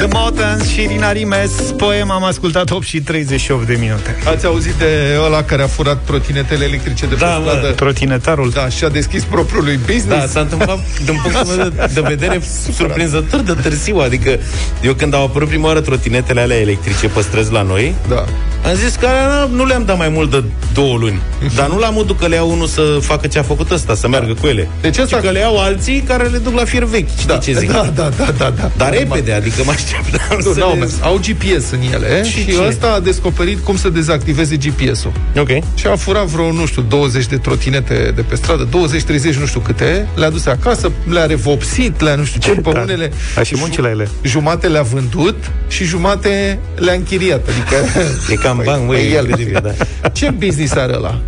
The 0.00 0.08
Mountains 0.12 0.68
și 0.68 0.80
Irina 0.82 1.12
Rimes 1.12 1.50
Poem 1.76 2.10
am 2.10 2.24
ascultat 2.24 2.70
8 2.70 2.84
și 2.86 3.00
38 3.00 3.66
de 3.66 3.76
minute 3.78 4.16
Ați 4.24 4.46
auzit 4.46 4.72
de 4.72 5.18
ăla 5.24 5.42
care 5.42 5.62
a 5.62 5.66
furat 5.66 6.04
trotinetele 6.04 6.64
electrice 6.64 7.06
de 7.06 7.14
pe 7.14 7.20
Da, 7.20 7.38
stradă? 7.42 7.66
mă, 7.66 7.72
trotinetarul 7.74 8.50
Da, 8.50 8.68
și 8.68 8.84
a 8.84 8.88
deschis 8.88 9.24
propriul 9.24 9.64
lui 9.64 9.76
business. 9.86 10.20
Da, 10.20 10.26
s-a 10.26 10.40
întâmplat 10.40 10.78
din 11.04 11.20
punctul 11.22 11.54
meu 11.56 11.68
de, 11.68 11.90
de 11.94 12.00
vedere 12.00 12.40
surprinzător 12.76 13.40
de 13.40 13.52
târziu. 13.52 13.96
Adică 13.98 14.38
eu 14.82 14.94
când 14.94 15.14
au 15.14 15.24
apărut 15.24 15.48
prima 15.48 15.66
oară 15.66 15.80
trotinetele 15.80 16.40
alea 16.40 16.58
electrice 16.60 17.08
pe 17.08 17.20
străzi 17.20 17.52
la 17.52 17.62
noi, 17.62 17.94
Da. 18.08 18.24
Am 18.66 18.74
zis 18.74 18.94
că 18.94 19.06
alea 19.06 19.48
nu 19.52 19.64
le-am 19.64 19.84
dat 19.84 19.98
mai 19.98 20.08
mult 20.08 20.30
de 20.30 20.44
două 20.74 20.96
luni. 20.98 21.20
Dar 21.56 21.68
nu 21.68 21.78
la 21.78 21.90
modul 21.90 22.16
că 22.16 22.26
le 22.26 22.34
iau 22.34 22.50
unul 22.50 22.66
să 22.66 22.98
facă 23.00 23.26
ce 23.26 23.38
a 23.38 23.42
făcut 23.42 23.70
ăsta, 23.70 23.94
să 23.94 24.08
meargă 24.08 24.32
cu 24.40 24.46
ele. 24.46 24.68
Deci 24.80 24.98
asta- 24.98 25.18
Ci 25.18 25.22
că 25.22 25.30
le 25.30 25.38
iau 25.38 25.58
alții 25.58 26.00
care 26.00 26.24
le 26.24 26.38
duc 26.38 26.54
la 26.54 26.64
fier 26.64 26.84
vechi. 26.84 27.08
Știi 27.08 27.26
Da, 27.26 27.36
ce 27.36 27.52
zic? 27.58 27.72
da, 27.72 27.90
da, 27.94 28.08
da, 28.16 28.32
da, 28.38 28.52
da. 28.56 28.70
Dar 28.76 28.90
repede, 28.92 29.32
adică 29.32 29.62
mă 29.64 29.70
așteptam 29.70 30.36
Nu, 30.44 30.52
să 30.52 30.58
n-au 30.58 30.72
le... 30.72 30.78
mers. 30.78 30.92
Au 31.02 31.16
GPS 31.26 31.70
în 31.70 31.78
ele 31.92 32.24
Și 32.24 32.38
și, 32.38 32.46
ce? 32.46 32.64
ăsta 32.68 32.92
a 32.92 33.00
descoperit 33.00 33.58
cum 33.64 33.76
să 33.76 33.88
dezactiveze 33.88 34.56
GPS-ul. 34.56 35.12
Ok. 35.38 35.48
Și 35.74 35.86
a 35.86 35.96
furat 35.96 36.24
vreo, 36.26 36.52
nu 36.52 36.66
știu, 36.66 36.82
20 36.88 37.26
de 37.26 37.36
trotinete 37.36 38.12
de 38.14 38.20
pe 38.22 38.34
stradă, 38.34 38.68
20-30, 38.68 39.34
nu 39.38 39.46
știu 39.46 39.60
câte, 39.60 40.06
le-a 40.14 40.30
dus 40.30 40.46
acasă, 40.46 40.90
le-a 41.10 41.26
revopsit, 41.26 42.00
le-a 42.00 42.14
nu 42.14 42.24
știu 42.24 42.40
ce, 42.40 42.50
pe 42.60 42.70
Da. 42.72 42.80
unele... 42.80 43.12
A 43.38 43.42
și 43.42 43.54
muncii 43.58 43.82
la 43.82 43.88
ele. 43.88 44.08
Jumate 44.22 44.66
le-a 44.68 44.82
vândut 44.82 45.36
și 45.68 45.84
jumate 45.84 46.58
le-a 46.74 46.94
închiriat. 46.94 47.48
Adică... 47.48 48.00
E 48.30 48.34
cam 48.56 48.62
bani, 48.64 48.86
Păi, 48.86 48.96
măi, 48.96 49.12
el. 49.12 49.28
incredibil, 49.28 49.60
da. 49.62 50.08
Ce 50.08 50.30
business 50.30 50.72
are 50.74 50.94
ăla? 50.94 51.20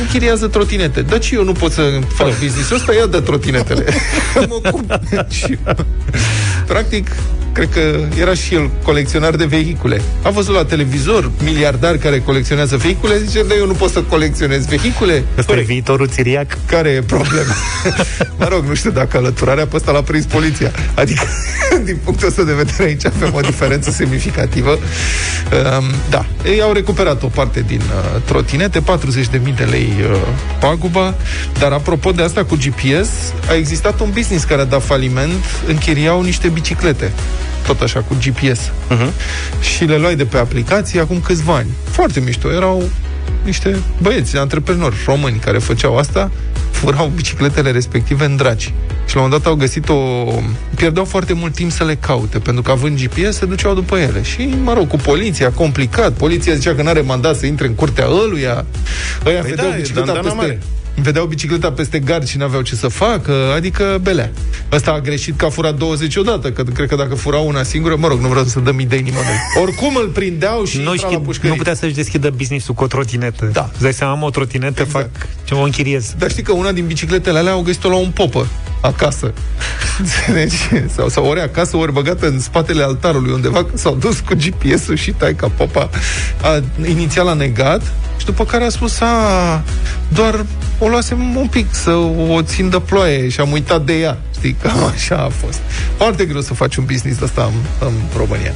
Închiriază 0.00 0.46
trotinete. 0.46 1.02
Dar 1.02 1.18
ce 1.18 1.34
eu 1.34 1.44
nu 1.44 1.52
pot 1.52 1.72
să 1.72 1.82
fac 2.14 2.28
business-ul 2.28 2.76
ăsta? 2.76 2.94
Ia 2.94 3.06
de 3.06 3.20
trotinetele. 3.20 3.84
mă 4.48 4.60
ocup. 4.64 4.98
și, 5.28 5.58
practic, 6.66 7.10
cred 7.52 7.68
că 7.72 7.80
era 8.20 8.34
și 8.34 8.54
el 8.54 8.70
colecționar 8.82 9.34
de 9.36 9.44
vehicule. 9.44 10.00
A 10.22 10.30
văzut 10.30 10.54
la 10.54 10.64
televizor 10.64 11.30
miliardari 11.44 11.98
care 11.98 12.20
colecționează 12.20 12.76
vehicule, 12.76 13.18
zice, 13.18 13.42
dar 13.42 13.56
eu 13.56 13.66
nu 13.66 13.72
pot 13.72 13.90
să 13.90 14.02
colecționez 14.02 14.66
vehicule. 14.66 15.24
Ăsta 15.38 15.52
e 15.52 15.60
viitorul 15.60 16.08
țiriac 16.08 16.58
Care 16.66 16.88
e 16.88 17.02
problema? 17.02 17.54
mă 18.38 18.48
rog, 18.50 18.64
nu 18.64 18.74
știu 18.74 18.90
dacă 18.90 19.16
alăturarea 19.16 19.66
pe 19.66 19.76
ăsta 19.76 19.92
l-a 19.92 20.02
prins 20.02 20.24
poliția. 20.24 20.70
Adică, 20.94 21.22
din 21.84 21.98
punctul 22.04 22.28
ăsta 22.28 22.42
de 22.42 22.52
vedere, 22.52 22.82
aici 22.82 23.06
avem 23.06 23.34
o 23.34 23.40
diferență 23.40 23.90
semnificativă. 23.90 24.70
Um, 24.70 25.84
da, 26.10 26.26
ei 26.44 26.60
au 26.60 26.72
recuperat 26.72 27.22
o 27.22 27.26
parte 27.26 27.64
din 27.66 27.80
uh, 27.80 28.22
trotinete, 28.24 28.80
40.000 28.80 29.54
de 29.56 29.64
lei 29.64 29.92
uh, 30.10 30.16
paguba, 30.60 31.14
dar 31.58 31.72
apropo 31.72 32.10
de 32.10 32.22
asta 32.22 32.44
cu 32.44 32.54
GPS, 32.54 33.08
a 33.48 33.54
existat 33.54 34.00
un 34.00 34.10
business 34.10 34.44
care 34.44 34.60
a 34.60 34.64
dat 34.64 34.84
faliment, 34.84 35.44
închiriau 35.66 36.22
niște 36.22 36.48
biciclete 36.48 37.12
tot 37.66 37.80
așa, 37.80 38.00
cu 38.00 38.16
GPS. 38.24 38.60
Uh-huh. 38.60 39.12
Și 39.60 39.84
le 39.84 39.96
luai 39.96 40.16
de 40.16 40.24
pe 40.24 40.38
aplicație 40.38 41.00
acum 41.00 41.20
câțiva 41.20 41.54
ani. 41.54 41.70
Foarte 41.90 42.20
mișto. 42.20 42.52
Erau 42.52 42.82
niște 43.44 43.76
băieți, 44.02 44.36
antreprenori 44.36 44.96
români 45.06 45.38
care 45.38 45.58
făceau 45.58 45.96
asta, 45.96 46.30
furau 46.82 47.12
bicicletele 47.14 47.70
respective 47.70 48.24
în 48.24 48.36
draci. 48.36 48.72
Și 49.06 49.14
la 49.14 49.22
un 49.22 49.26
moment 49.26 49.42
dat 49.42 49.52
au 49.52 49.58
găsit 49.58 49.88
o... 49.88 49.94
Pierdeau 50.74 51.04
foarte 51.04 51.32
mult 51.32 51.54
timp 51.54 51.70
să 51.70 51.84
le 51.84 51.94
caute, 51.94 52.38
pentru 52.38 52.62
că 52.62 52.70
având 52.70 53.02
GPS 53.02 53.36
se 53.36 53.46
duceau 53.46 53.74
după 53.74 53.96
ele. 53.96 54.22
Și, 54.22 54.54
mă 54.62 54.72
rog, 54.72 54.88
cu 54.88 54.96
poliția, 54.96 55.50
complicat. 55.50 56.12
Poliția 56.12 56.54
zicea 56.54 56.74
că 56.74 56.82
n-are 56.82 57.00
mandat 57.00 57.36
să 57.36 57.46
intre 57.46 57.66
în 57.66 57.74
curtea 57.74 58.06
ăluia. 58.06 58.64
Ăia 59.26 59.40
Păi 59.40 59.50
vedeau 59.50 59.68
da, 59.68 59.76
e 59.76 59.80
bicicleta 59.80 60.12
dandana 60.12 60.34
peste... 60.34 60.46
mare. 60.46 60.60
Vedeau 61.02 61.26
bicicleta 61.26 61.72
peste 61.72 61.98
gard 61.98 62.26
și 62.26 62.36
n-aveau 62.36 62.62
ce 62.62 62.74
să 62.74 62.88
facă, 62.88 63.52
adică 63.54 63.98
belea. 64.02 64.32
Ăsta 64.72 64.90
a 64.90 65.00
greșit 65.00 65.36
că 65.36 65.44
a 65.44 65.48
furat 65.48 65.74
20 65.74 66.16
odată, 66.16 66.52
că 66.52 66.62
cred 66.62 66.88
că 66.88 66.96
dacă 66.96 67.14
fura 67.14 67.38
una 67.38 67.62
singură, 67.62 67.96
mă 67.98 68.06
rog, 68.08 68.20
nu 68.20 68.28
vreau 68.28 68.44
să 68.44 68.60
dăm 68.60 68.78
idei 68.80 69.00
nimănui. 69.00 69.36
Oricum 69.62 69.96
îl 69.96 70.08
prindeau 70.08 70.64
și 70.64 70.76
nu, 70.76 70.90
intra 70.90 71.06
la 71.06 71.12
știi, 71.12 71.24
pușcării. 71.24 71.50
nu 71.50 71.56
putea 71.56 71.74
să-și 71.74 71.94
deschidă 71.94 72.30
business-ul 72.30 72.74
cu 72.74 72.84
o 72.84 72.86
trotinetă. 72.86 73.48
Da. 73.52 73.68
Îți 73.72 73.82
dai 73.82 73.92
seama, 73.92 74.12
am 74.12 74.22
o 74.22 74.30
trotinetă, 74.30 74.82
Exact. 74.82 75.10
fac 75.16 75.28
ce 75.44 75.54
o 75.54 75.62
închiriez. 75.62 76.14
Dar 76.18 76.30
știi 76.30 76.42
că 76.42 76.52
una 76.52 76.72
din 76.72 76.86
bicicletele 76.86 77.38
alea 77.38 77.52
au 77.52 77.62
găsit-o 77.62 77.88
la 77.88 77.96
un 77.96 78.10
popă 78.10 78.46
acasă. 78.82 79.32
Înțelegi? 79.98 80.56
Sau, 80.96 81.08
sau 81.08 81.24
ori 81.24 81.40
acasă, 81.40 81.76
ori 81.76 81.92
băgată 81.92 82.26
în 82.26 82.40
spatele 82.40 82.82
altarului 82.82 83.32
undeva, 83.32 83.64
că 83.64 83.70
s-au 83.74 83.94
dus 83.94 84.20
cu 84.20 84.34
GPS-ul 84.34 84.96
și 84.96 85.10
taica 85.10 85.48
popa. 85.56 85.90
A, 86.42 86.62
inițial 86.88 87.28
a 87.28 87.32
negat 87.32 87.82
și 88.16 88.24
după 88.24 88.44
care 88.44 88.64
a 88.64 88.68
spus, 88.68 89.00
a, 89.00 89.62
doar 90.08 90.46
o 90.78 90.88
luasem 90.88 91.36
un 91.36 91.46
pic 91.46 91.74
să 91.74 91.90
o 92.30 92.42
țin 92.42 92.68
de 92.70 92.80
ploaie 92.80 93.28
și 93.28 93.40
am 93.40 93.52
uitat 93.52 93.84
de 93.84 93.98
ea. 93.98 94.18
Știi, 94.34 94.56
cam 94.62 94.84
așa 94.84 95.16
a 95.16 95.28
fost. 95.28 95.60
Foarte 95.96 96.24
greu 96.24 96.40
să 96.40 96.54
faci 96.54 96.76
un 96.76 96.84
business 96.84 97.18
de 97.18 97.24
ăsta 97.24 97.50
în, 97.80 97.86
în 97.88 97.92
România. 98.16 98.52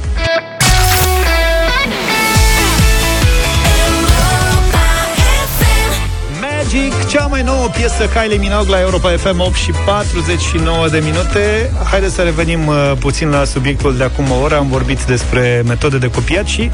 Magic, 6.69 7.07
cea 7.07 7.25
mai 7.25 7.37
mai 7.37 7.45
nouă 7.45 7.67
piesă 7.67 8.05
Kylie 8.13 8.37
Minogue 8.37 8.69
la 8.69 8.79
Europa 8.79 9.09
FM 9.09 9.39
8 9.39 9.55
și 9.55 9.71
49 9.85 10.87
de 10.87 11.01
minute. 11.03 11.71
Haideți 11.91 12.13
să 12.13 12.21
revenim 12.21 12.67
uh, 12.67 12.91
puțin 12.99 13.29
la 13.29 13.43
subiectul 13.43 13.97
de 13.97 14.03
acum 14.03 14.31
o 14.31 14.35
oră. 14.41 14.55
Am 14.55 14.67
vorbit 14.67 15.03
despre 15.03 15.63
metode 15.67 15.97
de 15.97 16.09
copiat 16.09 16.45
și 16.45 16.71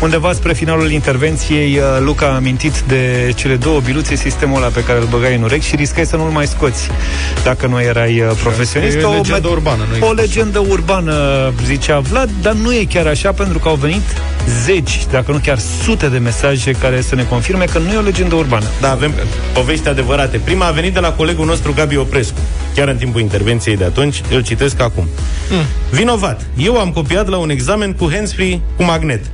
undeva 0.00 0.32
spre 0.32 0.52
finalul 0.52 0.90
intervenției 0.90 1.78
uh, 1.78 1.82
Luca 2.00 2.26
a 2.26 2.34
amintit 2.34 2.80
de 2.80 3.32
cele 3.34 3.56
două 3.56 3.80
biluțe, 3.80 4.14
sistemul 4.14 4.56
ăla 4.56 4.66
pe 4.66 4.84
care 4.84 4.98
îl 4.98 5.06
băgai 5.06 5.34
în 5.34 5.42
urechi 5.42 5.66
și 5.66 5.76
riscai 5.76 6.06
să 6.06 6.16
nu-l 6.16 6.30
mai 6.30 6.46
scoți 6.46 6.90
dacă 7.44 7.66
nu 7.66 7.80
erai 7.80 8.20
uh, 8.20 8.30
profesionist. 8.42 8.96
E 8.96 9.02
o 9.02 9.12
legendă 9.12 9.48
urbană, 9.48 9.82
nu 9.88 10.06
O 10.06 10.10
există 10.10 10.20
legendă 10.20 10.58
urbană, 10.58 11.14
zicea 11.64 11.98
Vlad, 11.98 12.30
dar 12.42 12.52
nu 12.52 12.72
e 12.74 12.84
chiar 12.84 13.06
așa 13.06 13.32
pentru 13.32 13.58
că 13.58 13.68
au 13.68 13.74
venit 13.74 14.02
zeci, 14.64 15.06
dacă 15.10 15.32
nu 15.32 15.38
chiar 15.42 15.58
sute 15.58 16.08
de 16.08 16.18
mesaje 16.18 16.70
care 16.70 17.00
să 17.00 17.14
ne 17.14 17.24
confirme 17.24 17.64
că 17.64 17.78
nu 17.78 17.92
e 17.92 17.96
o 17.96 18.00
legendă 18.00 18.34
urbană. 18.34 18.66
Da, 18.80 18.90
avem 18.90 19.12
povești 19.54 19.88
adevărate. 19.88 20.38
Prima 20.38 20.66
a 20.66 20.70
venit 20.70 20.94
de 20.94 21.00
la 21.00 21.12
colegul 21.12 21.46
nostru 21.46 21.72
Gabi 21.72 21.96
Oprescu, 21.96 22.38
chiar 22.74 22.88
în 22.88 22.96
timpul 22.96 23.20
intervenției 23.20 23.76
de 23.76 23.84
atunci, 23.84 24.22
îl 24.30 24.42
citesc 24.42 24.80
acum. 24.80 25.08
Mm. 25.50 25.64
Vinovat. 25.90 26.46
Eu 26.56 26.78
am 26.78 26.90
copiat 26.90 27.28
la 27.28 27.36
un 27.36 27.50
examen 27.50 27.92
cu 27.92 28.08
handsfree 28.12 28.60
cu 28.76 28.82
magnet. 28.82 29.30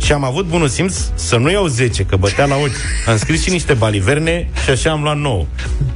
Și 0.00 0.12
am 0.12 0.24
avut 0.24 0.46
bunul 0.46 0.68
simț 0.68 0.96
să 1.14 1.36
nu 1.36 1.50
iau 1.50 1.66
10, 1.66 2.02
că 2.02 2.16
bătea 2.16 2.44
la 2.44 2.54
ochi. 2.56 2.76
Am 3.06 3.16
scris 3.16 3.42
și 3.42 3.50
niște 3.50 3.72
baliverne 3.72 4.48
și 4.64 4.70
așa 4.70 4.90
am 4.90 5.02
luat 5.02 5.16
9. 5.18 5.46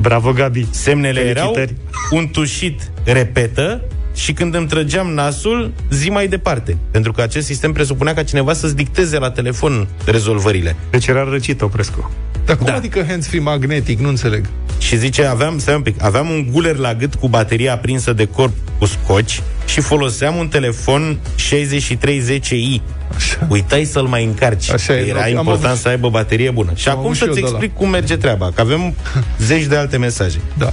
Bravo, 0.01 0.33
Gabi! 0.33 0.67
Semnele 0.71 1.21
erau 1.21 1.53
Felicitări. 1.53 1.81
un 2.11 2.29
tușit 2.29 2.81
repetă 3.05 3.81
și 4.15 4.33
când 4.33 4.55
îmi 4.55 4.67
trăgeam 4.67 5.07
nasul, 5.07 5.73
zi 5.91 6.11
mai 6.11 6.29
departe. 6.29 6.77
Pentru 6.91 7.13
că 7.13 7.21
acest 7.23 7.47
sistem 7.47 7.73
presupunea 7.73 8.15
ca 8.15 8.23
cineva 8.23 8.53
să-ți 8.53 8.77
dicteze 8.77 9.19
la 9.19 9.31
telefon 9.31 9.89
rezolvările. 10.05 10.77
Deci 10.91 11.07
era 11.07 11.25
răcit, 11.31 11.61
Oprescu. 11.63 12.11
Dar 12.47 12.57
cum 12.57 12.67
Da. 12.67 12.75
adică 12.75 13.05
hands-free 13.09 13.41
magnetic? 13.41 13.99
Nu 13.99 14.09
înțeleg. 14.09 14.45
Și 14.79 14.97
zice, 14.99 15.25
aveam, 15.25 15.59
stai 15.59 15.75
un 15.75 15.83
pic, 15.83 16.03
aveam 16.05 16.31
un 16.31 16.47
guler 16.53 16.77
la 16.77 16.95
gât 16.95 17.15
cu 17.15 17.29
bateria 17.29 17.73
aprinsă 17.73 18.13
de 18.13 18.25
corp 18.29 18.53
cu 18.79 18.85
scoci 18.85 19.43
și 19.67 19.81
foloseam 19.81 20.37
un 20.37 20.49
telefon 20.49 21.19
6310i. 21.37 22.81
Așa. 23.17 23.47
Uitai 23.49 23.85
să-l 23.85 24.03
mai 24.07 24.25
încarci. 24.25 24.71
Așa 24.71 24.97
e, 24.99 25.07
Era 25.07 25.23
am 25.23 25.29
important 25.29 25.65
avut- 25.65 25.79
să 25.79 25.89
aibă 25.89 26.09
baterie 26.11 26.51
bună. 26.51 26.73
Și 26.75 26.89
Am 26.89 26.95
acum 26.95 27.05
avut 27.07 27.17
și 27.17 27.23
eu 27.23 27.29
să-ți 27.29 27.41
de 27.41 27.47
ăla. 27.47 27.57
explic 27.57 27.77
cum 27.79 27.89
merge 27.91 28.17
treaba, 28.17 28.51
că 28.55 28.61
avem 28.61 28.95
zeci 29.49 29.65
de 29.65 29.77
alte 29.77 29.97
mesaje. 29.97 30.41
Da. 30.59 30.73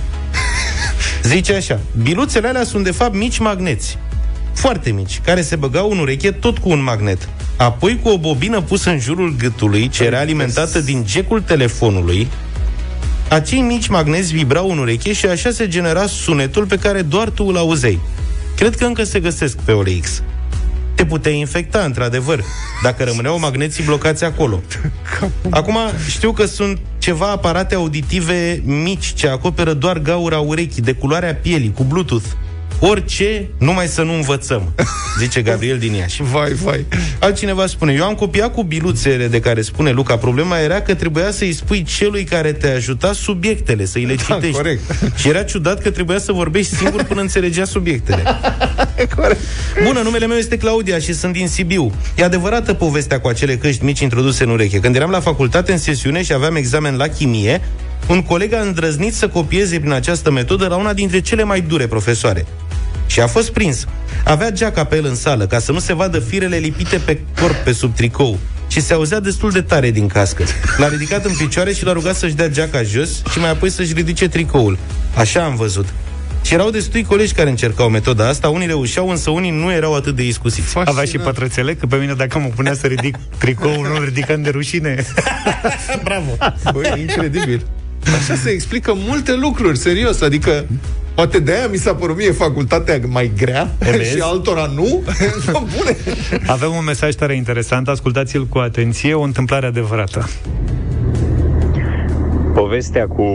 Zice 1.23 1.53
așa, 1.53 1.79
biluțele 2.03 2.47
alea 2.47 2.63
sunt 2.63 2.83
de 2.83 2.91
fapt 2.91 3.13
mici 3.15 3.37
magneți, 3.39 3.97
foarte 4.53 4.91
mici, 4.91 5.21
care 5.25 5.41
se 5.41 5.55
băgau 5.55 5.91
în 5.91 5.97
ureche 5.99 6.31
tot 6.31 6.57
cu 6.57 6.69
un 6.69 6.83
magnet. 6.83 7.29
Apoi 7.57 7.99
cu 8.03 8.09
o 8.09 8.17
bobină 8.17 8.61
pusă 8.61 8.89
în 8.89 8.99
jurul 8.99 9.35
gâtului, 9.37 9.89
ce 9.89 10.03
era 10.03 10.19
alimentată 10.19 10.79
din 10.81 11.03
jackul 11.07 11.41
telefonului, 11.41 12.27
acei 13.29 13.61
mici 13.61 13.87
magneți 13.87 14.33
vibrau 14.33 14.71
în 14.71 14.77
ureche 14.77 15.13
și 15.13 15.25
așa 15.25 15.51
se 15.51 15.67
genera 15.67 16.05
sunetul 16.05 16.65
pe 16.65 16.77
care 16.77 17.01
doar 17.01 17.29
tu 17.29 17.43
îl 17.43 17.57
auzeai. 17.57 17.99
Cred 18.55 18.75
că 18.75 18.85
încă 18.85 19.03
se 19.03 19.19
găsesc 19.19 19.57
pe 19.57 19.71
OLX. 19.71 20.23
Te 20.95 21.05
puteai 21.05 21.39
infecta, 21.39 21.79
într-adevăr, 21.79 22.43
dacă 22.83 23.03
rămâneau 23.03 23.39
magneții 23.39 23.83
blocați 23.83 24.23
acolo. 24.23 24.61
Acum, 25.49 25.77
știu 26.09 26.31
că 26.31 26.45
sunt 26.45 26.79
ceva 26.97 27.29
aparate 27.29 27.75
auditive 27.75 28.61
mici 28.65 29.13
ce 29.13 29.27
acoperă 29.27 29.73
doar 29.73 29.97
gaura 29.97 30.39
urechii, 30.39 30.81
de 30.81 30.93
culoarea 30.93 31.35
pielii, 31.35 31.71
cu 31.71 31.83
Bluetooth. 31.83 32.25
Orice, 32.85 33.49
numai 33.57 33.87
să 33.87 34.01
nu 34.01 34.13
învățăm, 34.13 34.73
zice 35.19 35.41
Gabriel 35.41 35.77
din 35.77 35.93
Iași. 35.93 36.23
Vai, 36.33 36.51
vai. 36.53 36.85
Altcineva 37.19 37.67
spune, 37.67 37.93
eu 37.93 38.03
am 38.03 38.13
copiat 38.13 38.53
cu 38.53 38.63
biluțele 38.63 39.27
de 39.27 39.39
care 39.39 39.61
spune 39.61 39.91
Luca, 39.91 40.17
problema 40.17 40.57
era 40.59 40.81
că 40.81 40.93
trebuia 40.93 41.31
să-i 41.31 41.53
spui 41.53 41.83
celui 41.83 42.23
care 42.23 42.51
te 42.51 42.69
ajuta 42.69 43.13
subiectele, 43.13 43.85
să-i 43.85 44.05
le 44.05 44.15
Da, 44.15 44.33
citești. 44.33 44.55
corect. 44.55 44.81
Și 45.15 45.27
era 45.27 45.43
ciudat 45.43 45.81
că 45.81 45.89
trebuia 45.91 46.19
să 46.19 46.31
vorbești 46.31 46.75
singur 46.75 47.03
până 47.03 47.21
înțelegea 47.21 47.65
subiectele. 47.65 48.23
Corect. 49.15 49.39
Bună, 49.83 49.99
numele 50.01 50.25
meu 50.27 50.37
este 50.37 50.57
Claudia 50.57 50.99
și 50.99 51.13
sunt 51.13 51.33
din 51.33 51.47
Sibiu. 51.47 51.91
E 52.15 52.23
adevărată 52.23 52.73
povestea 52.73 53.19
cu 53.19 53.27
acele 53.27 53.57
căști 53.57 53.83
mici 53.83 53.99
introduse 53.99 54.43
în 54.43 54.49
ureche. 54.49 54.79
Când 54.79 54.95
eram 54.95 55.09
la 55.09 55.19
facultate 55.19 55.71
în 55.71 55.77
sesiune 55.77 56.23
și 56.23 56.33
aveam 56.33 56.55
examen 56.55 56.95
la 56.95 57.07
chimie, 57.07 57.61
un 58.07 58.21
coleg 58.21 58.53
a 58.53 58.59
îndrăznit 58.61 59.13
să 59.13 59.27
copieze 59.27 59.79
prin 59.79 59.91
această 59.91 60.31
metodă 60.31 60.67
la 60.67 60.75
una 60.75 60.93
dintre 60.93 61.21
cele 61.21 61.43
mai 61.43 61.61
dure 61.61 61.87
profesoare. 61.87 62.45
Și 63.05 63.19
a 63.19 63.27
fost 63.27 63.51
prins. 63.51 63.85
Avea 64.23 64.51
geaca 64.51 64.83
pe 64.83 64.95
el 64.95 65.05
în 65.05 65.15
sală, 65.15 65.45
ca 65.45 65.59
să 65.59 65.71
nu 65.71 65.79
se 65.79 65.93
vadă 65.93 66.19
firele 66.19 66.57
lipite 66.57 66.97
pe 66.97 67.19
corp 67.39 67.55
pe 67.55 67.71
sub 67.71 67.95
tricou. 67.95 68.39
Și 68.67 68.81
se 68.81 68.93
auzea 68.93 69.19
destul 69.19 69.51
de 69.51 69.61
tare 69.61 69.91
din 69.91 70.07
cască. 70.07 70.43
L-a 70.77 70.87
ridicat 70.87 71.25
în 71.25 71.35
picioare 71.37 71.73
și 71.73 71.85
l-a 71.85 71.91
rugat 71.91 72.15
să-și 72.15 72.33
dea 72.33 72.49
geaca 72.49 72.81
jos 72.83 73.09
și 73.31 73.39
mai 73.39 73.49
apoi 73.49 73.69
să-și 73.69 73.93
ridice 73.93 74.27
tricoul. 74.27 74.77
Așa 75.15 75.43
am 75.43 75.55
văzut. 75.55 75.85
Și 76.43 76.53
erau 76.53 76.69
destui 76.69 77.03
colegi 77.03 77.33
care 77.33 77.49
încercau 77.49 77.89
metoda 77.89 78.27
asta, 78.27 78.49
unii 78.49 78.67
reușeau, 78.67 79.09
însă 79.09 79.29
unii 79.29 79.51
nu 79.51 79.71
erau 79.71 79.95
atât 79.95 80.15
de 80.15 80.23
iscusiți. 80.27 80.77
Avea 80.85 81.03
și 81.03 81.17
pătrățele, 81.17 81.73
că 81.73 81.85
pe 81.85 81.95
mine 81.95 82.13
dacă 82.13 82.39
mă 82.39 82.47
punea 82.55 82.73
să 82.73 82.87
ridic 82.87 83.17
tricoul, 83.37 83.87
nu 83.93 84.03
ridicăm 84.03 84.41
de 84.41 84.49
rușine. 84.49 85.05
Bravo! 86.03 86.37
Băi, 86.71 86.99
incredibil. 86.99 87.65
Așa 88.19 88.35
se 88.35 88.49
explică 88.49 88.93
multe 88.95 89.33
lucruri, 89.33 89.77
serios. 89.77 90.21
Adică, 90.21 90.65
poate 91.15 91.39
de 91.39 91.51
aia 91.51 91.67
mi 91.67 91.77
s-a 91.77 91.95
părut 91.95 92.17
mie 92.17 92.31
facultatea 92.31 92.99
mai 93.07 93.31
grea 93.37 93.69
Vezi? 93.79 94.09
și 94.15 94.21
altora 94.21 94.65
nu. 94.75 95.03
Bune. 95.77 95.97
Avem 96.47 96.71
un 96.71 96.83
mesaj 96.83 97.15
tare 97.15 97.35
interesant, 97.35 97.87
ascultați-l 97.87 98.45
cu 98.45 98.57
atenție, 98.57 99.13
o 99.13 99.21
întâmplare 99.21 99.65
adevărată. 99.65 100.27
Povestea 102.53 103.07
cu 103.07 103.25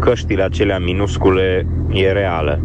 căștile 0.00 0.42
acelea 0.42 0.78
minuscule 0.78 1.66
e 1.92 2.12
reală. 2.12 2.60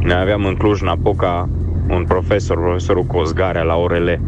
Noi 0.00 0.20
aveam 0.20 0.44
în 0.44 0.54
Cluj-Napoca 0.54 1.48
un 1.88 2.04
profesor, 2.04 2.56
profesorul 2.56 3.04
Cozgarea 3.04 3.62
la 3.62 3.74
orele. 3.74 4.20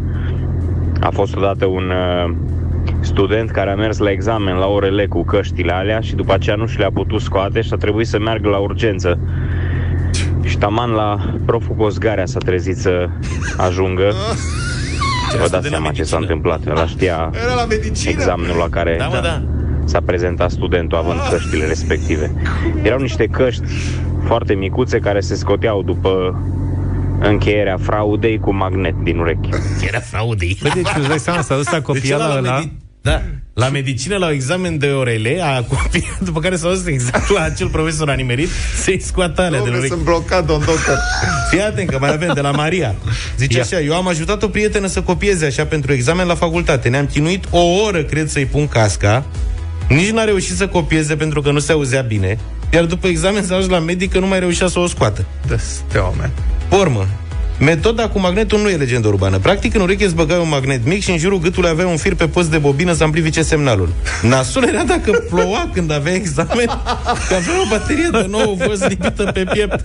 A 1.01 1.11
fost 1.11 1.37
odată 1.37 1.67
un 1.67 1.91
uh, 1.91 2.35
student 3.01 3.51
care 3.51 3.71
a 3.71 3.75
mers 3.75 3.99
la 3.99 4.11
examen 4.11 4.55
la 4.55 4.67
orele 4.67 5.07
cu 5.07 5.25
căștile 5.25 5.73
alea 5.73 6.01
și 6.01 6.15
după 6.15 6.33
aceea 6.33 6.57
nu 6.57 6.67
și 6.67 6.79
le-a 6.79 6.91
putut 6.91 7.21
scoate 7.21 7.61
și 7.61 7.71
a 7.73 7.77
trebuit 7.77 8.07
să 8.07 8.19
meargă 8.19 8.49
la 8.49 8.57
urgență. 8.59 9.19
Și 10.43 10.59
taman 10.59 10.91
la 10.91 11.35
proful 11.47 11.75
Cozgarea 11.75 12.27
s-a 12.27 12.39
trezit 12.39 12.77
să 12.77 13.09
ajungă. 13.57 14.13
Vă 15.37 15.43
Asta 15.43 15.45
de 15.45 15.49
dați 15.51 15.71
la 15.71 15.77
seama 15.77 15.91
ce 15.91 16.03
s-a 16.03 16.19
medicină. 16.19 16.21
întâmplat. 16.21 16.79
El 16.79 16.87
știa 16.87 17.31
Era 17.45 17.55
la 17.55 17.65
medicină. 17.69 18.11
examenul 18.13 18.57
la 18.57 18.69
care 18.69 18.97
Da, 18.99 19.07
mă, 19.07 19.21
da. 19.23 19.43
s-a 19.85 20.01
prezentat 20.05 20.51
studentul 20.51 20.99
având 20.99 21.19
căștile 21.31 21.67
respective. 21.67 22.33
Erau 22.83 22.99
niște 22.99 23.27
căști 23.27 23.63
foarte 24.25 24.55
micuțe 24.55 24.99
care 24.99 25.21
se 25.21 25.35
scoteau 25.35 25.83
după 25.83 26.41
încheierea 27.21 27.77
fraudei 27.83 28.39
cu 28.39 28.55
magnet 28.55 28.95
din 29.03 29.19
urechi. 29.19 29.49
Era 29.87 30.01
fraudei. 30.01 30.59
Bă, 30.63 30.69
deci 30.75 30.87
îți 30.99 31.09
dai 31.09 31.19
seama, 31.19 31.43
s-a 31.43 31.55
dus 31.57 31.65
la 31.67 31.73
Deci 31.73 31.83
copia 31.83 32.15
ăla 32.15 32.27
la 32.27 32.37
ăla, 32.39 32.61
medi- 32.61 32.73
da, 33.03 33.23
la 33.55 33.69
medicină, 33.69 34.17
la 34.17 34.27
un 34.27 34.33
examen 34.33 34.79
de 34.79 34.87
orele, 34.87 35.41
a 35.43 35.63
copiat, 35.63 36.21
după 36.21 36.41
care 36.41 36.57
s-a 36.57 36.69
dus 36.69 36.87
exact 36.87 37.31
la 37.31 37.41
acel 37.43 37.69
profesor 37.69 38.09
a 38.11 38.15
nimerit 38.15 38.49
să-i 38.83 39.01
scoată 39.01 39.43
alea 39.43 39.61
de 39.63 39.69
Dom'le, 39.69 39.73
urechi. 39.73 39.89
sunt 39.93 40.03
blocat, 40.05 40.47
domn 40.47 40.65
doctor. 40.65 40.99
Fii 41.51 41.61
atent 41.61 41.91
că 41.91 41.99
mai 41.99 42.13
avem 42.13 42.31
de 42.35 42.41
la 42.41 42.51
Maria. 42.51 42.95
Zice 43.37 43.57
Ia. 43.57 43.63
așa, 43.63 43.81
eu 43.81 43.95
am 43.95 44.09
ajutat 44.09 44.43
o 44.43 44.49
prietenă 44.49 44.87
să 44.87 45.03
copieze 45.03 45.47
așa 45.47 45.65
pentru 45.65 45.93
examen 45.93 46.27
la 46.27 46.35
facultate. 46.35 46.89
Ne-am 46.89 47.07
chinuit 47.07 47.45
o 47.51 47.61
oră, 47.87 48.03
cred, 48.03 48.29
să-i 48.29 48.45
pun 48.47 48.69
casca. 48.69 49.25
Nici 49.89 50.11
n-a 50.11 50.25
reușit 50.25 50.57
să 50.57 50.67
copieze 50.67 51.17
pentru 51.17 51.41
că 51.43 51.51
nu 51.51 51.59
se 51.59 51.73
auzea 51.73 52.01
bine. 52.03 52.39
Iar 52.73 52.85
după 52.85 53.07
examen 53.07 53.45
s-a 53.45 53.55
ajuns 53.55 53.71
la 53.71 53.79
medic 53.79 54.13
că 54.13 54.19
nu 54.19 54.27
mai 54.27 54.39
reușea 54.39 54.67
să 54.69 54.79
o 54.79 54.87
scoată. 54.87 55.25
Da, 55.49 55.57
steaua 55.59 56.15
mea. 56.75 56.85
Pormă. 56.85 57.07
Metoda 57.59 58.09
cu 58.09 58.19
magnetul 58.19 58.61
nu 58.61 58.69
e 58.69 58.77
legendă 58.77 59.09
urbană. 59.09 59.39
Practic, 59.39 59.75
în 59.75 59.81
ureche 59.81 60.05
îți 60.05 60.15
băgai 60.15 60.39
un 60.39 60.49
magnet 60.49 60.85
mic 60.87 61.03
și 61.03 61.11
în 61.11 61.19
jurul 61.19 61.39
gâtului 61.39 61.69
avea 61.69 61.87
un 61.87 61.97
fir 61.97 62.15
pe 62.15 62.27
post 62.29 62.51
de 62.51 62.59
bobină 62.59 62.93
să 62.93 63.03
amplifice 63.03 63.43
semnalul. 63.43 63.93
Nasul 64.23 64.65
era 64.69 64.83
dacă 64.83 65.11
ploua 65.31 65.71
când 65.73 65.91
avea 65.93 66.13
examen, 66.15 66.67
că 67.29 67.35
avea 67.35 67.61
o 67.65 67.69
baterie 67.71 68.09
de 68.13 68.27
9 68.31 68.55
volt 68.59 68.89
lipită 68.89 69.31
pe 69.35 69.45
piept. 69.53 69.85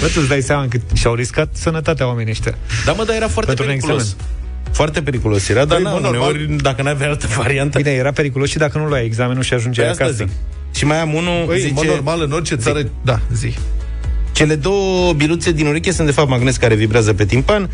bă, 0.00 0.06
tu 0.06 0.18
îți 0.18 0.28
dai 0.28 0.40
seama 0.40 0.66
că 0.68 0.78
și-au 0.92 1.14
riscat 1.14 1.48
sănătatea 1.52 2.06
oamenii 2.06 2.30
ăștia. 2.30 2.54
Da, 2.84 2.92
mă, 2.92 3.04
dar 3.04 3.16
era 3.16 3.28
foarte 3.28 3.52
Pentru 3.54 3.64
un 3.64 3.70
periculos. 3.70 4.02
examen. 4.02 4.26
Foarte 4.72 5.02
periculos 5.02 5.48
era, 5.48 5.64
dar 5.64 5.76
Păi, 5.76 5.84
na, 5.84 5.90
mă, 5.92 5.98
normal. 6.00 6.30
uneori, 6.34 6.56
dacă 6.62 6.82
n-avea 6.82 7.08
altă 7.08 7.26
variantă... 7.36 7.78
Bine, 7.78 7.90
era 7.90 8.10
periculos 8.12 8.48
și 8.48 8.58
dacă 8.58 8.78
nu 8.78 8.86
luai 8.86 9.04
examenul 9.04 9.42
și 9.42 9.54
ajungeai 9.54 9.86
Pe 9.86 9.92
asta 9.92 10.04
acasă. 10.04 10.24
zic. 10.24 10.32
Și 10.76 10.84
mai 10.86 11.00
am 11.00 11.14
unul, 11.14 11.44
Băi, 11.46 11.62
în 11.62 11.70
mod 11.74 11.82
zice, 11.82 11.94
normal, 11.94 12.20
în 12.22 12.32
orice 12.32 12.54
țară... 12.54 12.80
Da, 13.02 13.20
zi. 13.32 13.54
Cele 14.34 14.54
două 14.54 15.12
biluțe 15.12 15.52
din 15.52 15.66
ureche 15.66 15.92
sunt 15.92 16.06
de 16.06 16.12
fapt 16.12 16.28
magneți 16.28 16.58
care 16.60 16.74
vibrează 16.74 17.12
pe 17.14 17.24
timpan, 17.24 17.70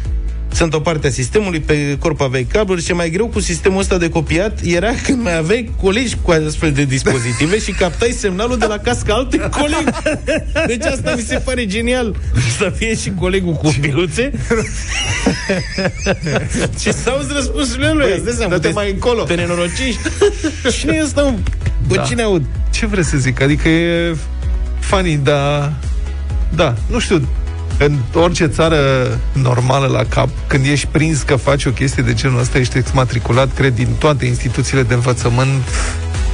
sunt 0.53 0.75
o 0.75 0.81
parte 0.81 1.07
a 1.07 1.11
sistemului, 1.11 1.61
pe 1.61 1.97
corp 1.99 2.21
aveai 2.21 2.47
cabluri 2.53 2.85
și 2.85 2.93
mai 2.93 3.11
greu 3.11 3.27
cu 3.27 3.41
sistemul 3.41 3.81
ăsta 3.81 3.99
de 3.99 4.09
copiat 4.09 4.59
era 4.65 4.91
când 5.05 5.23
mai 5.23 5.37
aveai 5.37 5.71
colegi 5.83 6.17
cu 6.23 6.31
astfel 6.47 6.73
de 6.73 6.85
dispozitive 6.85 7.59
și 7.59 7.73
captai 7.73 8.11
semnalul 8.11 8.59
de 8.59 8.67
la 8.67 8.79
casca 8.79 9.15
altui 9.15 9.39
coleg. 9.39 9.95
Deci 10.67 10.85
asta 10.85 11.15
mi 11.17 11.23
se 11.23 11.37
pare 11.45 11.67
genial. 11.67 12.17
Să 12.59 12.73
fie 12.77 12.97
și 12.97 13.13
colegul 13.19 13.53
cu 13.53 13.75
biluțe 13.81 14.31
și 16.81 16.93
să 16.93 17.11
auzi 17.11 17.33
răspunsurile 17.35 17.91
lui. 17.93 18.05
Băi, 18.09 18.13
Îți 18.15 18.25
dai 18.25 18.35
seama, 18.37 18.53
dă-te 18.55 18.67
te- 18.69 18.75
mai 18.75 18.91
încolo. 18.91 19.23
Te 19.23 19.35
nenorocești. 19.35 19.99
Cine 20.79 20.95
e 20.97 21.03
ăsta, 21.03 21.23
mă? 21.23 21.35
Cu 21.89 21.95
Da. 21.95 22.03
cine 22.03 22.23
aud? 22.23 22.43
Ce 22.71 22.87
vreți 22.87 23.09
să 23.09 23.17
zic? 23.17 23.41
Adică 23.41 23.69
e 23.69 24.17
funny, 24.79 25.21
dar... 25.23 25.73
Da, 26.55 26.75
nu 26.91 26.99
știu, 26.99 27.29
în 27.79 27.97
orice 28.15 28.47
țară 28.47 28.79
normală 29.33 29.87
la 29.87 30.05
cap, 30.05 30.29
când 30.47 30.67
ești 30.67 30.87
prins 30.87 31.23
că 31.23 31.37
faci 31.37 31.65
o 31.65 31.71
chestie 31.71 32.03
de 32.03 32.15
genul 32.15 32.41
ăsta, 32.41 32.59
ești 32.59 32.79
exmatriculat, 32.79 33.55
cred, 33.55 33.75
din 33.75 33.89
toate 33.99 34.27
instituțiile 34.27 34.83
de 34.83 34.95
învățământ, 34.95 35.63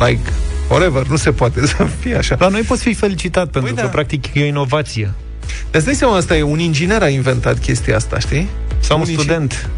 like, 0.07 0.33
whatever, 0.69 1.07
nu 1.07 1.17
se 1.17 1.31
poate 1.33 1.67
să 1.77 1.87
fie 2.01 2.17
așa. 2.17 2.37
La 2.39 2.49
noi 2.49 2.61
poți 2.61 2.83
fi 2.83 2.95
felicitat, 2.95 3.49
pentru 3.49 3.61
Păi 3.73 3.75
că, 3.75 3.87
da. 3.87 3.93
practic, 3.93 4.25
e 4.35 4.43
o 4.43 4.47
inovație. 4.47 5.11
Dar 5.47 5.75
îți 5.75 5.85
dai 5.85 5.95
seama, 5.95 6.17
asta 6.17 6.37
e 6.37 6.43
un 6.43 6.59
inginer 6.59 7.03
a 7.03 7.09
inventat 7.09 7.59
chestia 7.59 7.97
asta, 7.97 8.19
știi? 8.19 8.49
Sau 8.81 8.97
un 8.97 9.03
Unii- 9.03 9.15
student. 9.15 9.69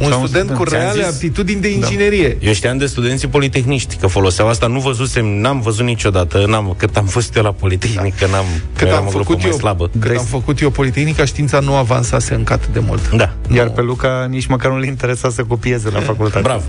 Un 0.00 0.10
Sau 0.10 0.20
un 0.20 0.26
student 0.26 0.48
cu 0.50 0.54
student. 0.54 0.82
reale 0.82 0.98
Ți-am 1.00 1.10
zis? 1.10 1.14
aptitudini 1.14 1.60
de 1.60 1.68
inginerie. 1.72 2.36
Eu 2.40 2.52
știam 2.52 2.78
de 2.78 2.86
studenții 2.86 3.28
politehniști 3.28 3.96
că 3.96 4.06
foloseau 4.06 4.48
asta, 4.48 4.66
nu 4.66 4.80
văzusem, 4.80 5.26
n-am 5.26 5.60
văzut 5.60 5.84
niciodată, 5.84 6.44
n-am, 6.48 6.74
cât 6.76 6.96
am 6.96 7.04
fost 7.04 7.36
eu 7.36 7.42
la 7.42 7.52
Politehnică, 7.52 8.26
n-am, 8.30 8.44
Cât 8.76 8.86
eram 8.86 8.98
am, 8.98 9.06
o 9.06 9.10
grupă 9.10 9.24
făcut 9.26 9.42
mai 9.42 9.50
eu, 9.50 9.56
slabă. 9.58 9.90
cât 10.00 10.16
am 10.16 10.24
făcut 10.24 10.60
eu 10.60 10.70
Politehnica, 10.70 11.24
știința 11.24 11.58
nu 11.60 11.74
avansase 11.74 12.34
încă 12.34 12.52
atât 12.52 12.72
de 12.72 12.78
mult. 12.86 13.10
Da, 13.10 13.32
Iar 13.54 13.68
pe 13.68 13.80
Luca 13.80 14.26
nici 14.30 14.46
măcar 14.46 14.70
nu-l 14.70 14.84
interesa 14.84 15.30
să 15.30 15.42
copieze 15.44 15.90
la 15.90 16.00
facultate. 16.00 16.40
bravo. 16.40 16.62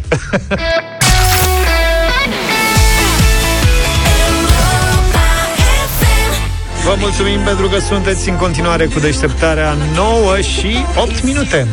Vă 6.85 6.95
mulțumim 6.99 7.39
pentru 7.45 7.67
că 7.67 7.79
sunteți 7.79 8.29
în 8.29 8.35
continuare 8.35 8.85
cu 8.85 8.99
deșteptarea 8.99 9.75
9 9.95 10.39
și 10.41 10.75
8 11.01 11.23
minute. 11.23 11.67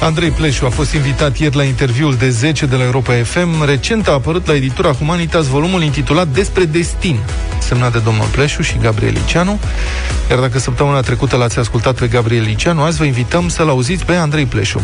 Andrei 0.00 0.30
Pleșu 0.30 0.64
a 0.64 0.68
fost 0.68 0.94
invitat 0.94 1.38
ieri 1.38 1.56
la 1.56 1.62
interviul 1.62 2.14
de 2.14 2.30
10 2.30 2.66
de 2.66 2.76
la 2.76 2.84
Europa 2.84 3.12
FM. 3.12 3.64
Recent 3.64 4.08
a 4.08 4.12
apărut 4.12 4.46
la 4.46 4.54
editura 4.54 4.92
Humanitas 4.92 5.46
volumul 5.46 5.82
intitulat 5.82 6.28
Despre 6.28 6.64
destin, 6.64 7.18
semnat 7.58 7.92
de 7.92 7.98
domnul 7.98 8.26
Pleșu 8.26 8.62
și 8.62 8.76
Gabriel 8.80 9.12
Liceanu. 9.12 9.58
Iar 10.30 10.38
dacă 10.38 10.58
săptămâna 10.58 11.00
trecută 11.00 11.36
l-ați 11.36 11.58
ascultat 11.58 11.94
pe 11.94 12.06
Gabriel 12.06 12.42
Liceanu, 12.42 12.82
azi 12.82 12.98
vă 12.98 13.04
invităm 13.04 13.48
să-l 13.48 13.68
auziți 13.68 14.04
pe 14.04 14.14
Andrei 14.14 14.44
Pleșu. 14.44 14.80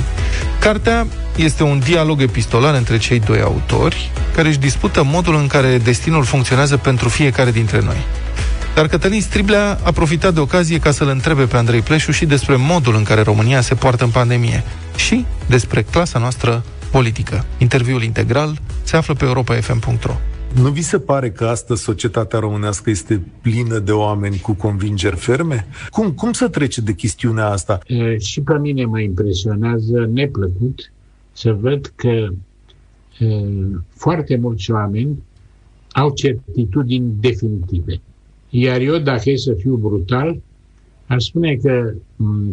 Cartea 0.59 1.07
este 1.37 1.63
un 1.63 1.79
dialog 1.79 2.21
epistolar 2.21 2.75
între 2.75 2.99
cei 2.99 3.21
doi 3.21 3.41
autori, 3.41 4.11
care 4.35 4.49
își 4.49 4.59
dispută 4.59 5.03
modul 5.03 5.35
în 5.35 5.47
care 5.47 5.79
destinul 5.79 6.25
funcționează 6.25 6.77
pentru 6.77 7.09
fiecare 7.09 7.51
dintre 7.51 7.81
noi. 7.85 8.05
Dar 8.77 8.87
Cătălin 8.87 9.21
Striblea 9.21 9.79
a 9.85 9.93
profitat 9.93 10.35
de 10.35 10.41
ocazie 10.41 10.79
ca 10.79 10.91
să-l 10.91 11.09
întrebe 11.09 11.45
pe 11.45 11.57
Andrei 11.57 11.81
Pleșu 11.81 12.11
și 12.11 12.27
despre 12.27 12.57
modul 12.57 12.95
în 12.97 13.03
care 13.03 13.21
România 13.21 13.61
se 13.61 13.75
poartă 13.75 14.05
în 14.05 14.11
pandemie 14.11 14.63
și 14.97 15.25
despre 15.49 15.83
clasa 15.83 16.19
noastră 16.19 16.65
politică. 16.91 17.45
Interviul 17.59 18.03
integral 18.03 18.59
se 18.83 18.97
află 18.97 19.15
pe 19.15 19.25
europafm.ro. 19.25 20.15
Nu 20.63 20.71
vi 20.71 20.83
se 20.83 20.99
pare 20.99 21.31
că 21.31 21.45
astăzi 21.45 21.83
societatea 21.83 22.39
românească 22.39 22.91
este 22.91 23.23
plină 23.41 23.79
de 23.79 23.93
oameni 23.93 24.39
cu 24.39 24.53
convingeri 24.53 25.17
ferme? 25.17 25.67
Cum, 25.91 26.13
cum 26.13 26.33
să 26.33 26.49
trece 26.49 26.81
de 26.81 26.93
chestiunea 26.93 27.47
asta? 27.47 27.79
E, 27.87 28.19
și 28.19 28.41
pe 28.41 28.59
mine 28.59 28.85
mă 28.85 29.01
impresionează 29.01 30.09
neplăcut 30.13 30.93
să 31.33 31.57
văd 31.61 31.93
că 31.95 32.09
e, 32.09 32.29
foarte 33.95 34.37
mulți 34.37 34.71
oameni 34.71 35.23
au 35.93 36.11
certitudini 36.11 37.13
definitive. 37.21 38.01
Iar 38.59 38.81
eu, 38.81 38.99
dacă 38.99 39.31
e 39.31 39.37
să 39.37 39.55
fiu 39.55 39.77
brutal, 39.77 40.41
ar 41.07 41.21
spune 41.21 41.55
că 41.55 41.95
m, 42.17 42.53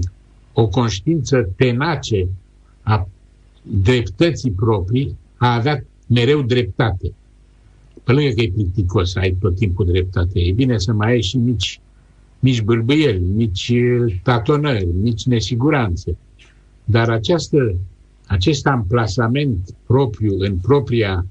o 0.53 0.67
conștiință 0.67 1.49
tenace 1.55 2.27
a 2.81 3.07
dreptății 3.61 4.51
proprii 4.51 5.17
a 5.37 5.53
avea 5.53 5.85
mereu 6.07 6.41
dreptate. 6.41 7.13
Pe 8.03 8.11
lângă 8.11 8.29
că 8.29 8.41
e 8.41 8.51
plicticos 8.51 9.11
să 9.11 9.19
ai 9.19 9.37
tot 9.39 9.55
timpul 9.55 9.85
dreptate, 9.85 10.39
e 10.39 10.51
bine 10.51 10.77
să 10.77 10.93
mai 10.93 11.11
ai 11.11 11.21
și 11.21 11.37
mici, 11.37 11.79
mici 12.39 12.61
bâlbâieli, 12.61 13.23
mici 13.35 13.69
eh, 13.69 14.19
tatonări, 14.23 14.87
mici 15.01 15.25
nesiguranțe. 15.25 16.17
Dar 16.83 17.09
această, 17.09 17.75
acest 18.27 18.67
amplasament 18.67 19.75
propriu 19.85 20.35
în 20.37 20.57
propria 20.57 21.25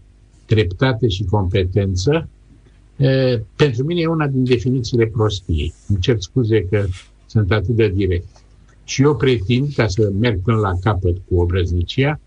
dreptate 0.46 1.08
și 1.08 1.24
competență, 1.24 2.12
eh, 2.12 2.31
pentru 3.56 3.84
mine 3.84 4.00
e 4.00 4.06
una 4.06 4.26
din 4.26 4.44
definițiile 4.44 5.06
prostiei. 5.06 5.72
Îmi 5.88 5.98
cer 5.98 6.16
scuze 6.18 6.66
că 6.70 6.84
sunt 7.26 7.52
atât 7.52 7.74
de 7.74 7.88
direct. 7.88 8.26
Și 8.84 9.02
eu 9.02 9.16
pretind, 9.16 9.74
ca 9.74 9.86
să 9.86 10.10
merg 10.20 10.40
până 10.42 10.58
la 10.58 10.72
capăt 10.80 11.16
cu 11.28 11.40
obrăznicia, 11.40 12.20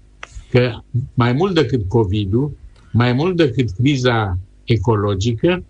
că 0.51 0.71
mai 1.13 1.33
mult 1.33 1.53
decât 1.53 1.87
COVID-ul, 1.87 2.51
mai 2.91 3.13
mult 3.13 3.35
decât 3.35 3.69
criza 3.71 4.37
ecologică, 4.63 5.63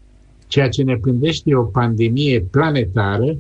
ceea 0.48 0.70
ce 0.70 0.84
ne 0.84 0.96
pândește 0.96 1.50
e 1.50 1.56
o 1.56 1.64
pandemie 1.64 2.42
planetară 2.52 3.38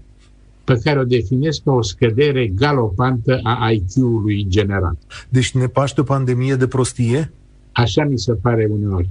pe 0.63 0.79
care 0.83 0.99
o 0.99 1.03
definesc 1.03 1.63
ca 1.63 1.71
o 1.71 1.81
scădere 1.81 2.47
galopantă 2.47 3.39
a 3.43 3.71
IQ-ului 3.71 4.45
general. 4.47 4.97
Deci 5.29 5.51
ne 5.51 5.67
paște 5.67 6.01
o 6.01 6.03
pandemie 6.03 6.55
de 6.55 6.67
prostie? 6.67 7.31
Așa 7.71 8.03
mi 8.03 8.19
se 8.19 8.33
pare 8.33 8.67
uneori. 8.71 9.09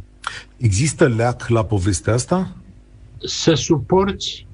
Există 0.57 1.09
leac 1.09 1.49
la 1.49 1.65
povestea 1.65 2.13
asta? 2.13 2.57
Să 3.19 3.55
suporți 3.55 4.47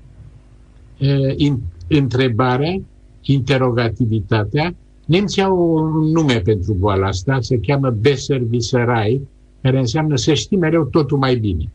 uh, 0.98 1.34
in, 1.36 1.60
întrebarea, 1.88 2.80
interogativitatea. 3.20 4.74
Nemții 5.06 5.42
au 5.42 5.74
un 5.74 6.10
nume 6.10 6.40
pentru 6.40 6.72
boala 6.72 7.06
asta, 7.06 7.38
se 7.40 7.58
cheamă 7.58 7.90
Besserwisserei, 7.90 9.28
care 9.62 9.78
înseamnă 9.78 10.16
să 10.16 10.34
știi 10.34 10.56
mereu 10.56 10.84
totul 10.84 11.18
mai 11.18 11.36
bine. 11.36 11.70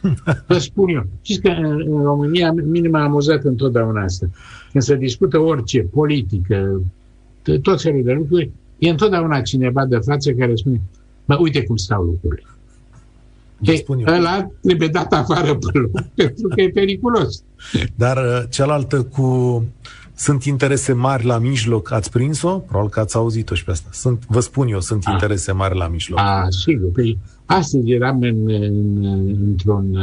Vă 0.48 0.58
spun 0.58 0.88
eu. 0.88 1.06
Știți 1.22 1.40
că 1.40 1.48
în, 1.48 1.84
în 1.86 2.02
România, 2.02 2.52
mine 2.52 2.88
m-a 2.88 3.02
amuzat 3.02 3.44
întotdeauna 3.44 4.02
asta. 4.02 4.26
Când 4.72 4.84
se 4.84 4.96
discută 4.96 5.38
orice, 5.38 5.80
politică, 5.80 6.82
t- 7.40 7.60
tot 7.62 7.82
felul 7.82 8.02
de 8.02 8.12
lucruri, 8.12 8.50
e 8.78 8.88
întotdeauna 8.88 9.40
cineva 9.40 9.86
de 9.86 9.96
față 9.96 10.32
care 10.32 10.54
spune, 10.54 10.80
mă, 11.24 11.38
uite 11.40 11.64
cum 11.64 11.76
stau 11.76 12.02
lucrurile. 12.02 12.46
Vă 13.62 13.72
E, 13.72 13.76
spun 13.76 13.98
eu. 14.06 14.14
ăla 14.14 14.50
trebuie 14.62 14.88
dat 14.88 15.12
afară 15.12 15.54
pe 15.54 15.78
loc, 15.78 15.90
pentru 16.14 16.48
că 16.54 16.60
e 16.60 16.70
periculos. 16.70 17.42
Dar 17.94 18.16
uh, 18.16 18.42
cealaltă 18.48 19.02
cu 19.02 19.64
sunt 20.14 20.44
interese 20.44 20.92
mari 20.92 21.24
la 21.24 21.38
mijloc, 21.38 21.90
ați 21.92 22.10
prins-o? 22.10 22.58
Probabil 22.58 22.90
că 22.90 23.00
ați 23.00 23.16
auzit-o 23.16 23.54
și 23.54 23.64
pe 23.64 23.70
asta. 23.70 23.88
Sunt, 23.92 24.24
vă 24.28 24.40
spun 24.40 24.68
eu, 24.68 24.80
sunt 24.80 25.02
Ah. 25.06 25.12
interese 25.12 25.52
mari 25.52 25.76
la 25.76 25.88
mijloc. 25.88 26.18
A, 26.18 26.46
sigur. 26.50 26.90
Păi, 26.90 27.18
astăzi 27.46 27.90
eram 27.90 28.20
în, 28.20 28.48
în, 28.50 29.04
într-un, 29.46 29.96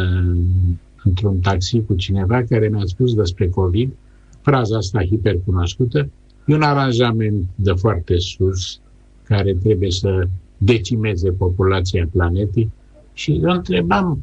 într-un 1.04 1.40
taxi 1.40 1.82
cu 1.88 1.94
cineva 1.96 2.44
care 2.50 2.68
mi-a 2.68 2.86
spus 2.86 3.14
despre 3.14 3.48
COVID, 3.50 3.92
fraza 4.42 4.78
asta 4.78 5.04
hipercunoscută, 5.04 6.10
e 6.46 6.54
un 6.56 6.62
aranjament 6.62 7.44
de 7.56 7.72
foarte 7.72 8.14
sus 8.18 8.80
care 9.24 9.54
trebuie 9.64 9.92
să 9.92 10.28
decimeze 10.58 11.30
populația 11.32 12.08
planetei 12.12 12.70
și 13.18 13.40
eu 13.44 13.50
întrebam 13.50 14.20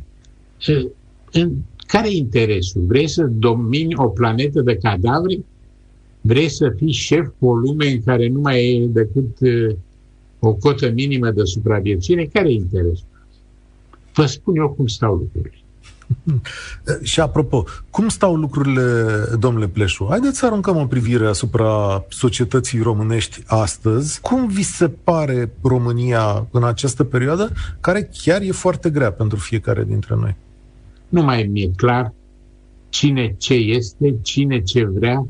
"E, 0.67 0.87
în 1.33 1.53
care 1.87 2.09
e 2.09 2.17
interesul? 2.17 2.83
Vrei 2.83 3.09
să 3.09 3.25
domini 3.25 3.95
o 3.97 4.09
planetă 4.09 4.61
de 4.61 4.77
cadavre? 4.77 5.45
Vrei 6.21 6.49
să 6.49 6.73
fii 6.77 6.93
șef 6.93 7.29
cu 7.39 7.47
o 7.47 7.55
lume 7.55 7.87
în 7.87 8.03
care 8.03 8.29
nu 8.29 8.41
mai 8.41 8.77
e 8.77 8.87
decât 8.87 9.41
e, 9.41 9.77
o 10.39 10.55
cotă 10.55 10.91
minimă 10.91 11.31
de 11.31 11.45
supraviețuire? 11.45 12.27
Care 12.27 12.49
e 12.49 12.53
interesul? 12.53 13.07
Vă 14.15 14.27
spun 14.27 14.57
eu 14.57 14.73
cum 14.73 14.87
stau 14.87 15.15
lucrurile. 15.15 15.64
Și 17.03 17.21
apropo, 17.21 17.65
cum 17.91 18.09
stau 18.09 18.35
lucrurile, 18.35 18.83
domnule 19.39 19.69
Pleșu? 19.69 20.07
Haideți 20.09 20.39
să 20.39 20.47
aruncăm 20.47 20.77
o 20.77 20.87
privire 20.87 21.27
asupra 21.27 22.05
societății 22.09 22.81
românești 22.81 23.43
astăzi. 23.47 24.21
Cum 24.21 24.47
vi 24.47 24.63
se 24.63 24.89
pare 24.89 25.53
România 25.63 26.47
în 26.51 26.65
această 26.65 27.05
perioadă, 27.05 27.53
care 27.81 28.11
chiar 28.23 28.41
e 28.43 28.51
foarte 28.51 28.91
grea 28.91 29.13
pentru 29.13 29.39
fiecare 29.39 29.85
dintre 29.85 30.15
noi? 30.21 30.37
Nu 31.09 31.23
mai 31.23 31.49
mi-e 31.53 31.71
clar 31.77 32.13
cine 32.89 33.35
ce 33.39 33.55
este, 33.55 34.15
cine 34.23 34.63
ce 34.63 34.85
vrea, 34.85 35.27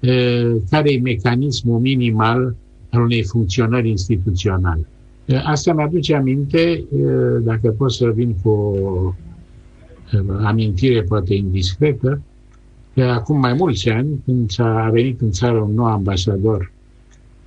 e, 0.00 0.42
care 0.70 0.92
e 0.92 1.00
mecanismul 1.00 1.78
minimal 1.78 2.54
al 2.90 3.02
unei 3.02 3.24
funcționări 3.24 3.88
instituționale. 3.88 4.86
E, 5.24 5.36
Asta 5.44 5.72
mi-aduce 5.72 6.14
aminte, 6.14 6.58
e, 6.58 6.84
dacă 7.40 7.68
pot 7.70 7.92
să 7.92 8.10
vin 8.14 8.36
cu 8.42 8.48
o 8.50 9.14
e, 9.14 9.25
amintire 10.42 11.02
poate 11.02 11.34
indiscretă, 11.34 12.20
că 12.94 13.02
acum 13.02 13.38
mai 13.38 13.52
mulți 13.52 13.88
ani, 13.88 14.22
când 14.24 14.54
a 14.58 14.88
venit 14.90 15.20
în 15.20 15.30
țară 15.30 15.58
un 15.58 15.74
nou 15.74 15.86
ambasador 15.86 16.72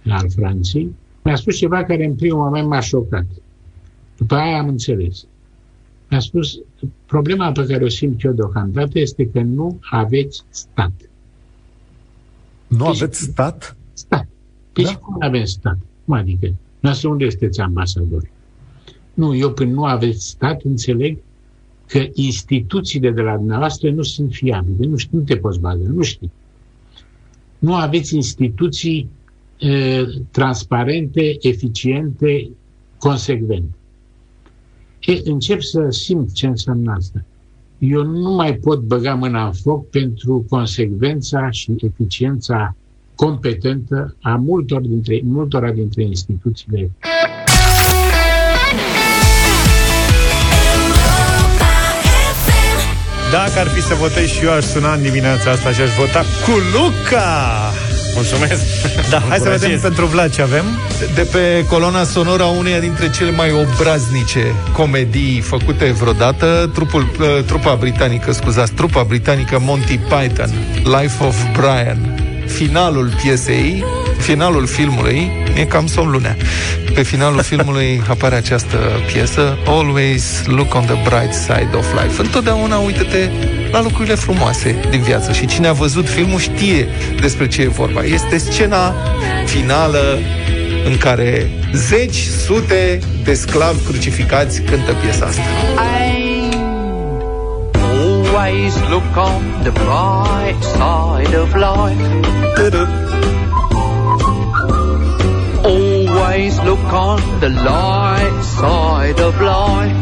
al 0.10 0.30
Franței, 0.30 0.96
mi-a 1.24 1.36
spus 1.36 1.56
ceva 1.56 1.84
care 1.84 2.06
în 2.06 2.16
primul 2.16 2.44
moment 2.44 2.68
m-a 2.68 2.80
șocat. 2.80 3.26
După 4.18 4.36
aia 4.36 4.58
am 4.58 4.68
înțeles. 4.68 5.26
Mi-a 6.10 6.20
spus, 6.20 6.60
problema 7.06 7.52
pe 7.52 7.66
care 7.66 7.84
o 7.84 7.88
simt 7.88 8.24
eu 8.24 8.32
deocamdată 8.32 9.00
este 9.00 9.30
că 9.30 9.42
nu 9.42 9.80
aveți 9.92 10.44
stat. 10.50 10.92
Nu 12.68 12.78
Deci- 12.78 12.88
aveți 13.02 13.20
stat? 13.22 13.76
Stat. 13.94 14.28
Păi 14.74 14.84
Da. 14.84 14.90
și 14.90 14.98
cum 14.98 15.16
nu 15.20 15.28
avem 15.28 15.46
stat? 15.46 15.78
Cum 16.06 16.14
adică? 16.14 16.54
Noastră 16.80 17.10
unde 17.10 17.30
sunteți 17.30 17.60
ambasadori? 17.60 18.32
Nu, 19.14 19.36
eu 19.36 19.52
până 19.52 19.72
nu 19.72 19.84
aveți 19.84 20.28
stat, 20.28 20.62
înțeleg 20.62 21.18
că 21.90 22.06
instituțiile 22.14 23.12
de 23.12 23.22
la 23.22 23.36
dumneavoastră 23.36 23.92
nu 23.92 24.02
sunt 24.02 24.34
fiabile. 24.34 24.88
Nu 24.88 24.96
știu, 24.96 25.18
nu 25.18 25.24
te 25.24 25.38
poți 25.38 25.60
baza, 25.60 25.84
nu 25.94 26.02
știi. 26.02 26.32
Nu 27.60 27.76
aveți 27.76 28.16
instituții 28.16 29.10
e, 29.58 30.06
transparente, 30.32 31.38
eficiente, 31.42 32.50
consecvente. 32.98 33.74
E, 35.00 35.22
încep 35.24 35.62
să 35.62 35.88
simt 35.90 36.32
ce 36.34 36.48
înseamnă 36.48 36.92
asta. 36.92 37.26
Eu 37.78 38.04
nu 38.04 38.32
mai 38.32 38.54
pot 38.54 38.80
băga 38.82 39.16
mâna 39.16 39.46
în 39.46 39.54
foc 39.54 39.90
pentru 39.90 40.46
consecvența 40.50 41.50
și 41.50 41.76
eficiența 41.78 42.76
competentă 43.16 44.16
a 44.22 44.36
multor 44.36 44.82
dintre, 44.82 45.22
multora 45.24 45.72
dintre 45.72 46.04
instituțiile 46.04 46.92
Dacă 53.32 53.60
ar 53.60 53.68
fi 53.68 53.82
să 53.82 53.94
votez 53.94 54.28
și 54.28 54.44
eu, 54.44 54.52
aș 54.52 54.64
suna 54.64 54.94
în 54.94 55.02
dimineața 55.02 55.52
asta 55.52 55.72
și 55.72 55.82
aș 55.82 55.90
vota 55.98 56.20
cu 56.20 56.52
Luca! 56.74 57.72
Mulțumesc! 58.16 58.62
Da, 59.10 59.24
hai 59.30 59.38
să 59.38 59.50
vedem 59.50 59.80
pentru 59.80 60.06
Vlad 60.06 60.34
ce 60.34 60.42
avem. 60.42 60.66
De 61.16 61.22
pe 61.32 61.66
coloana 61.70 62.04
sonoră 62.04 62.44
a 62.44 62.48
uneia 62.48 62.80
dintre 62.80 63.10
cele 63.10 63.32
mai 63.32 63.52
obraznice 63.52 64.54
comedii 64.74 65.40
făcute 65.40 65.86
vreodată, 65.86 66.70
trupul, 66.74 67.02
uh, 67.20 67.44
trupa 67.46 67.76
britanică, 67.76 68.32
scuzați, 68.32 68.72
trupa 68.72 69.04
britanică 69.04 69.60
Monty 69.62 69.98
Python, 69.98 70.50
Life 70.76 71.24
of 71.24 71.36
Brian. 71.52 72.24
Finalul 72.48 73.12
piesei, 73.22 73.84
finalul 74.18 74.66
filmului, 74.66 75.32
e 75.56 75.66
cam 75.66 75.88
somn 75.88 76.12
lunea. 76.12 76.38
Pe 77.00 77.06
finalul 77.06 77.42
filmului 77.42 78.02
apare 78.10 78.36
această 78.36 78.78
piesă 79.14 79.58
Always 79.66 80.44
look 80.46 80.76
on 80.76 80.86
the 80.86 80.96
bright 81.04 81.34
side 81.34 81.70
of 81.78 82.04
life. 82.04 82.22
Întotdeauna 82.22 82.78
uită-te 82.78 83.30
la 83.72 83.82
lucrurile 83.82 84.16
frumoase 84.16 84.76
din 84.90 85.02
viață. 85.02 85.32
Și 85.32 85.46
cine 85.46 85.68
a 85.68 85.74
văzut 85.74 86.10
filmul 86.10 86.40
știe 86.40 86.88
despre 87.22 87.48
ce 87.48 87.62
e 87.62 87.68
vorba. 87.68 88.04
Este 88.04 88.38
scena 88.38 88.96
finală 89.46 90.20
în 90.86 90.98
care 90.98 91.50
zeci, 91.74 92.28
sute 92.46 93.00
de 93.24 93.34
sclavi 93.34 93.84
crucificați 93.84 94.62
cântă 94.62 94.94
piesa 94.94 95.26
asta. 95.26 95.42
Always 97.74 98.74
look 98.90 99.16
on 99.16 99.62
the 99.62 99.72
bright 99.72 100.64
side 100.64 101.38
of 101.38 101.54
life. 101.54 103.09
Always 106.40 106.60
look 106.62 106.94
on 106.94 107.40
the 107.42 107.50
light 107.50 108.42
side 108.44 109.20
of 109.20 109.42
life. 109.42 109.98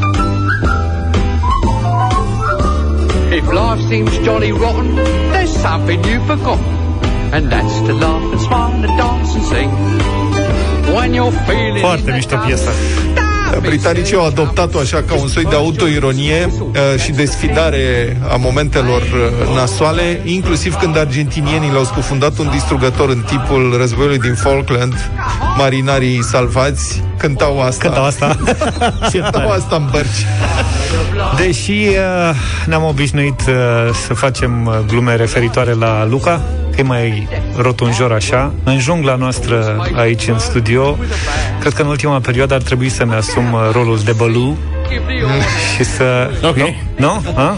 If 3.33 3.51
life 3.51 3.81
seems 3.89 4.15
jolly 4.19 4.51
rotten, 4.51 4.95
there's 4.95 5.49
something 5.49 6.03
you've 6.03 6.27
forgotten. 6.27 6.63
And 7.33 7.51
that's 7.51 7.79
to 7.87 7.93
laugh 7.93 8.31
and 8.31 8.41
smile 8.41 8.85
and 8.85 8.97
dance 8.99 9.33
and 9.33 9.45
sing. 9.45 9.69
When 10.93 11.15
you're 11.15 11.31
feeling 11.47 11.81
Foarte 11.81 12.11
mișto 12.11 12.37
piesa. 12.45 12.71
Britanicii 13.61 14.15
au 14.15 14.25
adoptat-o 14.25 14.79
așa 14.79 15.03
ca 15.07 15.13
un 15.13 15.27
soi 15.27 15.43
de 15.43 15.55
autoironie 15.55 16.49
uh, 16.59 16.99
și 16.99 17.11
desfidare 17.11 18.17
a 18.31 18.35
momentelor 18.35 19.01
uh, 19.01 19.55
nasoale, 19.55 20.21
inclusiv 20.25 20.75
când 20.75 20.97
argentinienii 20.97 21.71
l-au 21.71 21.83
scufundat 21.83 22.37
un 22.37 22.49
distrugător 22.51 23.09
în 23.09 23.23
timpul 23.27 23.75
războiului 23.77 24.17
din 24.19 24.33
Falkland, 24.33 25.09
marinarii 25.57 26.23
salvați 26.23 27.03
cântau 27.17 27.61
asta. 27.61 27.85
Cântau 27.85 28.05
asta. 28.05 28.37
cântau 29.11 29.49
asta 29.49 29.75
în 29.75 29.87
bărci. 29.91 30.25
Deși 31.37 31.71
uh, 31.71 32.35
ne-am 32.65 32.83
obișnuit 32.83 33.39
uh, 33.47 33.93
să 34.05 34.13
facem 34.13 34.65
uh, 34.65 34.79
glume 34.87 35.15
referitoare 35.15 35.73
la 35.73 36.05
Luca, 36.05 36.41
că 36.66 36.66
e 36.77 36.83
mai 36.83 37.27
rotunjor 37.57 38.11
așa, 38.11 38.53
în 38.63 38.79
jungla 38.79 39.15
noastră 39.15 39.87
aici 39.95 40.27
în 40.27 40.39
studio, 40.39 40.97
cred 41.59 41.73
că 41.73 41.81
în 41.81 41.87
ultima 41.87 42.19
perioadă 42.19 42.53
ar 42.53 42.61
trebui 42.61 42.89
să-mi 42.89 43.13
asum 43.13 43.53
uh, 43.53 43.59
rolul 43.71 43.99
de 44.05 44.11
bălu 44.11 44.57
și 45.75 45.83
să... 45.83 46.29
Ok. 46.43 46.55
Nu? 46.55 46.75
Nu? 46.95 47.23
Ha? 47.35 47.57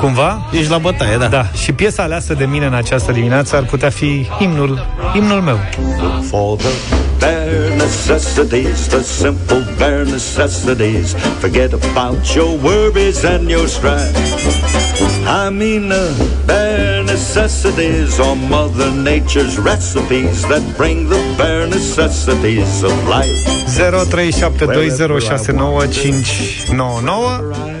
Cumva? 0.00 0.48
Ești 0.52 0.70
la 0.70 0.78
bătaie, 0.78 1.16
da. 1.16 1.26
Da. 1.26 1.46
Și 1.62 1.72
piesa 1.72 2.02
aleasă 2.02 2.34
de 2.34 2.44
mine 2.44 2.66
în 2.66 2.74
această 2.74 3.12
dimineață 3.12 3.56
ar 3.56 3.62
putea 3.62 3.90
fi 3.90 4.28
imnul, 4.38 4.86
imnul 5.16 5.40
meu. 5.40 5.58
For 6.30 6.56
the 6.56 6.68
bare 7.18 7.74
necessities, 7.76 8.86
the 8.88 9.02
simple 9.02 9.66
bare 9.78 10.02
necessities. 10.04 11.14
Forget 11.38 11.72
about 11.72 12.34
your 12.34 12.58
worries 12.62 13.24
and 13.24 13.48
your 13.48 13.66
strife. 13.68 14.18
I 15.26 15.50
mean 15.50 15.88
the 15.88 16.04
bare 16.46 16.69
necessities 17.20 18.18
are 18.18 18.34
Mother 18.34 18.90
Nature's 18.90 19.58
recipes 19.58 20.42
that 20.48 20.62
bring 20.78 21.06
the 21.08 21.20
bare 21.36 21.66
necessities 21.66 22.82
of 22.82 22.92
life. 23.06 23.36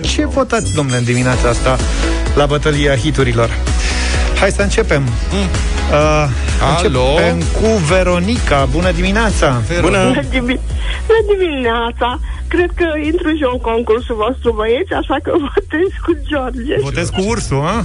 Ce 0.00 0.26
votați, 0.26 0.74
domnule, 0.74 0.98
în 0.98 1.04
dimineața 1.04 1.48
asta 1.48 1.78
la 2.34 2.46
bătălia 2.46 2.96
hiturilor? 2.96 3.50
Hai 4.40 4.50
să 4.50 4.62
începem. 4.62 5.02
Mm. 5.02 5.79
Uh, 5.90 5.96
Alo? 6.76 7.00
începem 7.14 7.38
cu 7.60 7.66
Veronica. 7.88 8.64
Bună 8.70 8.90
dimineața! 8.92 9.60
Bună! 9.80 10.04
Bună, 10.06 10.20
dimi- 10.22 10.60
Bună 11.06 11.22
dimineața! 11.38 12.20
Cred 12.48 12.70
că 12.74 12.84
intru 13.04 13.28
și 13.28 13.42
eu 13.42 13.50
în 13.52 13.60
concursul 13.60 14.16
vostru, 14.16 14.52
băieți, 14.52 14.92
așa 14.92 15.16
că 15.22 15.30
votez 15.54 15.88
cu 16.04 16.12
George. 16.28 16.74
Votez 16.82 17.08
cu 17.08 17.22
ursul, 17.28 17.60
a? 17.64 17.84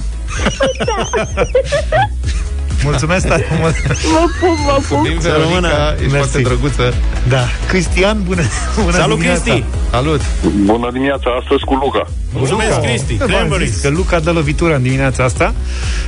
Mulțumesc 2.84 3.26
tare 3.26 3.46
mult! 3.60 3.74
Vă 3.86 4.24
pup, 4.40 4.56
vă 4.66 4.80
pup! 4.88 5.02
Din 5.08 5.18
Veronica, 5.18 5.94
ești 5.98 6.12
Mersi. 6.12 6.16
foarte 6.16 6.40
drăguță. 6.40 6.94
Da. 7.28 7.44
Cristian, 7.68 8.22
bună, 8.24 8.42
bună 8.84 8.96
Salut, 8.96 9.16
dimineața. 9.16 9.42
Cristi! 9.42 9.64
Salut! 9.90 10.20
Bună 10.64 10.90
dimineața, 10.92 11.30
astăzi 11.40 11.64
cu 11.64 11.74
Luca. 11.74 12.06
Mulțumesc, 12.32 12.80
Cristi! 12.80 13.14
V-am 13.16 13.28
Cranberries. 13.28 13.70
zis 13.72 13.80
că 13.82 13.88
Luca 13.88 14.18
dă 14.20 14.30
lovitura 14.30 14.74
în 14.74 14.82
dimineața 14.82 15.24
asta. 15.24 15.54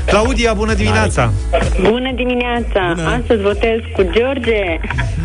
Claudia, 0.07 0.53
bună 0.53 0.75
dimineața! 0.75 1.33
Bună 1.81 2.13
dimineața! 2.15 2.93
Bună. 2.95 3.19
Astăzi 3.21 3.43
votez 3.43 3.79
cu 3.97 4.03
George. 4.03 4.61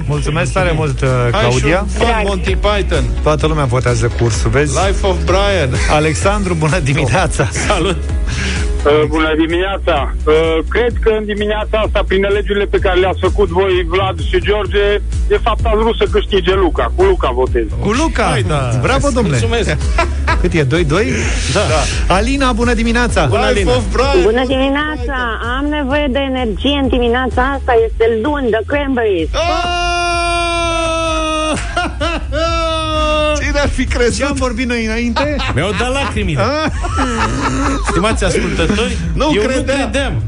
Mulțumesc 0.08 0.52
tare 0.54 0.72
mult, 0.76 1.02
uh, 1.02 1.08
Hai 1.32 1.42
Claudia. 1.42 1.78
și 1.78 2.00
un 2.00 2.06
fan 2.08 2.24
Monty 2.26 2.56
Python. 2.56 3.04
Toată 3.24 3.48
lumea 3.48 3.66
votează 3.66 4.12
cursul, 4.20 4.50
vezi? 4.50 4.74
Life 4.88 5.06
of 5.08 5.16
Brian. 5.24 5.70
Alexandru, 5.92 6.54
bună 6.54 6.80
dimineața! 6.80 7.48
Salut! 7.68 7.98
Uh, 8.86 9.04
bună 9.08 9.34
dimineața! 9.38 10.14
Uh, 10.26 10.34
cred 10.70 10.94
că 11.02 11.10
în 11.20 11.26
dimineața 11.26 11.78
asta, 11.86 12.04
prin 12.08 12.26
alegerile 12.26 12.66
pe 12.66 12.80
care 12.80 13.00
le-ați 13.00 13.20
făcut 13.20 13.50
voi, 13.50 13.86
Vlad 13.88 14.20
și 14.30 14.42
George, 14.42 15.02
de 15.28 15.40
fapt 15.44 15.66
ați 15.66 15.76
vrut 15.76 15.96
să 15.96 16.08
câștige 16.12 16.54
Luca. 16.56 16.92
Cu 16.96 17.04
Luca 17.04 17.32
votez. 17.34 17.66
Cu 17.80 17.92
Luca! 17.92 18.24
Hai, 18.24 18.42
da. 18.42 18.70
Bravo, 18.82 19.08
domnule! 19.10 19.38
Mulțumesc! 19.40 19.78
Cât 20.42 20.54
e? 20.54 20.66
2-2? 20.66 20.68
Da. 20.68 21.64
da. 22.08 22.14
Alina, 22.16 22.52
bună 22.52 22.74
dimineața! 22.74 23.26
Bună, 23.26 23.40
Life 23.40 23.52
Alina. 23.52 23.76
of 23.76 23.84
Brian. 23.92 24.24
Bună 24.24 24.46
dimineața! 24.46 25.18
Am 25.58 25.66
nevoie 25.66 26.08
de 26.12 26.20
energie 26.20 26.80
în 26.82 26.88
dimineața 26.88 27.42
asta. 27.42 27.74
Este 27.88 28.20
luni 28.24 28.50
de 28.50 28.62
cranberries. 28.66 29.30
Cine 29.30 29.93
ar 33.64 33.70
fi 33.70 33.86
crezut? 33.86 34.16
Ce 34.18 34.24
am 34.26 34.34
vorbit 34.36 34.68
noi 34.68 34.86
înainte? 34.86 35.36
Mi-au 35.56 35.72
dat 35.80 35.92
lacrimile. 35.94 36.42
Ah, 36.42 36.72
Stimați 37.90 38.24
ascultători, 38.24 38.98
Nu 39.14 39.32
eu 39.36 39.42
credeam. 39.42 39.66
nu 39.66 39.74
credeam. 39.90 40.22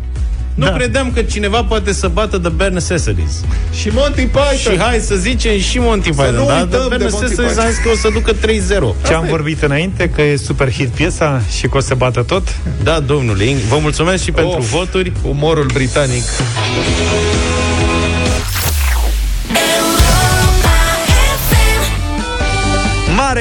Nu 0.56 0.66
Da. 0.66 0.72
credeam 0.72 1.12
că 1.14 1.22
cineva 1.22 1.64
poate 1.64 1.94
să 1.94 2.08
bată 2.08 2.38
The 2.38 2.50
Bare 2.50 2.70
Necessities. 2.70 3.32
Și 3.80 3.90
Monty 3.94 4.22
Python. 4.22 4.74
Și 4.74 4.78
hai 4.80 5.00
să 5.00 5.16
zicem 5.16 5.60
și 5.60 5.80
Monty 5.80 6.10
nu 6.10 6.16
Python. 6.16 6.46
Dar 6.48 6.62
uităm 6.62 6.68
The 6.70 6.78
de 6.80 6.88
Bare 6.90 6.98
Monty 6.98 7.04
Necessities 7.14 7.48
Python. 7.50 7.66
am 7.66 7.72
zis 7.72 7.80
că 7.84 7.90
o 7.90 7.96
să 7.96 8.10
ducă 8.14 8.32
3-0. 8.34 8.96
Ce 9.08 9.14
am 9.14 9.26
vorbit 9.30 9.62
înainte, 9.62 10.10
că 10.10 10.22
e 10.22 10.36
super 10.36 10.72
hit 10.72 10.88
piesa 10.90 11.42
și 11.58 11.68
că 11.68 11.78
o 11.78 11.80
să 11.80 11.94
bată 11.96 12.22
tot? 12.24 12.56
Da, 12.84 13.00
domnule, 13.00 13.46
vă 13.70 13.78
mulțumesc 13.82 14.24
și 14.24 14.32
pentru 14.32 14.58
Of. 14.58 14.70
voturi. 14.70 15.12
Umorul 15.28 15.66
britanic. 15.74 16.24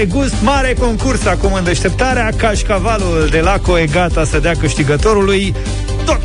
Mare 0.05 0.17
gust, 0.19 0.43
mare 0.43 0.75
concurs 0.75 1.27
acum 1.27 1.53
în 1.53 1.65
deșteptarea. 1.65 2.31
Cașcavalul 2.37 3.29
de 3.31 3.41
Laco 3.41 3.79
e 3.79 3.87
gata 3.87 4.25
să 4.25 4.39
dea 4.39 4.55
câștigătorului. 4.55 5.55
tot 5.55 5.74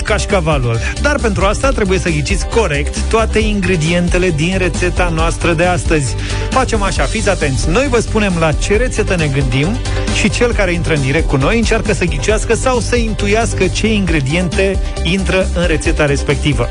cașcavalul. 0.10 0.80
Dar 1.02 1.16
pentru 1.22 1.46
asta 1.46 1.70
trebuie 1.70 2.00
să 2.00 2.10
ghiciți 2.10 2.48
corect 2.48 2.98
toate 3.00 3.40
ingredientele 3.40 4.30
din 4.30 4.58
rețeta 4.58 5.12
noastră 5.16 5.54
de 5.54 5.64
astăzi. 5.64 6.16
Facem 6.50 6.82
așa, 6.82 7.04
fiți 7.04 7.30
atenți. 7.30 7.70
Noi 7.70 7.88
vă 7.90 8.00
spunem 8.00 8.34
la 8.40 8.52
ce 8.52 8.78
rețetă 8.78 9.16
ne 9.16 9.28
gândim 9.28 9.78
și 10.20 10.30
cel 10.30 10.54
care 10.54 10.74
intră 10.74 10.94
în 10.94 11.02
direct 11.02 11.28
cu 11.28 11.36
noi 11.36 11.58
încearcă 11.58 11.94
să 11.94 12.06
ghicească 12.06 12.56
sau 12.56 12.80
să 12.80 12.96
intuiască 12.96 13.68
ce 13.68 13.94
ingrediente 13.94 14.78
intră 15.04 15.48
în 15.56 15.68
rețeta 15.68 16.06
respectivă. 16.06 16.70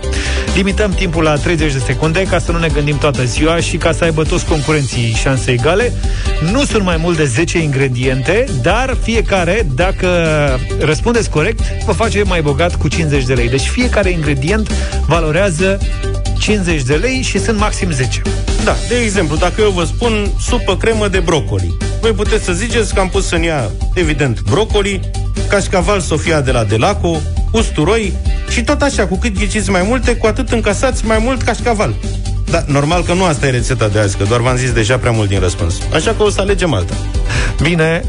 Limităm 0.55 0.91
timpul 0.91 1.23
la 1.23 1.35
30 1.35 1.73
de 1.73 1.79
secunde 1.79 2.23
ca 2.23 2.39
să 2.39 2.53
nu 2.53 2.59
ne 2.59 2.69
gândim 2.69 2.99
toată 2.99 3.25
ziua 3.25 3.57
și 3.57 3.77
ca 3.77 3.93
să 3.93 4.05
aibă 4.05 4.25
toți 4.25 4.47
concurenții 4.47 5.17
șanse 5.23 5.51
egale. 5.51 5.93
Nu 6.53 6.65
sunt 6.65 6.85
mai 6.85 6.97
mult 6.97 7.17
de 7.17 7.25
10 7.25 7.59
ingrediente, 7.59 8.45
dar 8.63 8.97
fiecare, 9.03 9.67
dacă 9.75 10.09
răspundeți 10.81 11.31
corect, 11.31 11.61
vă 11.87 11.93
face 11.93 12.23
mai 12.23 12.43
bogat 12.43 12.77
cu 12.77 12.89
50 12.89 13.25
de 13.29 13.35
lei. 13.35 13.49
Deci 13.49 13.67
fiecare 13.67 14.11
ingredient 14.11 14.71
valorează 15.07 15.79
50 16.39 16.83
de 16.83 16.95
lei 16.95 17.23
și 17.23 17.39
sunt 17.39 17.59
maxim 17.59 17.91
10. 17.91 18.23
Da, 18.65 18.77
de 18.89 18.97
exemplu, 18.97 19.37
dacă 19.37 19.61
eu 19.61 19.71
vă 19.71 19.85
spun 19.85 20.33
supă 20.41 20.77
cremă 20.77 21.09
de 21.09 21.19
brocoli, 21.19 21.77
voi 22.01 22.13
puteți 22.13 22.45
să 22.45 22.53
ziceți 22.53 22.95
că 22.95 23.01
am 23.01 23.09
pus 23.09 23.31
în 23.31 23.43
ea, 23.43 23.71
evident, 23.95 24.41
brocoli, 24.41 25.01
cașcaval 25.49 26.01
Sofia 26.01 26.41
de 26.41 26.51
la 26.51 26.65
Delaco, 26.65 27.17
usturoi 27.53 28.13
și 28.49 28.63
tot 28.63 28.83
așa, 28.83 29.07
cu 29.07 29.19
cât 29.19 29.39
ghiciți 29.39 29.71
mai 29.71 29.83
multe, 29.87 30.17
cu 30.17 30.27
atât 30.27 30.51
încasați 30.51 31.07
mai 31.07 31.19
mult 31.19 31.43
cașcaval. 31.43 31.95
Da, 32.51 32.65
normal 32.67 33.03
că 33.03 33.13
nu 33.13 33.25
asta 33.25 33.47
e 33.47 33.51
rețeta 33.51 33.89
de 33.89 33.99
azi, 33.99 34.17
că 34.17 34.25
doar 34.25 34.41
v-am 34.41 34.57
zis 34.57 34.73
deja 34.73 34.99
prea 34.99 35.11
mult 35.11 35.29
din 35.29 35.41
răspuns. 35.41 35.81
Așa 35.95 36.15
că 36.15 36.23
o 36.23 36.31
să 36.31 36.41
alegem 36.41 36.73
alta. 36.73 36.95
Bine, 37.63 38.01
0372069599 38.01 38.05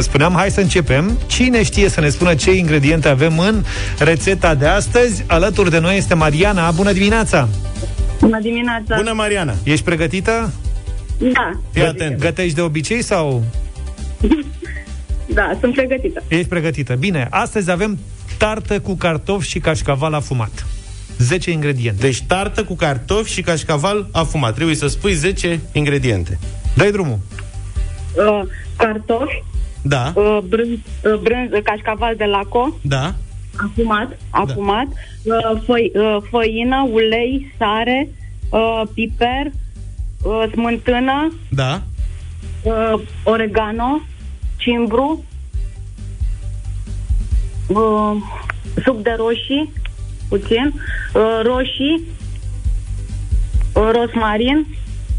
spuneam, 0.00 0.34
hai 0.34 0.50
să 0.50 0.60
începem. 0.60 1.18
Cine 1.26 1.62
știe 1.62 1.88
să 1.88 2.00
ne 2.00 2.08
spună 2.08 2.34
ce 2.34 2.54
ingrediente 2.54 3.08
avem 3.08 3.38
în 3.38 3.64
rețeta 3.98 4.54
de 4.54 4.66
astăzi? 4.66 5.24
Alături 5.26 5.70
de 5.70 5.78
noi 5.78 5.96
este 5.96 6.14
Mariana. 6.14 6.70
Bună 6.70 6.92
dimineața! 6.92 7.48
Bună 8.20 8.40
dimineața! 8.40 8.96
Bună, 8.96 9.12
Mariana! 9.12 9.54
Ești 9.62 9.84
pregătită? 9.84 10.52
Da, 11.18 11.60
Fii 11.72 11.82
atent. 11.82 12.18
Gătești 12.18 12.54
de 12.54 12.60
obicei 12.60 13.02
sau... 13.02 13.44
da, 15.26 15.56
sunt 15.60 15.74
pregătită. 15.74 16.22
Ești 16.28 16.48
pregătită. 16.48 16.94
Bine, 16.94 17.26
astăzi 17.30 17.70
avem 17.70 17.98
tartă 18.38 18.80
cu 18.80 18.94
cartofi 18.94 19.48
și 19.48 19.58
cașcaval 19.58 20.14
afumat. 20.14 20.66
10 21.18 21.50
ingrediente. 21.50 22.00
Deci 22.00 22.22
tartă 22.22 22.64
cu 22.64 22.74
cartofi 22.74 23.32
și 23.32 23.40
cașcaval 23.42 24.08
afumat. 24.12 24.54
Trebuie 24.54 24.76
să 24.76 24.86
spui 24.86 25.12
10 25.12 25.60
ingrediente. 25.72 26.38
Dai 26.74 26.90
drumul. 26.90 27.18
Uh, 28.16 28.42
cartofi, 28.76 29.42
Da, 29.82 30.12
uh, 30.14 30.38
brânz, 30.48 30.78
uh, 31.04 31.18
brânz, 31.22 31.50
uh, 31.52 31.62
cașcaval 31.62 32.14
de 32.16 32.24
laco, 32.24 32.78
da, 32.82 33.14
afumat, 33.56 34.18
afumat, 34.30 34.86
uh, 35.22 35.60
făi, 35.66 35.92
uh, 35.94 36.16
făină, 36.30 36.88
ulei, 36.92 37.52
sare, 37.58 38.08
uh, 38.50 38.82
piper, 38.94 39.50
uh, 40.22 40.44
smântână, 40.52 41.32
da. 41.50 41.82
uh, 42.62 43.00
oregano, 43.24 44.00
cimbru, 44.56 45.24
uh, 47.66 48.16
suc 48.84 49.02
de 49.02 49.14
roșii, 49.16 49.72
puțin, 50.28 50.74
uh, 51.14 51.22
roșii, 51.42 52.02
uh, 53.72 53.90
rosmarin, 53.92 54.66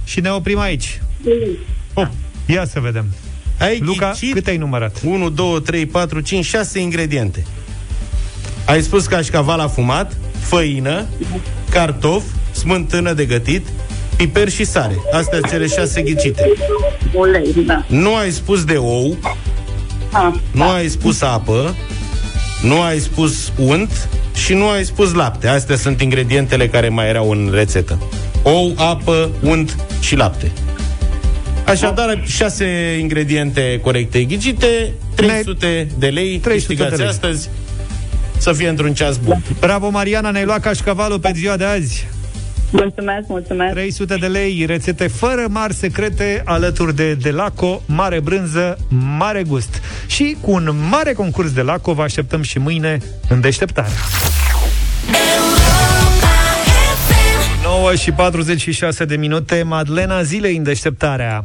Și 0.03 0.19
ne 0.19 0.29
oprim 0.29 0.59
aici. 0.59 1.01
Oh. 1.93 2.07
Ia 2.45 2.65
să 2.65 2.79
vedem. 2.79 3.05
Ai 3.59 3.79
Luca, 3.79 4.11
ghicit 4.11 4.33
cât 4.33 4.47
ai 4.47 4.57
numărat? 4.57 5.01
1, 5.05 5.29
2, 5.29 5.61
3, 5.61 5.85
4, 5.85 6.19
5, 6.19 6.45
6 6.45 6.79
ingrediente. 6.79 7.45
Ai 8.65 8.81
spus 8.81 9.05
cașcaval 9.05 9.59
afumat, 9.59 10.17
făină, 10.39 11.05
cartof, 11.69 12.23
smântână 12.51 13.13
de 13.13 13.25
gătit, 13.25 13.67
piper 14.17 14.49
și 14.49 14.63
sare. 14.63 14.95
Astea 15.13 15.37
sunt 15.39 15.51
cele 15.51 15.67
șase 15.67 16.01
ghicite. 16.01 16.51
ulei, 17.13 17.53
da. 17.65 17.85
Nu 17.87 18.15
ai 18.15 18.31
spus 18.31 18.63
de 18.63 18.77
ou, 18.77 19.17
Ah, 20.11 20.33
nu 20.51 20.69
ai 20.69 20.87
spus 20.87 21.21
apă, 21.21 21.75
nu 22.61 22.81
ai 22.81 22.99
spus 22.99 23.51
unt 23.57 24.09
și 24.45 24.53
nu 24.53 24.69
ai 24.69 24.85
spus 24.85 25.13
lapte. 25.13 25.47
Astea 25.47 25.75
sunt 25.75 26.01
ingredientele 26.01 26.67
care 26.67 26.89
mai 26.89 27.07
erau 27.07 27.29
în 27.29 27.49
rețetă. 27.53 27.99
Ou, 28.43 28.73
apă, 28.75 29.29
unt 29.41 29.75
și 29.99 30.15
lapte. 30.15 30.51
Așadar, 31.65 32.23
șase 32.25 32.97
ingrediente 32.99 33.79
corecte 33.83 34.23
ghicite, 34.23 34.93
300 35.15 35.87
de 35.97 36.07
lei 36.07 36.37
300 36.37 36.47
de 36.47 36.49
câștigați 36.49 36.97
lei. 36.97 37.07
astăzi. 37.07 37.49
Să 38.37 38.53
fie 38.53 38.69
într-un 38.69 38.93
ceas 38.93 39.17
bun. 39.17 39.41
Bravo, 39.59 39.89
Mariana, 39.89 40.31
ne-ai 40.31 40.45
luat 40.45 40.59
cașcavalul 40.59 41.19
pe 41.19 41.31
ziua 41.35 41.57
de 41.57 41.63
azi. 41.63 42.07
Mulțumesc, 42.71 43.27
mulțumesc. 43.27 43.73
300 43.73 44.15
de 44.15 44.27
lei, 44.27 44.65
rețete 44.65 45.07
fără 45.07 45.45
mari 45.49 45.73
secrete, 45.73 46.41
alături 46.45 46.95
de 46.95 47.13
Delaco, 47.13 47.81
mare 47.85 48.19
brânză, 48.19 48.77
mare 49.17 49.43
gust. 49.43 49.81
Și 50.07 50.37
cu 50.41 50.51
un 50.51 50.75
mare 50.89 51.13
concurs 51.13 51.51
de 51.51 51.61
Laco 51.61 51.93
vă 51.93 52.01
așteptăm 52.01 52.41
și 52.41 52.59
mâine 52.59 52.97
în 53.29 53.41
deșteptare. 53.41 53.91
9 57.63 57.95
și 57.95 58.11
46 58.11 59.05
de 59.05 59.15
minute, 59.15 59.63
Madlena 59.63 60.21
zilei 60.21 60.57
în 60.57 60.63
deșteptarea. 60.63 61.43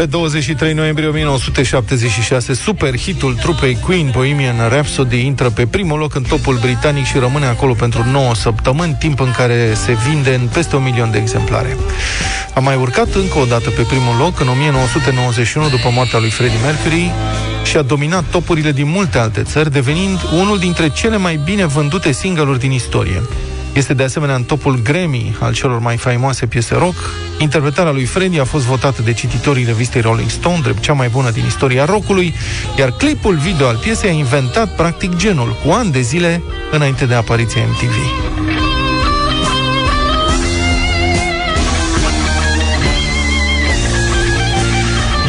Pe 0.00 0.06
23 0.06 0.72
noiembrie 0.72 1.06
1976, 1.06 2.54
super 2.54 2.98
hitul 2.98 3.34
trupei 3.34 3.78
Queen, 3.84 4.10
Bohemian 4.12 4.68
Rhapsody, 4.68 5.26
intră 5.26 5.50
pe 5.50 5.66
primul 5.66 5.98
loc 5.98 6.14
în 6.14 6.22
topul 6.22 6.58
britanic 6.60 7.04
și 7.04 7.18
rămâne 7.18 7.46
acolo 7.46 7.72
pentru 7.72 8.04
9 8.10 8.34
săptămâni, 8.34 8.96
timp 8.98 9.20
în 9.20 9.30
care 9.30 9.74
se 9.74 9.96
vinde 10.08 10.34
în 10.34 10.48
peste 10.52 10.76
un 10.76 10.82
milion 10.82 11.10
de 11.10 11.18
exemplare. 11.18 11.76
A 12.54 12.60
mai 12.60 12.76
urcat 12.76 13.14
încă 13.14 13.38
o 13.38 13.44
dată 13.44 13.70
pe 13.70 13.82
primul 13.82 14.16
loc 14.18 14.40
în 14.40 14.48
1991 14.48 15.68
după 15.68 15.90
moartea 15.92 16.18
lui 16.18 16.30
Freddie 16.30 16.60
Mercury 16.62 17.12
și 17.64 17.76
a 17.76 17.82
dominat 17.82 18.24
topurile 18.30 18.72
din 18.72 18.88
multe 18.88 19.18
alte 19.18 19.42
țări, 19.42 19.72
devenind 19.72 20.18
unul 20.34 20.58
dintre 20.58 20.88
cele 20.88 21.16
mai 21.16 21.40
bine 21.44 21.66
vândute 21.66 22.12
single-uri 22.12 22.58
din 22.58 22.70
istorie. 22.70 23.22
Este 23.72 23.94
de 23.94 24.02
asemenea 24.02 24.34
în 24.34 24.42
topul 24.44 24.80
Grammy 24.82 25.36
al 25.40 25.52
celor 25.52 25.78
mai 25.78 25.96
faimoase 25.96 26.46
piese 26.46 26.74
rock. 26.74 26.94
Interpretarea 27.38 27.92
lui 27.92 28.04
Freddie 28.04 28.40
a 28.40 28.44
fost 28.44 28.64
votată 28.64 29.02
de 29.02 29.12
cititorii 29.12 29.64
revistei 29.64 30.00
Rolling 30.00 30.30
Stone 30.30 30.60
drept 30.62 30.80
cea 30.82 30.92
mai 30.92 31.08
bună 31.08 31.30
din 31.30 31.44
istoria 31.46 31.84
rockului, 31.84 32.34
iar 32.78 32.90
clipul 32.90 33.34
video 33.34 33.66
al 33.66 33.76
piesei 33.76 34.10
a 34.10 34.12
inventat 34.12 34.74
practic 34.76 35.16
genul 35.16 35.56
cu 35.64 35.72
ani 35.72 35.92
de 35.92 36.00
zile 36.00 36.42
înainte 36.70 37.06
de 37.06 37.14
apariția 37.14 37.62
MTV. 37.66 37.94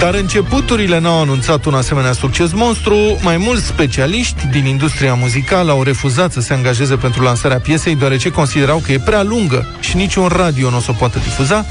Dar 0.01 0.13
începuturile 0.13 0.99
n-au 0.99 1.21
anunțat 1.21 1.65
un 1.65 1.73
asemenea 1.73 2.11
succes 2.11 2.51
monstru. 2.53 2.95
Mai 3.21 3.37
mulți 3.37 3.65
specialiști 3.65 4.47
din 4.47 4.65
industria 4.65 5.13
muzicală 5.13 5.71
au 5.71 5.83
refuzat 5.83 6.31
să 6.31 6.39
se 6.39 6.53
angajeze 6.53 6.95
pentru 6.95 7.23
lansarea 7.23 7.59
piesei, 7.59 7.95
deoarece 7.95 8.31
considerau 8.31 8.77
că 8.77 8.91
e 8.91 8.99
prea 8.99 9.23
lungă 9.23 9.67
și 9.79 9.95
niciun 9.95 10.27
radio 10.27 10.69
nu 10.69 10.77
o 10.77 10.79
să 10.79 10.91
o 10.91 10.93
poată 10.93 11.19
difuza. 11.19 11.65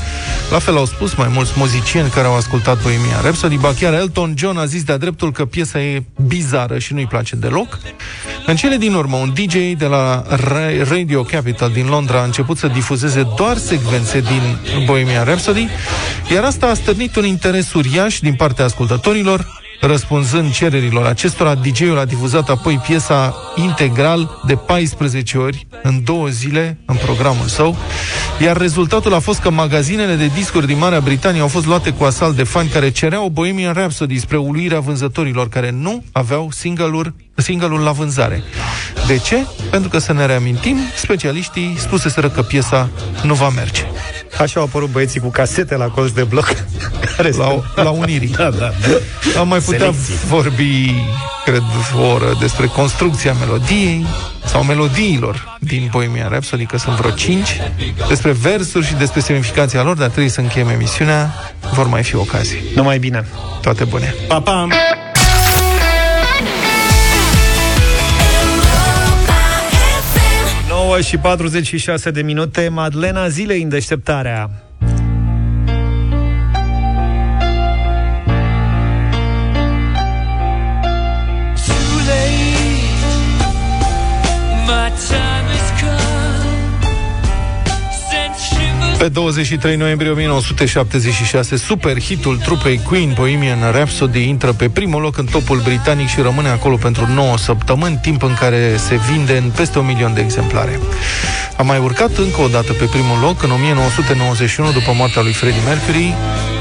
La 0.50 0.58
fel 0.58 0.76
au 0.76 0.84
spus 0.84 1.14
mai 1.14 1.28
mulți 1.32 1.52
muzicieni 1.56 2.08
care 2.08 2.26
au 2.26 2.36
ascultat 2.36 2.82
Bohemian 2.82 3.22
Rhapsody, 3.22 3.56
ba 3.56 3.72
chiar 3.80 3.92
Elton 3.92 4.34
John 4.36 4.58
a 4.58 4.64
zis 4.64 4.82
de-a 4.82 4.96
dreptul 4.96 5.32
că 5.32 5.44
piesa 5.44 5.80
e 5.80 6.02
bizară 6.26 6.78
și 6.78 6.92
nu-i 6.92 7.06
place 7.06 7.36
deloc. 7.36 7.78
În 8.50 8.56
cele 8.56 8.76
din 8.76 8.94
urmă, 8.94 9.16
un 9.16 9.32
DJ 9.34 9.54
de 9.76 9.86
la 9.86 10.22
Ra- 10.36 10.88
Radio 10.88 11.22
Capital 11.22 11.70
din 11.70 11.86
Londra 11.86 12.20
a 12.20 12.24
început 12.24 12.56
să 12.58 12.66
difuzeze 12.66 13.26
doar 13.36 13.56
secvențe 13.56 14.20
din 14.20 14.58
Bohemian 14.84 15.24
Rhapsody, 15.24 15.68
iar 16.32 16.44
asta 16.44 16.66
a 16.66 16.74
stârnit 16.74 17.16
un 17.16 17.24
interes 17.24 17.72
uriaș 17.72 18.20
din 18.20 18.34
partea 18.34 18.64
ascultătorilor. 18.64 19.58
Răspunzând 19.80 20.52
cererilor 20.52 21.06
acestora, 21.06 21.54
DJ-ul 21.54 21.98
a 21.98 22.04
difuzat 22.04 22.48
apoi 22.48 22.80
piesa 22.86 23.34
integral 23.56 24.40
de 24.46 24.54
14 24.54 25.38
ori 25.38 25.66
în 25.82 26.04
două 26.04 26.28
zile 26.28 26.78
în 26.86 26.96
programul 27.04 27.46
său, 27.46 27.76
iar 28.42 28.56
rezultatul 28.56 29.14
a 29.14 29.18
fost 29.18 29.40
că 29.40 29.50
magazinele 29.50 30.14
de 30.14 30.26
discuri 30.26 30.66
din 30.66 30.78
Marea 30.78 31.00
Britanie 31.00 31.40
au 31.40 31.48
fost 31.48 31.66
luate 31.66 31.90
cu 31.92 32.04
asalt 32.04 32.36
de 32.36 32.42
fani 32.42 32.68
care 32.68 32.90
cereau 32.90 33.28
Bohemian 33.28 33.72
Rhapsody 33.72 34.18
spre 34.18 34.36
uluirea 34.36 34.80
vânzătorilor 34.80 35.48
care 35.48 35.70
nu 35.70 36.04
aveau 36.12 36.48
single-uri 36.50 37.12
single-ul 37.40 37.80
la 37.80 37.90
vânzare. 37.92 38.42
De 39.06 39.16
ce? 39.18 39.36
Pentru 39.70 39.88
că, 39.88 39.98
să 39.98 40.12
ne 40.12 40.26
reamintim, 40.26 40.78
specialiștii 40.96 41.76
spuseseră 41.78 42.28
că 42.28 42.42
piesa 42.42 42.88
nu 43.22 43.34
va 43.34 43.48
merge. 43.48 43.82
Așa 44.40 44.60
au 44.60 44.66
apărut 44.66 44.88
băieții 44.90 45.20
cu 45.20 45.28
casete 45.28 45.76
la 45.76 45.84
colț 45.84 46.10
de 46.10 46.22
bloc. 46.22 46.54
Care 47.16 47.30
La, 47.36 47.82
la 47.82 47.90
Unirii. 47.90 48.28
Da, 48.36 48.50
da. 48.50 48.70
Am 49.38 49.48
mai 49.48 49.58
putea 49.58 49.78
Selecții. 49.78 50.14
vorbi, 50.28 50.94
cred, 51.44 51.62
o 51.98 52.06
oră 52.06 52.36
despre 52.40 52.66
construcția 52.66 53.32
melodiei, 53.32 54.06
sau 54.44 54.62
melodiilor 54.62 55.58
din 55.60 55.88
Bohemian 55.90 56.28
Rhapsody, 56.28 56.64
că 56.64 56.78
sunt 56.78 56.96
vreo 56.96 57.10
5, 57.10 57.60
despre 58.08 58.32
versuri 58.32 58.86
și 58.86 58.94
despre 58.94 59.20
semnificația 59.20 59.82
lor, 59.82 59.96
dar 59.96 60.08
trebuie 60.08 60.30
să 60.30 60.40
încheiem 60.40 60.68
emisiunea, 60.68 61.34
vor 61.74 61.86
mai 61.86 62.02
fi 62.02 62.14
ocazii. 62.16 62.60
Numai 62.74 62.98
bine! 62.98 63.26
Toate 63.60 63.84
bune! 63.84 64.14
Pa, 64.28 64.40
pa! 64.40 64.66
9 70.90 71.02
și 71.02 71.18
46 71.18 72.10
de 72.10 72.22
minute, 72.22 72.68
Madlena 72.68 73.28
Zilei 73.28 73.62
în 73.62 73.68
deșteptarea. 73.68 74.69
Pe 89.00 89.08
23 89.08 89.76
noiembrie 89.76 90.10
1976, 90.10 91.56
super 91.56 92.00
hitul 92.00 92.36
trupei 92.36 92.80
Queen 92.88 93.12
Bohemian 93.14 93.72
Rhapsody 93.72 94.28
intră 94.28 94.52
pe 94.52 94.68
primul 94.68 95.00
loc 95.00 95.18
în 95.18 95.24
topul 95.24 95.60
britanic 95.64 96.08
și 96.08 96.20
rămâne 96.20 96.48
acolo 96.48 96.76
pentru 96.76 97.06
9 97.14 97.38
săptămâni, 97.38 97.98
timp 98.02 98.22
în 98.22 98.34
care 98.34 98.76
se 98.76 99.00
vinde 99.10 99.36
în 99.36 99.50
peste 99.56 99.78
un 99.78 99.86
milion 99.86 100.14
de 100.14 100.20
exemplare. 100.20 100.80
A 101.56 101.62
mai 101.62 101.78
urcat 101.78 102.16
încă 102.16 102.40
o 102.40 102.48
dată 102.48 102.72
pe 102.72 102.84
primul 102.84 103.18
loc 103.22 103.42
în 103.42 103.50
1991 103.50 104.72
după 104.72 104.92
moartea 104.96 105.22
lui 105.22 105.32
Freddie 105.32 105.62
Mercury 105.66 106.14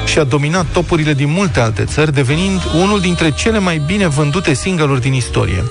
și 0.06 0.20
a 0.20 0.24
dominat 0.24 0.66
topurile 0.74 1.14
din 1.14 1.32
multe 1.32 1.60
alte 1.60 1.84
țări, 1.84 2.14
devenind 2.14 2.62
unul 2.76 3.00
dintre 3.00 3.32
cele 3.32 3.60
mai 3.60 3.82
bine 3.86 4.08
vândute 4.08 4.54
single-uri 4.54 5.02
din 5.02 5.14
istorie. 5.14 5.64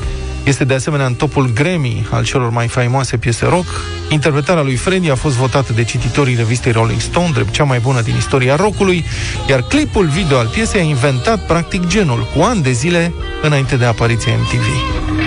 Este 0.49 0.64
de 0.64 0.74
asemenea 0.74 1.07
în 1.07 1.14
topul 1.14 1.51
Grammy 1.55 2.07
al 2.11 2.24
celor 2.24 2.51
mai 2.51 2.68
faimoase 2.68 3.16
piese 3.16 3.46
rock. 3.46 3.66
Interpretarea 4.09 4.62
lui 4.62 4.74
Freddie 4.74 5.11
a 5.11 5.14
fost 5.14 5.36
votată 5.36 5.72
de 5.72 5.84
cititorii 5.84 6.34
revistei 6.34 6.72
Rolling 6.72 7.01
Stone 7.01 7.30
drept 7.32 7.51
cea 7.51 7.64
mai 7.64 7.78
bună 7.78 8.01
din 8.01 8.16
istoria 8.16 8.57
rockului, 8.57 9.05
iar 9.49 9.62
clipul 9.62 10.07
video 10.07 10.38
al 10.38 10.46
piesei 10.46 10.80
a 10.80 10.84
inventat 10.84 11.46
practic 11.46 11.86
genul 11.86 12.26
cu 12.36 12.42
ani 12.42 12.62
de 12.62 12.72
zile 12.72 13.12
înainte 13.42 13.76
de 13.76 13.84
apariția 13.84 14.32
MTV. 14.36 15.18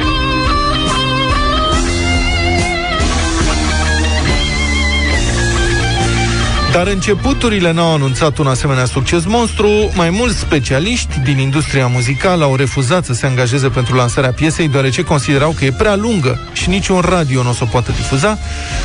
Dar 6.72 6.88
începuturile 6.88 7.72
n-au 7.72 7.94
anunțat 7.94 8.38
un 8.38 8.48
asemenea 8.48 8.86
succes 8.86 9.26
monstru. 9.26 9.92
Mai 9.96 10.10
mulți 10.10 10.38
specialiști 10.40 11.20
din 11.20 11.38
industria 11.38 11.88
muzicală 11.88 12.44
au 12.44 12.56
refuzat 12.56 13.06
să 13.06 13.14
se 13.14 13.26
angajeze 13.26 13.70
pentru 13.70 13.96
lansarea 13.96 14.32
piesei, 14.32 14.68
deoarece 14.68 15.02
considerau 15.04 15.52
că 15.58 15.66
e 15.66 15.72
prea 15.72 15.96
lungă 15.96 16.40
și 16.54 16.70
niciun 16.70 17.00
radio 17.00 17.44
nu 17.44 17.50
o 17.50 17.54
să 17.54 17.64
o 17.64 17.66
poată 17.72 17.92
difuza. 17.92 18.38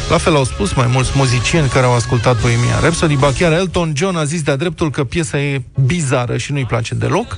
La 0.08 0.18
fel 0.18 0.34
au 0.36 0.44
spus 0.44 0.72
mai 0.72 0.86
mulți 0.92 1.10
muzicieni 1.14 1.68
care 1.68 1.86
au 1.86 1.94
ascultat 1.94 2.40
Bohemian 2.40 2.80
Rhapsody, 2.80 3.16
ba 3.16 3.32
chiar 3.38 3.52
Elton 3.52 3.92
John 3.96 4.16
a 4.16 4.24
zis 4.24 4.42
de-a 4.42 4.56
dreptul 4.56 4.90
că 4.90 5.04
piesa 5.04 5.38
e 5.40 5.62
bizară 5.86 6.36
și 6.36 6.52
nu-i 6.52 6.64
place 6.64 6.94
deloc. 6.94 7.36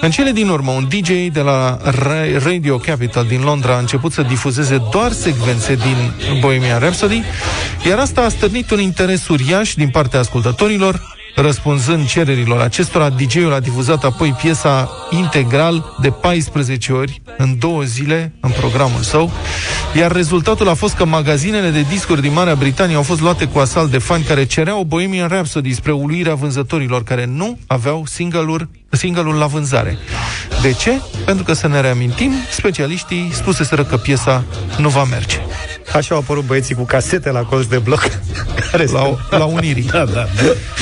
În 0.00 0.10
cele 0.10 0.30
din 0.30 0.48
urmă, 0.48 0.70
un 0.70 0.88
DJ 0.88 1.08
de 1.32 1.40
la 1.40 1.78
Ra- 1.90 2.42
Radio 2.44 2.76
Capital 2.76 3.24
din 3.24 3.40
Londra 3.42 3.74
a 3.74 3.78
început 3.78 4.12
să 4.12 4.22
difuzeze 4.22 4.82
doar 4.90 5.12
secvențe 5.12 5.74
din 5.74 6.12
Bohemian 6.40 6.78
Rhapsody, 6.80 7.22
iar 7.88 7.98
asta 7.98 8.20
a 8.20 8.28
stârnit 8.28 8.70
un 8.70 8.80
interes 8.80 9.28
uriaș 9.28 9.71
din 9.76 9.88
partea 9.88 10.18
ascultătorilor. 10.18 11.10
Răspunzând 11.34 12.06
cererilor 12.06 12.60
acestora, 12.60 13.10
DJ-ul 13.10 13.52
a 13.52 13.60
difuzat 13.60 14.04
apoi 14.04 14.32
piesa 14.42 14.90
integral 15.10 15.96
de 16.00 16.10
14 16.10 16.92
ori 16.92 17.22
în 17.36 17.58
două 17.58 17.82
zile 17.82 18.32
în 18.40 18.50
programul 18.50 19.00
său, 19.00 19.30
iar 19.94 20.12
rezultatul 20.12 20.68
a 20.68 20.74
fost 20.74 20.94
că 20.94 21.04
magazinele 21.04 21.70
de 21.70 21.80
discuri 21.80 22.20
din 22.20 22.32
Marea 22.32 22.54
Britanie 22.54 22.96
au 22.96 23.02
fost 23.02 23.20
luate 23.20 23.46
cu 23.46 23.58
asalt 23.58 23.90
de 23.90 23.98
fani 23.98 24.24
care 24.24 24.44
cereau 24.44 24.84
Bohemian 24.84 25.28
Rhapsody 25.28 25.72
spre 25.72 25.92
uluirea 25.92 26.34
vânzătorilor 26.34 27.02
care 27.02 27.24
nu 27.24 27.58
aveau 27.66 28.04
single-uri 28.06 28.68
single-ul 28.90 29.34
la 29.34 29.46
vânzare. 29.46 29.98
De 30.62 30.72
ce? 30.72 31.00
Pentru 31.24 31.44
că, 31.44 31.52
să 31.52 31.68
ne 31.68 31.80
reamintim, 31.80 32.32
specialiștii 32.50 33.30
spuseseră 33.32 33.84
că 33.84 33.96
piesa 33.96 34.44
nu 34.78 34.88
va 34.88 35.04
merge. 35.04 35.40
Așa 35.94 36.14
au 36.14 36.20
apărut 36.20 36.44
băieții 36.44 36.74
cu 36.74 36.82
casete 36.84 37.30
la 37.30 37.40
colț 37.40 37.66
de 37.66 37.78
bloc. 37.78 38.08
Care 38.70 38.84
La, 38.84 39.18
la 39.30 39.44
Unirii. 39.44 39.82
Da, 39.92 40.04
da, 40.04 40.26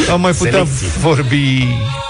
da. 0.06 0.12
Am 0.12 0.20
mai 0.20 0.32
putea 0.32 0.50
Selecție. 0.52 0.86
vorbi, 1.00 1.66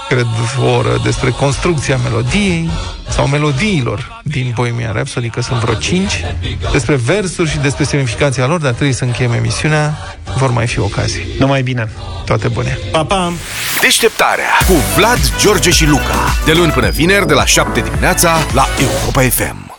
cred, 0.09 0.27
o 0.61 0.65
oră 0.65 0.99
despre 1.03 1.29
construcția 1.29 1.97
melodiei 2.03 2.69
sau 3.09 3.27
melodiilor 3.27 4.21
din 4.23 4.51
Bohemian 4.55 4.93
Rhapsody, 4.93 5.29
că 5.29 5.41
sunt 5.41 5.59
vreo 5.59 5.73
5, 5.73 6.23
despre 6.71 6.95
versuri 6.95 7.49
și 7.49 7.57
despre 7.57 7.83
semnificația 7.83 8.45
lor, 8.45 8.59
dar 8.59 8.71
trebuie 8.71 8.93
să 8.95 9.03
încheiem 9.03 9.31
emisiunea, 9.31 9.97
vor 10.37 10.51
mai 10.51 10.67
fi 10.67 10.79
ocazii. 10.79 11.25
Numai 11.39 11.61
bine! 11.61 11.89
Toate 12.25 12.47
bune! 12.47 12.77
Pa, 12.91 13.05
pa! 13.05 13.33
Deșteptarea 13.81 14.49
cu 14.67 14.73
Vlad, 14.95 15.19
George 15.39 15.69
și 15.69 15.85
Luca. 15.85 16.35
De 16.45 16.51
luni 16.53 16.71
până 16.71 16.89
vineri, 16.89 17.27
de 17.27 17.33
la 17.33 17.45
7 17.45 17.79
dimineața, 17.79 18.37
la 18.53 18.67
Europa 18.79 19.21
FM. 19.21 19.70